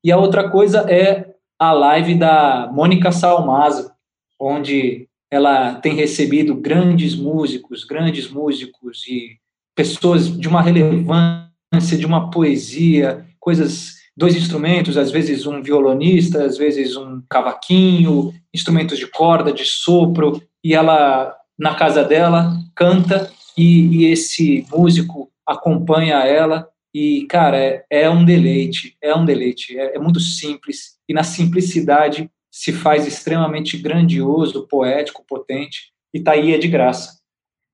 E 0.03 0.11
a 0.11 0.17
outra 0.17 0.49
coisa 0.49 0.89
é 0.89 1.33
a 1.59 1.71
live 1.71 2.15
da 2.15 2.69
Mônica 2.73 3.11
Salmazo, 3.11 3.91
onde 4.39 5.07
ela 5.31 5.75
tem 5.75 5.95
recebido 5.95 6.55
grandes 6.55 7.15
músicos, 7.15 7.83
grandes 7.83 8.29
músicos 8.29 9.05
e 9.07 9.37
pessoas 9.75 10.27
de 10.27 10.47
uma 10.47 10.61
relevância, 10.61 11.97
de 11.97 12.05
uma 12.05 12.29
poesia, 12.29 13.25
coisas, 13.39 13.93
dois 14.15 14.35
instrumentos, 14.35 14.97
às 14.97 15.09
vezes 15.09 15.47
um 15.47 15.61
violonista, 15.61 16.43
às 16.43 16.57
vezes 16.57 16.95
um 16.95 17.21
cavaquinho, 17.29 18.33
instrumentos 18.53 18.99
de 18.99 19.07
corda, 19.07 19.51
de 19.51 19.65
sopro, 19.65 20.41
e 20.63 20.75
ela 20.75 21.35
na 21.57 21.75
casa 21.75 22.03
dela, 22.03 22.53
canta 22.75 23.31
e, 23.57 23.87
e 23.97 24.05
esse 24.05 24.65
músico 24.71 25.31
acompanha 25.45 26.17
ela 26.17 26.67
e, 26.93 27.25
cara, 27.27 27.57
é, 27.57 27.85
é, 27.89 28.09
um 28.09 28.23
deleite, 28.23 28.95
é 29.01 29.15
um 29.15 29.25
deleite, 29.25 29.77
é, 29.77 29.95
é, 29.95 29.99
muito 29.99 30.19
simples 30.19 30.97
e 31.09 31.13
na 31.13 31.23
simplicidade 31.23 32.29
se 32.51 32.71
faz 32.71 33.07
extremamente 33.07 33.77
grandioso, 33.77 34.67
poético, 34.67 35.25
potente 35.27 35.91
e 36.13 36.19
tá 36.19 36.33
aí 36.33 36.53
é 36.53 36.57
de 36.57 36.67
graça. 36.67 37.19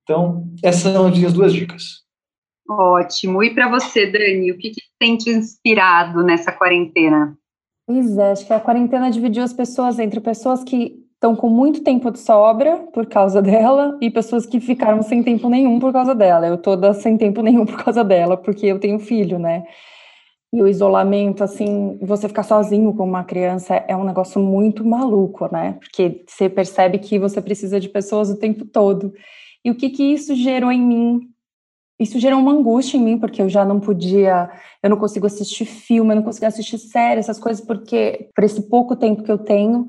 Então, 0.03 0.47
essas 0.63 0.93
são 0.93 1.07
as 1.07 1.17
minhas 1.17 1.34
duas 1.34 1.53
dicas. 1.53 2.03
Ótimo. 2.67 3.43
E 3.43 3.53
para 3.53 3.67
você, 3.67 4.05
Dani, 4.09 4.51
o 4.51 4.57
que, 4.57 4.69
que 4.69 4.82
tem 4.99 5.17
te 5.17 5.30
inspirado 5.30 6.23
nessa 6.23 6.51
quarentena? 6.51 7.38
Pois 7.86 8.17
é, 8.17 8.32
acho 8.32 8.45
que 8.45 8.53
a 8.53 8.59
quarentena 8.59 9.09
dividiu 9.09 9.43
as 9.43 9.51
pessoas 9.51 9.99
entre 9.99 10.19
pessoas 10.19 10.63
que 10.63 11.03
estão 11.20 11.36
com 11.36 11.49
muito 11.49 11.84
tempo 11.84 12.09
de 12.09 12.17
sobra 12.17 12.78
por 12.93 13.05
causa 13.05 13.41
dela 13.43 13.97
e 14.01 14.09
pessoas 14.09 14.45
que 14.45 14.59
ficaram 14.61 15.03
sem 15.03 15.22
tempo 15.22 15.49
nenhum 15.49 15.78
por 15.78 15.91
causa 15.91 16.15
dela. 16.15 16.47
Eu 16.47 16.57
toda 16.57 16.93
sem 16.93 17.17
tempo 17.17 17.41
nenhum 17.43 17.65
por 17.65 17.84
causa 17.84 18.03
dela, 18.03 18.38
porque 18.38 18.65
eu 18.65 18.80
tenho 18.80 18.97
filho, 18.97 19.38
né? 19.38 19.63
E 20.51 20.63
o 20.63 20.67
isolamento, 20.67 21.43
assim, 21.43 21.99
você 22.01 22.28
ficar 22.28 22.41
sozinho 22.41 22.91
com 22.95 23.03
uma 23.03 23.24
criança 23.24 23.76
é 23.88 23.95
um 23.95 24.03
negócio 24.03 24.41
muito 24.41 24.84
maluco, 24.84 25.47
né? 25.51 25.74
Porque 25.74 26.24
você 26.26 26.49
percebe 26.49 26.97
que 26.97 27.20
você 27.20 27.39
precisa 27.39 27.80
de 27.80 27.88
pessoas 27.88 28.32
o 28.32 28.39
tempo 28.39 28.65
todo. 28.65 29.13
E 29.63 29.70
o 29.70 29.76
que 29.76 29.89
que 29.89 30.03
isso 30.03 30.34
gerou 30.34 30.72
em 30.72 30.82
mim? 30.82 31.30
Isso 31.99 32.17
gerou 32.17 32.39
uma 32.39 32.53
angústia 32.53 32.97
em 32.97 33.01
mim, 33.01 33.20
porque 33.20 33.41
eu 33.41 33.49
já 33.49 33.63
não 33.63 33.80
podia, 33.80 34.49
eu 34.82 34.89
não 34.89 34.97
consigo 34.97 35.28
assistir 35.28 35.65
filme, 35.65 36.11
eu 36.11 36.15
não 36.15 36.24
consigo 36.24 36.45
assistir 36.45 36.78
série, 36.80 37.20
essas 37.20 37.38
coisas, 37.38 37.63
porque 37.63 38.30
por 38.34 38.43
esse 38.43 38.61
pouco 38.70 38.95
tempo 38.95 39.22
que 39.22 39.32
eu 39.32 39.38
tenho, 39.38 39.86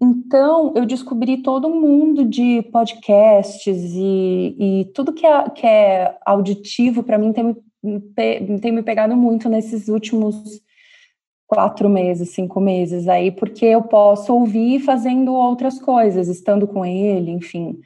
então, 0.00 0.72
eu 0.74 0.84
descobri 0.84 1.42
todo 1.42 1.68
um 1.68 1.80
mundo 1.80 2.24
de 2.24 2.62
podcasts 2.72 3.92
e, 3.94 4.56
e 4.58 4.84
tudo 4.94 5.12
que 5.12 5.24
é, 5.24 5.50
que 5.50 5.66
é 5.66 6.18
auditivo 6.26 7.02
para 7.02 7.16
mim 7.16 7.32
tem 7.32 7.56
me, 7.82 8.00
tem 8.60 8.72
me 8.72 8.82
pegado 8.82 9.14
muito 9.16 9.48
nesses 9.48 9.88
últimos 9.88 10.36
quatro 11.46 11.88
meses, 11.88 12.30
cinco 12.30 12.60
meses 12.60 13.06
aí, 13.06 13.30
porque 13.30 13.66
eu 13.66 13.82
posso 13.82 14.34
ouvir 14.34 14.80
fazendo 14.80 15.34
outras 15.34 15.78
coisas, 15.78 16.28
estando 16.28 16.66
com 16.66 16.84
ele, 16.84 17.30
enfim. 17.30 17.78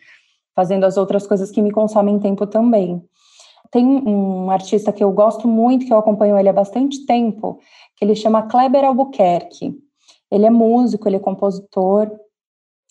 fazendo 0.55 0.85
as 0.85 0.97
outras 0.97 1.27
coisas 1.27 1.51
que 1.51 1.61
me 1.61 1.71
consomem 1.71 2.19
tempo 2.19 2.47
também. 2.47 3.03
Tem 3.71 3.85
um 3.85 4.51
artista 4.51 4.93
que 4.93 5.05
eu 5.05 5.13
gosto 5.13 5.47
muito, 5.47 5.85
que 5.85 5.93
eu 5.93 5.99
acompanho 5.99 6.39
ele 6.39 6.49
há 6.49 6.53
bastante 6.53 7.05
tempo, 7.05 7.61
que 7.97 8.05
ele 8.05 8.15
chama 8.15 8.49
Kleber 8.49 8.85
Albuquerque. 8.85 9.77
Ele 10.31 10.47
é 10.47 10.51
músico, 10.51 11.09
ele 11.09 11.17
é 11.17 11.21
compositor, 11.21 12.11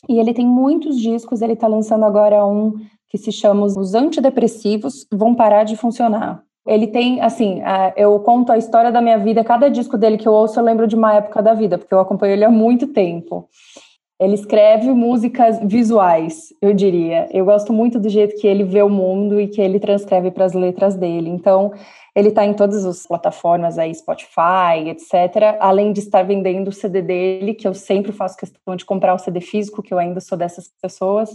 e 0.07 0.19
ele 0.19 0.33
tem 0.33 0.45
muitos 0.45 0.99
discos, 0.99 1.41
ele 1.41 1.53
está 1.53 1.67
lançando 1.67 2.05
agora 2.05 2.45
um 2.45 2.73
que 3.09 3.17
se 3.17 3.31
chama 3.31 3.65
Os 3.65 3.93
Antidepressivos 3.93 5.07
Vão 5.11 5.33
Parar 5.33 5.63
de 5.63 5.75
Funcionar. 5.75 6.43
Ele 6.67 6.87
tem, 6.87 7.21
assim, 7.21 7.61
eu 7.95 8.19
conto 8.19 8.51
a 8.51 8.57
história 8.57 8.91
da 8.91 9.01
minha 9.01 9.17
vida, 9.17 9.43
cada 9.43 9.69
disco 9.69 9.97
dele 9.97 10.17
que 10.17 10.27
eu 10.27 10.33
ouço 10.33 10.59
eu 10.59 10.63
lembro 10.63 10.85
de 10.85 10.95
uma 10.95 11.13
época 11.13 11.41
da 11.41 11.53
vida, 11.53 11.77
porque 11.77 11.93
eu 11.93 11.99
acompanho 11.99 12.33
ele 12.33 12.43
há 12.43 12.51
muito 12.51 12.87
tempo. 12.87 13.47
Ele 14.19 14.33
escreve 14.33 14.91
músicas 14.91 15.59
visuais, 15.63 16.47
eu 16.61 16.73
diria. 16.73 17.29
Eu 17.31 17.45
gosto 17.45 17.71
muito 17.71 17.99
do 17.99 18.09
jeito 18.09 18.35
que 18.35 18.47
ele 18.47 18.63
vê 18.63 18.81
o 18.81 18.89
mundo 18.89 19.39
e 19.39 19.47
que 19.47 19.61
ele 19.61 19.79
transcreve 19.79 20.31
para 20.31 20.43
as 20.43 20.53
letras 20.53 20.95
dele. 20.95 21.29
Então, 21.29 21.71
ele 22.17 22.29
está 22.29 22.43
em 22.43 22.55
todas 22.55 22.83
as 22.83 23.05
plataformas 23.05 23.77
aí, 23.77 23.93
Spotify, 23.93 24.87
etc. 24.87 25.55
Além 25.59 25.93
de 25.93 25.99
estar 25.99 26.23
vendendo 26.23 26.69
o 26.69 26.73
CD 26.73 26.99
dele, 26.99 27.53
que 27.53 27.67
eu 27.67 27.75
sempre 27.75 28.11
faço 28.11 28.35
questão 28.35 28.75
de 28.75 28.83
comprar 28.83 29.13
o 29.13 29.19
CD 29.19 29.39
físico, 29.39 29.83
que 29.83 29.93
eu 29.93 29.99
ainda 29.99 30.19
sou 30.19 30.35
dessas 30.35 30.67
pessoas. 30.81 31.29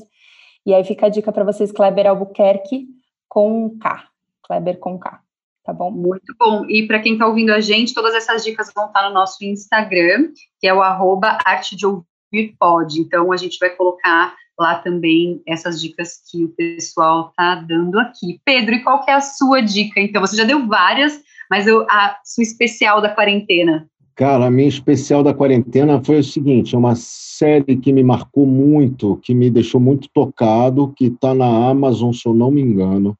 E 0.66 0.74
aí 0.74 0.82
fica 0.82 1.06
a 1.06 1.08
dica 1.08 1.30
para 1.30 1.44
vocês, 1.44 1.70
Kleber 1.70 2.08
Albuquerque 2.08 2.88
com 3.28 3.78
K. 3.78 4.08
Kleber 4.42 4.80
com 4.80 4.98
K. 4.98 5.20
Tá 5.62 5.72
bom? 5.72 5.92
Muito 5.92 6.34
bom. 6.36 6.64
E 6.68 6.84
para 6.88 6.98
quem 6.98 7.12
está 7.12 7.28
ouvindo 7.28 7.50
a 7.50 7.60
gente, 7.60 7.94
todas 7.94 8.16
essas 8.16 8.42
dicas 8.42 8.72
vão 8.74 8.86
estar 8.86 9.08
no 9.08 9.14
nosso 9.14 9.44
Instagram, 9.44 10.32
que 10.58 10.66
é 10.66 10.74
o 10.74 10.82
arroba 10.82 11.38
arte 11.44 11.76
de 11.76 11.86
ouvir 11.86 12.56
pode. 12.58 13.00
Então, 13.00 13.30
a 13.30 13.36
gente 13.36 13.56
vai 13.60 13.70
colocar 13.70 14.34
lá 14.62 14.76
também 14.76 15.42
essas 15.46 15.80
dicas 15.80 16.20
que 16.30 16.44
o 16.44 16.48
pessoal 16.48 17.28
está 17.30 17.56
dando 17.56 17.98
aqui. 17.98 18.40
Pedro, 18.44 18.76
e 18.76 18.82
qual 18.82 19.04
que 19.04 19.10
é 19.10 19.14
a 19.14 19.20
sua 19.20 19.60
dica? 19.60 20.00
Então, 20.00 20.20
você 20.20 20.36
já 20.36 20.44
deu 20.44 20.66
várias, 20.66 21.20
mas 21.50 21.66
eu, 21.66 21.84
a 21.90 22.16
sua 22.24 22.42
especial 22.42 23.00
da 23.00 23.10
quarentena. 23.10 23.86
Cara, 24.14 24.46
a 24.46 24.50
minha 24.50 24.68
especial 24.68 25.22
da 25.22 25.34
quarentena 25.34 26.02
foi 26.04 26.20
o 26.20 26.24
seguinte: 26.24 26.74
é 26.74 26.78
uma 26.78 26.94
série 26.94 27.76
que 27.76 27.92
me 27.92 28.04
marcou 28.04 28.46
muito, 28.46 29.16
que 29.16 29.34
me 29.34 29.50
deixou 29.50 29.80
muito 29.80 30.08
tocado, 30.14 30.92
que 30.96 31.06
está 31.06 31.34
na 31.34 31.68
Amazon, 31.68 32.12
se 32.12 32.26
eu 32.26 32.34
não 32.34 32.50
me 32.50 32.60
engano, 32.60 33.16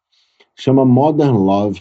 chama 0.55 0.84
Modern 0.84 1.36
Love. 1.36 1.80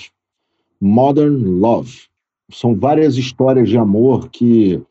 Modern 0.82 1.60
Love. 1.60 2.10
São 2.52 2.74
várias 2.76 3.16
histórias 3.16 3.70
de 3.70 3.78
amor 3.78 4.30
que 4.30 4.82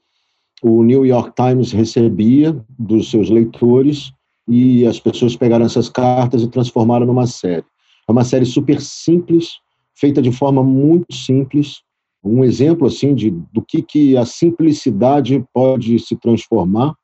o 0.63 0.83
New 0.85 1.05
York 1.05 1.33
Times 1.35 1.73
recebia 1.73 2.57
dos 2.79 3.11
seus 3.11 3.31
leitores 3.31 4.13
e 4.49 4.87
as 4.87 4.99
pessoas 4.99 5.37
pegaram 5.37 5.65
essas 5.65 5.89
cartas 5.89 6.43
e 6.43 6.49
transformaram 6.49 7.07
numa 7.07 7.27
série. 7.27 7.65
É 8.09 8.13
uma 8.13 8.25
série 8.25 8.45
super 8.45 8.81
simples, 8.81 9.59
feita 9.95 10.21
de 10.21 10.33
forma 10.33 10.63
muito 10.63 11.15
simples, 11.15 11.83
um 12.23 12.45
exemplo 12.45 12.87
assim 12.87 13.15
de 13.15 13.31
do 13.31 13.63
que 13.63 13.83
que 13.83 14.17
a 14.17 14.25
simplicidade 14.25 15.43
pode 15.55 15.99
se 15.99 16.17
transformar 16.17 16.95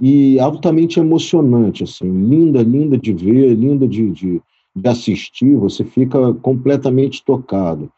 e 0.00 0.38
altamente 0.40 0.98
emocionante 0.98 1.84
assim, 1.84 2.04
linda, 2.04 2.62
linda 2.62 2.98
de 2.98 3.12
ver, 3.12 3.54
linda 3.54 3.86
de, 3.86 4.10
de, 4.10 4.42
de 4.74 4.88
assistir, 4.88 5.56
você 5.56 5.84
fica 5.84 6.34
completamente 6.34 7.24
tocado. 7.24 7.90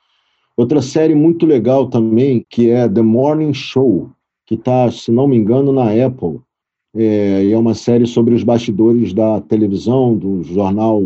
Outra 0.56 0.80
série 0.80 1.14
muito 1.14 1.44
legal 1.44 1.88
também, 1.88 2.44
que 2.48 2.70
é 2.70 2.88
The 2.88 3.02
Morning 3.02 3.52
Show, 3.52 4.10
que 4.46 4.54
está, 4.54 4.90
se 4.90 5.10
não 5.10 5.28
me 5.28 5.36
engano, 5.36 5.72
na 5.72 5.90
Apple. 5.90 6.40
É, 6.96 7.44
e 7.44 7.52
é 7.52 7.58
uma 7.58 7.74
série 7.74 8.06
sobre 8.06 8.34
os 8.34 8.42
bastidores 8.42 9.12
da 9.12 9.40
televisão, 9.42 10.16
do 10.16 10.42
jornal 10.42 11.02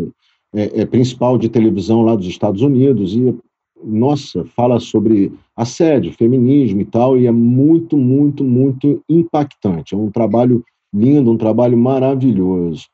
é, 0.55 0.81
é, 0.81 0.85
principal 0.85 1.37
de 1.37 1.49
televisão 1.49 2.01
lá 2.01 2.15
dos 2.15 2.27
Estados 2.27 2.61
Unidos. 2.61 3.13
E, 3.13 3.35
nossa, 3.83 4.45
fala 4.55 4.79
sobre 4.79 5.33
assédio, 5.55 6.13
feminismo 6.13 6.79
e 6.81 6.85
tal, 6.85 7.17
e 7.17 7.27
é 7.27 7.31
muito, 7.31 7.97
muito, 7.97 8.43
muito 8.43 9.03
impactante. 9.09 9.93
É 9.93 9.97
um 9.97 10.09
trabalho 10.09 10.63
lindo, 10.93 11.31
um 11.31 11.37
trabalho 11.37 11.77
maravilhoso. 11.77 12.85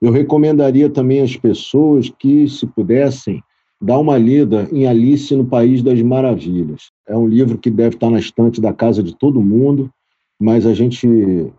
Eu 0.00 0.10
recomendaria 0.10 0.88
também 0.88 1.20
às 1.20 1.36
pessoas 1.36 2.08
que, 2.08 2.48
se 2.48 2.66
pudessem, 2.66 3.42
dar 3.80 3.98
uma 3.98 4.16
lida 4.16 4.68
em 4.72 4.86
Alice 4.86 5.34
no 5.34 5.44
País 5.44 5.82
das 5.82 6.00
Maravilhas. 6.00 6.90
É 7.06 7.16
um 7.16 7.26
livro 7.26 7.58
que 7.58 7.70
deve 7.70 7.96
estar 7.96 8.10
na 8.10 8.18
estante 8.18 8.60
da 8.60 8.72
casa 8.72 9.02
de 9.02 9.14
todo 9.14 9.42
mundo, 9.42 9.90
mas 10.40 10.66
a 10.66 10.72
gente 10.72 11.52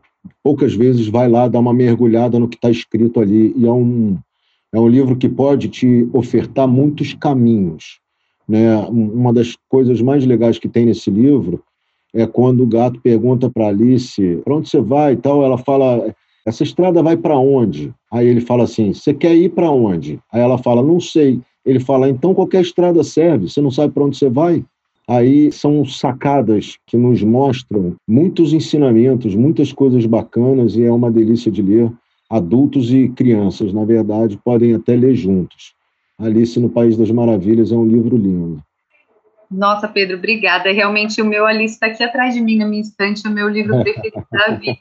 poucas 0.44 0.74
vezes 0.74 1.08
vai 1.08 1.28
lá 1.28 1.48
dar 1.48 1.60
uma 1.60 1.74
mergulhada 1.74 2.40
no 2.40 2.48
que 2.48 2.56
está 2.56 2.70
escrito 2.70 3.20
ali. 3.20 3.54
E 3.56 3.66
é 3.66 3.72
um, 3.72 4.18
é 4.74 4.80
um 4.80 4.88
livro 4.88 5.16
que 5.16 5.30
pode 5.30 5.70
te 5.70 6.08
ofertar 6.14 6.68
muitos 6.68 7.14
caminhos. 7.14 8.00
Né? 8.48 8.76
Uma 8.88 9.32
das 9.32 9.56
coisas 9.68 10.02
mais 10.02 10.26
legais 10.26 10.58
que 10.58 10.68
tem 10.68 10.86
nesse 10.86 11.12
livro 11.12 11.64
é 12.14 12.26
quando 12.26 12.64
o 12.64 12.68
gato 12.68 13.00
pergunta 13.00 13.50
para 13.50 13.68
Alice 13.68 14.42
para 14.44 14.56
onde 14.56 14.70
você 14.70 14.82
vai 14.82 15.14
e 15.14 15.18
tal. 15.18 15.44
Ela 15.44 15.58
fala: 15.58 16.14
essa 16.46 16.64
estrada 16.64 17.04
vai 17.04 17.16
para 17.16 17.38
onde? 17.38 17.94
Aí 18.12 18.28
ele 18.28 18.42
fala 18.42 18.64
assim: 18.64 18.94
você 18.94 19.14
quer 19.14 19.36
ir 19.36 19.50
para 19.50 19.70
onde? 19.70 20.20
Aí 20.32 20.42
ela 20.42 20.58
fala: 20.58 20.82
não 20.82 21.00
sei. 21.00 21.40
Ele 21.66 21.80
fala: 21.80 22.10
então 22.10 22.34
qualquer 22.34 22.62
estrada 22.62 23.04
serve, 23.04 23.50
você 23.50 23.62
não 23.62 23.72
sabe 23.72 23.94
para 23.94 24.04
onde 24.04 24.18
você 24.18 24.30
vai? 24.30 24.66
Aí 25.10 25.52
são 25.52 25.84
sacadas 25.84 26.78
que 26.86 26.96
nos 26.96 27.24
mostram 27.24 27.96
muitos 28.08 28.54
ensinamentos, 28.54 29.34
muitas 29.34 29.74
coisas 29.74 30.06
bacanas 30.06 30.76
e 30.76 30.84
é 30.84 30.92
uma 30.92 31.10
delícia 31.10 31.52
de 31.52 31.64
ler. 31.64 31.92
Adultos 32.30 32.94
e 32.94 33.10
crianças, 33.10 33.74
na 33.74 33.84
verdade, 33.84 34.40
podem 34.46 34.76
até 34.76 34.96
ler 34.96 35.16
juntos. 35.16 35.74
Alice 36.20 36.60
no 36.60 36.70
País 36.70 36.96
das 36.96 37.10
Maravilhas 37.10 37.72
é 37.72 37.76
um 37.76 37.88
livro 37.88 38.16
lindo. 38.18 38.62
Nossa, 39.50 39.88
Pedro, 39.88 40.18
obrigada. 40.18 40.72
Realmente 40.72 41.20
o 41.24 41.26
meu 41.26 41.48
Alice 41.48 41.74
está 41.74 41.88
aqui 41.88 42.04
atrás 42.04 42.36
de 42.36 42.42
mim 42.42 42.58
na 42.58 42.68
minha 42.68 42.84
estante, 42.84 43.26
é 43.26 43.30
o 43.32 43.34
meu 43.34 43.50
livro 43.50 43.82
preferido 43.82 44.24
da 44.32 44.54
vida. 44.62 44.78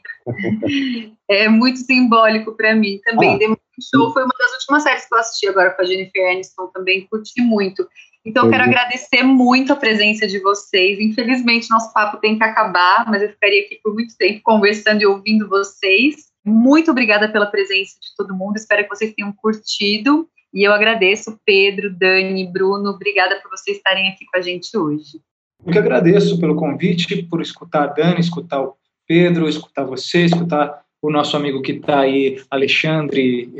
É 1.27 1.49
muito 1.49 1.79
simbólico 1.79 2.55
para 2.55 2.75
mim 2.75 2.99
também. 3.03 3.33
Ah, 3.33 3.39
The 3.39 3.47
Show 3.81 4.13
foi 4.13 4.23
uma 4.23 4.35
das 4.37 4.53
últimas 4.53 4.83
séries 4.83 5.07
que 5.07 5.15
eu 5.15 5.17
assisti 5.17 5.47
agora 5.47 5.71
com 5.71 5.81
a 5.81 5.85
Jennifer 5.85 6.31
Aniston, 6.31 6.67
também 6.67 7.07
curti 7.09 7.41
muito. 7.41 7.87
Então, 8.29 8.45
eu 8.45 8.51
quero 8.51 8.63
agradecer 8.63 9.23
muito 9.23 9.73
a 9.73 9.75
presença 9.75 10.27
de 10.27 10.37
vocês. 10.37 10.99
Infelizmente, 10.99 11.67
nosso 11.67 11.91
papo 11.91 12.17
tem 12.17 12.37
que 12.37 12.43
acabar, 12.43 13.09
mas 13.09 13.23
eu 13.23 13.29
ficaria 13.29 13.65
aqui 13.65 13.79
por 13.83 13.91
muito 13.91 14.15
tempo 14.15 14.41
conversando 14.43 15.01
e 15.01 15.05
ouvindo 15.07 15.49
vocês. 15.49 16.27
Muito 16.45 16.91
obrigada 16.91 17.27
pela 17.27 17.47
presença 17.47 17.95
de 17.99 18.15
todo 18.15 18.35
mundo. 18.35 18.55
Espero 18.55 18.83
que 18.83 18.89
vocês 18.89 19.15
tenham 19.15 19.33
curtido. 19.33 20.29
E 20.53 20.63
eu 20.63 20.71
agradeço, 20.71 21.39
Pedro, 21.43 21.91
Dani, 21.91 22.45
Bruno. 22.45 22.91
Obrigada 22.91 23.39
por 23.41 23.49
vocês 23.49 23.77
estarem 23.77 24.09
aqui 24.09 24.25
com 24.31 24.37
a 24.37 24.41
gente 24.41 24.77
hoje. 24.77 25.19
Eu 25.65 25.71
que 25.71 25.79
agradeço 25.79 26.39
pelo 26.39 26.55
convite, 26.55 27.23
por 27.23 27.41
escutar 27.41 27.83
a 27.83 27.87
Dani, 27.87 28.19
escutar 28.19 28.61
o 28.61 28.75
Pedro, 29.07 29.49
escutar 29.49 29.85
você, 29.85 30.25
escutar 30.25 30.83
o 31.01 31.09
nosso 31.09 31.35
amigo 31.35 31.63
que 31.63 31.71
está 31.71 32.01
aí, 32.01 32.39
Alexandre, 32.51 33.51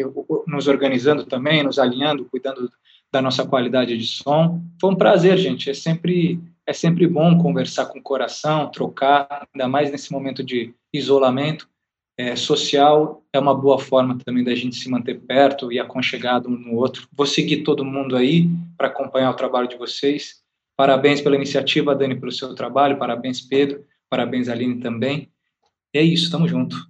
nos 0.45 0.67
organizando 0.67 1.25
também, 1.25 1.63
nos 1.63 1.79
alinhando, 1.79 2.25
cuidando 2.25 2.69
da 3.11 3.21
nossa 3.21 3.45
qualidade 3.45 3.97
de 3.97 4.05
som. 4.05 4.61
Foi 4.79 4.91
um 4.91 4.95
prazer, 4.95 5.37
gente. 5.37 5.69
É 5.69 5.73
sempre 5.73 6.39
é 6.69 6.73
sempre 6.73 7.07
bom 7.07 7.35
conversar 7.39 7.87
com 7.87 7.97
o 7.97 8.03
coração, 8.03 8.69
trocar, 8.69 9.47
ainda 9.51 9.67
mais 9.67 9.91
nesse 9.91 10.11
momento 10.11 10.43
de 10.43 10.71
isolamento 10.93 11.67
é, 12.15 12.35
social. 12.35 13.23
É 13.33 13.39
uma 13.39 13.55
boa 13.55 13.79
forma 13.79 14.17
também 14.23 14.43
da 14.43 14.53
gente 14.53 14.75
se 14.75 14.87
manter 14.87 15.19
perto 15.21 15.71
e 15.71 15.79
aconchegado 15.79 16.47
um 16.47 16.51
no 16.51 16.75
outro. 16.75 17.07
Vou 17.11 17.25
seguir 17.25 17.63
todo 17.63 17.83
mundo 17.83 18.15
aí 18.15 18.47
para 18.77 18.87
acompanhar 18.87 19.31
o 19.31 19.35
trabalho 19.35 19.67
de 19.67 19.77
vocês. 19.77 20.43
Parabéns 20.77 21.21
pela 21.21 21.35
iniciativa, 21.35 21.95
Dani, 21.95 22.19
pelo 22.19 22.31
seu 22.31 22.53
trabalho. 22.53 22.99
Parabéns, 22.99 23.41
Pedro. 23.41 23.83
Parabéns, 24.07 24.47
Aline, 24.47 24.79
também. 24.79 25.31
E 25.91 25.97
é 25.97 26.03
isso, 26.03 26.25
estamos 26.25 26.51
juntos. 26.51 26.88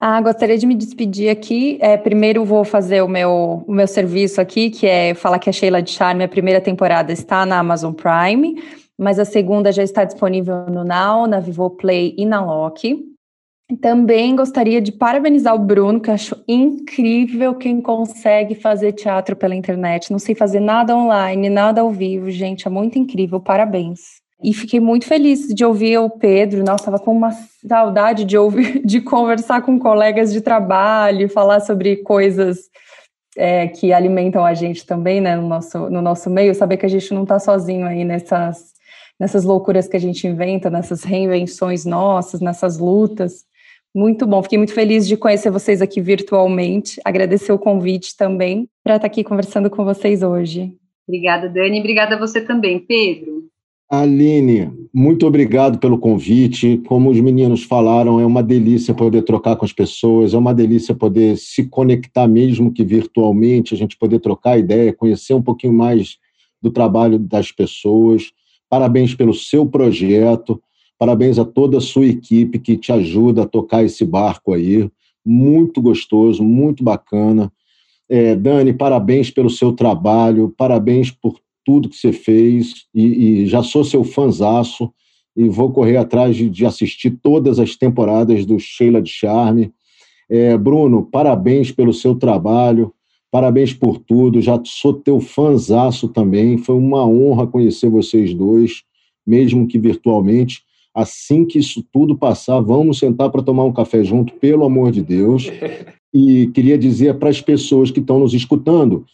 Ah, 0.00 0.20
gostaria 0.20 0.58
de 0.58 0.66
me 0.66 0.74
despedir 0.74 1.30
aqui. 1.30 1.78
É, 1.80 1.96
primeiro 1.96 2.44
vou 2.44 2.64
fazer 2.64 3.02
o 3.02 3.08
meu, 3.08 3.64
o 3.66 3.72
meu 3.72 3.86
serviço 3.86 4.40
aqui, 4.40 4.70
que 4.70 4.86
é 4.86 5.14
falar 5.14 5.38
que 5.38 5.48
a 5.48 5.52
Sheila 5.52 5.82
de 5.82 5.90
Charme, 5.90 6.24
a 6.24 6.28
primeira 6.28 6.60
temporada 6.60 7.12
está 7.12 7.46
na 7.46 7.58
Amazon 7.58 7.92
Prime, 7.92 8.62
mas 8.98 9.18
a 9.18 9.24
segunda 9.24 9.72
já 9.72 9.82
está 9.82 10.04
disponível 10.04 10.66
no 10.66 10.84
Now, 10.84 11.26
na 11.26 11.40
Vivo 11.40 11.70
Play 11.70 12.14
e 12.18 12.26
na 12.26 12.44
Loki. 12.44 13.14
Também 13.80 14.36
gostaria 14.36 14.80
de 14.80 14.92
parabenizar 14.92 15.54
o 15.54 15.58
Bruno, 15.58 15.98
que 15.98 16.10
acho 16.10 16.36
incrível 16.46 17.54
quem 17.54 17.80
consegue 17.80 18.54
fazer 18.54 18.92
teatro 18.92 19.34
pela 19.34 19.54
internet. 19.54 20.10
Não 20.10 20.18
sei 20.18 20.34
fazer 20.34 20.60
nada 20.60 20.94
online, 20.94 21.48
nada 21.48 21.80
ao 21.80 21.90
vivo, 21.90 22.30
gente, 22.30 22.68
é 22.68 22.70
muito 22.70 22.98
incrível. 22.98 23.40
Parabéns. 23.40 24.23
E 24.44 24.52
fiquei 24.52 24.78
muito 24.78 25.06
feliz 25.06 25.48
de 25.48 25.64
ouvir 25.64 25.96
o 25.96 26.10
Pedro. 26.10 26.62
Nossa, 26.62 26.82
estava 26.82 26.98
com 26.98 27.16
uma 27.16 27.30
saudade 27.66 28.26
de 28.26 28.36
ouvir, 28.36 28.80
de 28.84 29.00
conversar 29.00 29.62
com 29.62 29.78
colegas 29.78 30.30
de 30.30 30.42
trabalho, 30.42 31.30
falar 31.30 31.60
sobre 31.60 31.96
coisas 31.96 32.68
é, 33.38 33.66
que 33.68 33.90
alimentam 33.90 34.44
a 34.44 34.52
gente 34.52 34.84
também, 34.84 35.18
né, 35.18 35.34
no 35.34 35.48
nosso, 35.48 35.88
no 35.88 36.02
nosso 36.02 36.28
meio. 36.28 36.54
Saber 36.54 36.76
que 36.76 36.84
a 36.84 36.90
gente 36.90 37.14
não 37.14 37.22
está 37.22 37.38
sozinho 37.38 37.86
aí 37.86 38.04
nessas, 38.04 38.74
nessas 39.18 39.44
loucuras 39.44 39.88
que 39.88 39.96
a 39.96 40.00
gente 40.00 40.26
inventa, 40.26 40.68
nessas 40.68 41.04
reinvenções 41.04 41.86
nossas, 41.86 42.42
nessas 42.42 42.78
lutas. 42.78 43.46
Muito 43.94 44.26
bom, 44.26 44.42
fiquei 44.42 44.58
muito 44.58 44.74
feliz 44.74 45.08
de 45.08 45.16
conhecer 45.16 45.50
vocês 45.50 45.80
aqui 45.80 46.02
virtualmente. 46.02 47.00
Agradecer 47.02 47.52
o 47.52 47.58
convite 47.58 48.14
também 48.14 48.68
para 48.82 48.96
estar 48.96 49.06
aqui 49.06 49.24
conversando 49.24 49.70
com 49.70 49.86
vocês 49.86 50.22
hoje. 50.22 50.76
Obrigada, 51.08 51.48
Dani. 51.48 51.80
Obrigada 51.80 52.16
a 52.16 52.18
você 52.18 52.42
também, 52.42 52.78
Pedro. 52.78 53.33
Aline, 54.00 54.70
muito 54.92 55.26
obrigado 55.26 55.78
pelo 55.78 55.98
convite. 55.98 56.80
Como 56.86 57.10
os 57.10 57.20
meninos 57.20 57.62
falaram, 57.62 58.20
é 58.20 58.26
uma 58.26 58.42
delícia 58.42 58.94
poder 58.94 59.22
trocar 59.22 59.56
com 59.56 59.64
as 59.64 59.72
pessoas, 59.72 60.34
é 60.34 60.38
uma 60.38 60.54
delícia 60.54 60.94
poder 60.94 61.36
se 61.36 61.64
conectar, 61.64 62.26
mesmo 62.28 62.72
que 62.72 62.84
virtualmente, 62.84 63.74
a 63.74 63.76
gente 63.76 63.96
poder 63.96 64.20
trocar 64.20 64.58
ideia, 64.58 64.92
conhecer 64.92 65.34
um 65.34 65.42
pouquinho 65.42 65.72
mais 65.72 66.16
do 66.62 66.70
trabalho 66.70 67.18
das 67.18 67.52
pessoas. 67.52 68.32
Parabéns 68.70 69.14
pelo 69.14 69.34
seu 69.34 69.66
projeto. 69.66 70.60
Parabéns 70.98 71.38
a 71.38 71.44
toda 71.44 71.78
a 71.78 71.80
sua 71.80 72.06
equipe 72.06 72.58
que 72.58 72.76
te 72.76 72.92
ajuda 72.92 73.42
a 73.42 73.46
tocar 73.46 73.84
esse 73.84 74.04
barco 74.04 74.52
aí. 74.52 74.88
Muito 75.24 75.82
gostoso, 75.82 76.42
muito 76.42 76.82
bacana. 76.82 77.52
É, 78.08 78.34
Dani, 78.36 78.72
parabéns 78.72 79.30
pelo 79.30 79.50
seu 79.50 79.72
trabalho, 79.72 80.54
parabéns 80.56 81.10
por 81.10 81.38
tudo 81.64 81.88
que 81.88 81.96
você 81.96 82.12
fez 82.12 82.86
e, 82.94 83.42
e 83.42 83.46
já 83.46 83.62
sou 83.62 83.84
seu 83.84 84.04
fanzaço 84.04 84.92
e 85.36 85.48
vou 85.48 85.72
correr 85.72 85.96
atrás 85.96 86.36
de, 86.36 86.48
de, 86.48 86.64
assistir 86.64 87.18
todas 87.22 87.58
as 87.58 87.74
temporadas 87.74 88.46
do 88.46 88.58
Sheila 88.58 89.02
de 89.02 89.10
Charme. 89.10 89.72
É, 90.28 90.56
Bruno, 90.56 91.02
parabéns 91.10 91.72
pelo 91.72 91.92
seu 91.92 92.14
trabalho, 92.14 92.92
parabéns 93.30 93.72
por 93.72 93.98
tudo, 93.98 94.40
já 94.40 94.60
sou 94.64 94.94
teu 94.94 95.20
fanzaço 95.20 96.08
também, 96.08 96.56
foi 96.56 96.76
uma 96.76 97.06
honra 97.06 97.46
conhecer 97.46 97.88
vocês 97.88 98.32
dois, 98.32 98.82
mesmo 99.26 99.66
que 99.66 99.78
virtualmente. 99.78 100.62
Assim 100.94 101.44
que 101.44 101.58
isso 101.58 101.84
tudo 101.92 102.16
passar, 102.16 102.60
vamos 102.60 103.00
sentar 103.00 103.28
para 103.30 103.42
tomar 103.42 103.64
um 103.64 103.72
café 103.72 104.04
junto, 104.04 104.32
pelo 104.34 104.64
amor 104.64 104.92
de 104.92 105.02
Deus. 105.02 105.50
E 106.16 106.46
queria 106.54 106.78
dizer 106.78 107.18
para 107.18 107.28
as 107.28 107.40
pessoas 107.40 107.90
que 107.90 107.98
estão 107.98 108.20
nos 108.20 108.32
escutando: 108.32 109.04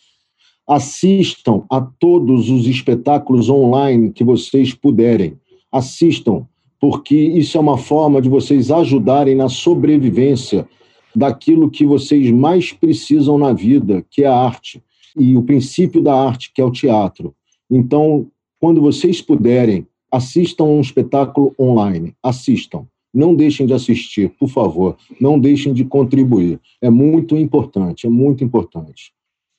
assistam 0.70 1.64
a 1.68 1.80
todos 1.80 2.48
os 2.48 2.64
espetáculos 2.68 3.50
online 3.50 4.12
que 4.12 4.22
vocês 4.22 4.72
puderem. 4.72 5.36
Assistam, 5.72 6.46
porque 6.80 7.16
isso 7.16 7.58
é 7.58 7.60
uma 7.60 7.76
forma 7.76 8.22
de 8.22 8.28
vocês 8.28 8.70
ajudarem 8.70 9.34
na 9.34 9.48
sobrevivência 9.48 10.68
daquilo 11.14 11.68
que 11.68 11.84
vocês 11.84 12.30
mais 12.30 12.72
precisam 12.72 13.36
na 13.36 13.52
vida, 13.52 14.06
que 14.08 14.22
é 14.22 14.28
a 14.28 14.36
arte. 14.36 14.80
E 15.18 15.36
o 15.36 15.42
princípio 15.42 16.00
da 16.00 16.14
arte, 16.14 16.52
que 16.54 16.60
é 16.62 16.64
o 16.64 16.70
teatro. 16.70 17.34
Então, 17.68 18.28
quando 18.60 18.80
vocês 18.80 19.20
puderem, 19.20 19.84
assistam 20.08 20.66
um 20.66 20.80
espetáculo 20.80 21.52
online, 21.58 22.14
assistam. 22.22 22.86
Não 23.12 23.34
deixem 23.34 23.66
de 23.66 23.72
assistir, 23.72 24.30
por 24.38 24.48
favor. 24.48 24.96
Não 25.20 25.36
deixem 25.36 25.74
de 25.74 25.84
contribuir. 25.84 26.60
É 26.80 26.88
muito 26.88 27.36
importante, 27.36 28.06
é 28.06 28.10
muito 28.10 28.44
importante. 28.44 29.12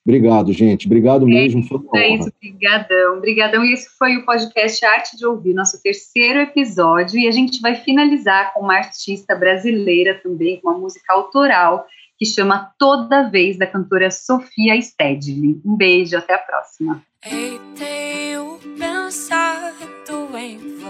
Obrigado, 0.05 0.51
gente. 0.51 0.87
Obrigado 0.87 1.27
é 1.27 1.29
mesmo. 1.29 1.63
Foi 1.63 1.77
uma 1.77 1.99
é 1.99 2.15
isso, 2.15 2.31
brigadão. 2.41 3.19
Brigadão. 3.19 3.65
E 3.65 3.73
esse 3.73 3.89
foi 3.97 4.17
o 4.17 4.25
podcast 4.25 4.83
Arte 4.83 5.17
de 5.17 5.25
Ouvir, 5.25 5.53
nosso 5.53 5.81
terceiro 5.81 6.39
episódio. 6.39 7.19
E 7.19 7.27
a 7.27 7.31
gente 7.31 7.61
vai 7.61 7.75
finalizar 7.75 8.53
com 8.53 8.61
uma 8.61 8.75
artista 8.75 9.35
brasileira 9.35 10.19
também, 10.23 10.59
com 10.59 10.69
uma 10.69 10.79
música 10.79 11.13
autoral, 11.13 11.85
que 12.17 12.25
chama 12.25 12.71
Toda 12.79 13.29
Vez, 13.29 13.57
da 13.57 13.67
cantora 13.67 14.09
Sofia 14.09 14.79
Stedley. 14.81 15.61
Um 15.63 15.75
beijo, 15.75 16.17
até 16.17 16.33
a 16.33 16.39
próxima. 16.39 17.03
Ei, 17.23 17.59
tenho 17.77 18.57
pensado 18.77 20.37
em 20.37 20.80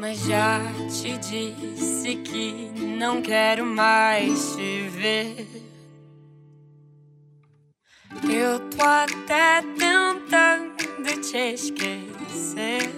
mas 0.00 0.24
já 0.24 0.60
te 0.88 1.18
disse 1.18 2.16
que 2.16 2.72
não 2.98 3.20
quero 3.20 3.66
mais 3.66 4.56
te 4.56 4.88
ver. 4.88 5.46
Eu 8.24 8.58
tô 8.70 8.82
até 8.82 9.60
tentando 9.78 11.20
te 11.20 11.52
esquecer. 11.52 12.90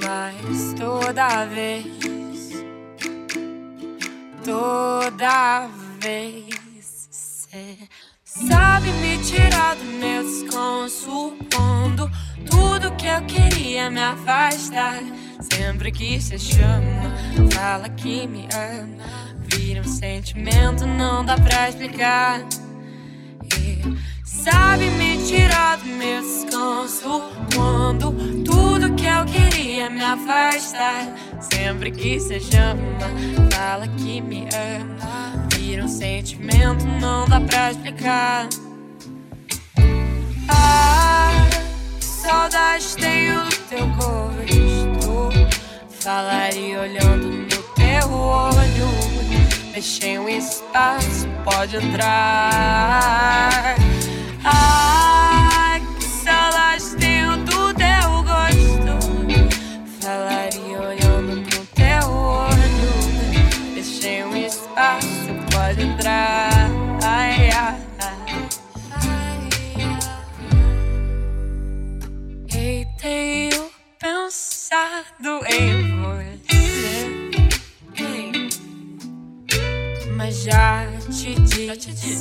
Mas 0.00 0.74
toda 0.78 1.44
vez, 1.46 2.54
toda 4.44 5.66
vez, 5.98 7.48
sabe 8.34 8.90
me 8.92 9.18
tirar 9.18 9.76
do 9.76 9.84
meu 9.84 10.22
descanso 10.24 11.36
quando 11.54 12.10
tudo 12.48 12.90
que 12.92 13.06
eu 13.06 13.20
queria 13.22 13.90
me 13.90 14.00
afastar. 14.00 15.02
Sempre 15.40 15.92
que 15.92 16.20
cê 16.20 16.38
chama, 16.38 17.12
fala 17.52 17.88
que 17.90 18.26
me 18.26 18.48
ama. 18.54 19.04
Vira 19.40 19.82
um 19.82 19.84
sentimento, 19.84 20.86
não 20.86 21.24
dá 21.24 21.36
pra 21.36 21.68
explicar. 21.68 22.40
E 23.58 23.98
sabe 24.24 24.88
me 24.90 25.18
tirar 25.26 25.76
do 25.76 25.86
meu 25.86 26.22
descanso 26.22 27.22
quando 27.54 28.12
tudo 28.44 28.94
que 28.94 29.06
eu 29.06 29.24
queria 29.26 29.90
me 29.90 30.02
afastar. 30.02 31.06
Sempre 31.40 31.90
que 31.90 32.18
cê 32.18 32.40
chama, 32.40 32.80
fala 33.52 33.86
que 33.88 34.20
me 34.22 34.48
ama. 34.54 35.51
Vira 35.72 35.86
um 35.86 35.88
sentimento, 35.88 36.84
não 37.00 37.26
dá 37.26 37.40
pra 37.40 37.70
explicar. 37.70 38.46
Ah, 40.46 41.48
saudade 41.98 42.94
tenho 42.94 43.42
do 43.42 43.56
teu 43.70 43.86
gosto. 43.86 45.30
Falaria 45.88 46.78
olhando 46.78 47.26
no 47.26 47.62
teu 47.74 48.12
olho. 48.12 48.86
Deixei 49.72 50.18
um 50.18 50.28
espaço, 50.28 51.26
pode 51.42 51.76
entrar. 51.76 53.74
Ah, 54.44 55.11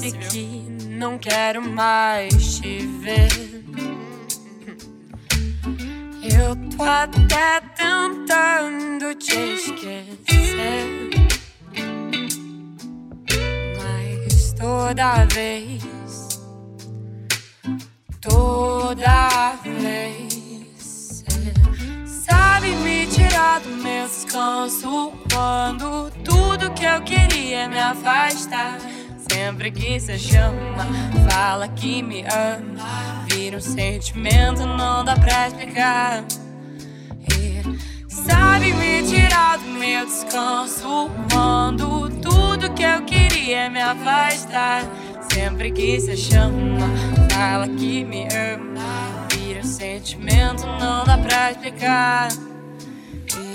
disse 0.01 0.17
que 0.17 0.87
não 0.87 1.17
quero 1.17 1.61
mais 1.61 2.59
te 2.59 2.79
ver. 3.01 3.29
Eu 6.23 6.55
tô 6.75 6.83
até 6.83 7.61
tentando 7.75 9.13
te 9.15 9.35
esquecer. 9.35 11.09
Mas 13.77 14.53
toda 14.53 15.25
vez, 15.25 16.41
toda 18.19 19.55
vez, 19.63 21.23
sabe 22.05 22.71
me 22.77 23.05
tirar 23.05 23.59
do 23.59 23.69
meu 23.69 24.07
descanso 24.07 25.13
quando 25.31 26.09
tudo 26.23 26.73
que 26.73 26.85
eu 26.85 27.01
queria 27.03 27.69
me 27.69 27.79
afastar. 27.79 28.79
Sempre 29.31 29.71
que 29.71 29.97
cê 29.97 30.19
chama, 30.19 30.85
fala 31.29 31.65
que 31.69 32.03
me 32.03 32.21
ama. 32.23 33.23
Vira 33.27 33.57
um 33.57 33.61
sentimento, 33.61 34.65
não 34.65 35.05
dá 35.05 35.15
pra 35.15 35.47
explicar. 35.47 36.25
E 37.29 37.63
sabe 38.09 38.73
me 38.73 39.03
tirar 39.03 39.57
do 39.57 39.69
meu 39.69 40.05
descanso 40.05 41.09
quando 41.31 42.09
tudo 42.21 42.73
que 42.73 42.83
eu 42.83 43.03
queria 43.03 43.69
me 43.69 43.81
afastar. 43.81 44.83
Sempre 45.33 45.71
que 45.71 45.97
cê 46.01 46.17
chama, 46.17 46.89
fala 47.31 47.69
que 47.69 48.03
me 48.03 48.23
ama. 48.25 48.81
Vira 49.29 49.61
um 49.61 49.63
sentimento, 49.63 50.65
não 50.77 51.05
dá 51.05 51.17
pra 51.17 51.51
explicar. 51.51 52.27
E, 53.37 53.53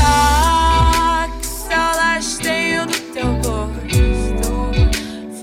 ah, 0.00 1.26
que 1.40 1.46
saudade 1.46 2.38
tenho 2.38 2.86
do 2.86 2.98
teu 3.12 3.40
corpo 3.42 3.83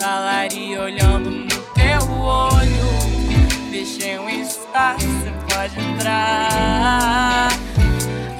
Falaria 0.01 0.81
olhando 0.81 1.29
no 1.29 1.61
teu 1.75 2.11
olho. 2.11 3.69
Deixei 3.69 4.17
um 4.17 4.27
espaço, 4.27 5.05
você 5.05 5.31
pode 5.47 5.79
entrar. 5.79 7.49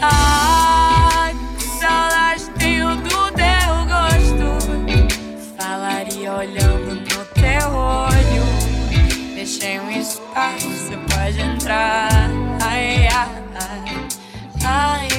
Ai, 0.02 1.36
que 1.60 1.64
saudade 1.64 2.50
tenho 2.58 2.96
do 2.96 3.32
teu 3.34 3.76
gosto. 3.86 4.58
Falaria 5.56 6.34
olhando 6.34 6.96
no 6.96 7.26
teu 7.26 7.72
olho. 7.76 9.36
Deixei 9.36 9.80
um 9.82 9.92
espaço, 9.92 10.68
você 10.68 10.98
pode 11.14 11.42
entrar. 11.42 12.10
Ai, 12.60 13.08
ai, 13.08 13.44
ai. 13.54 14.08
ai. 14.66 15.11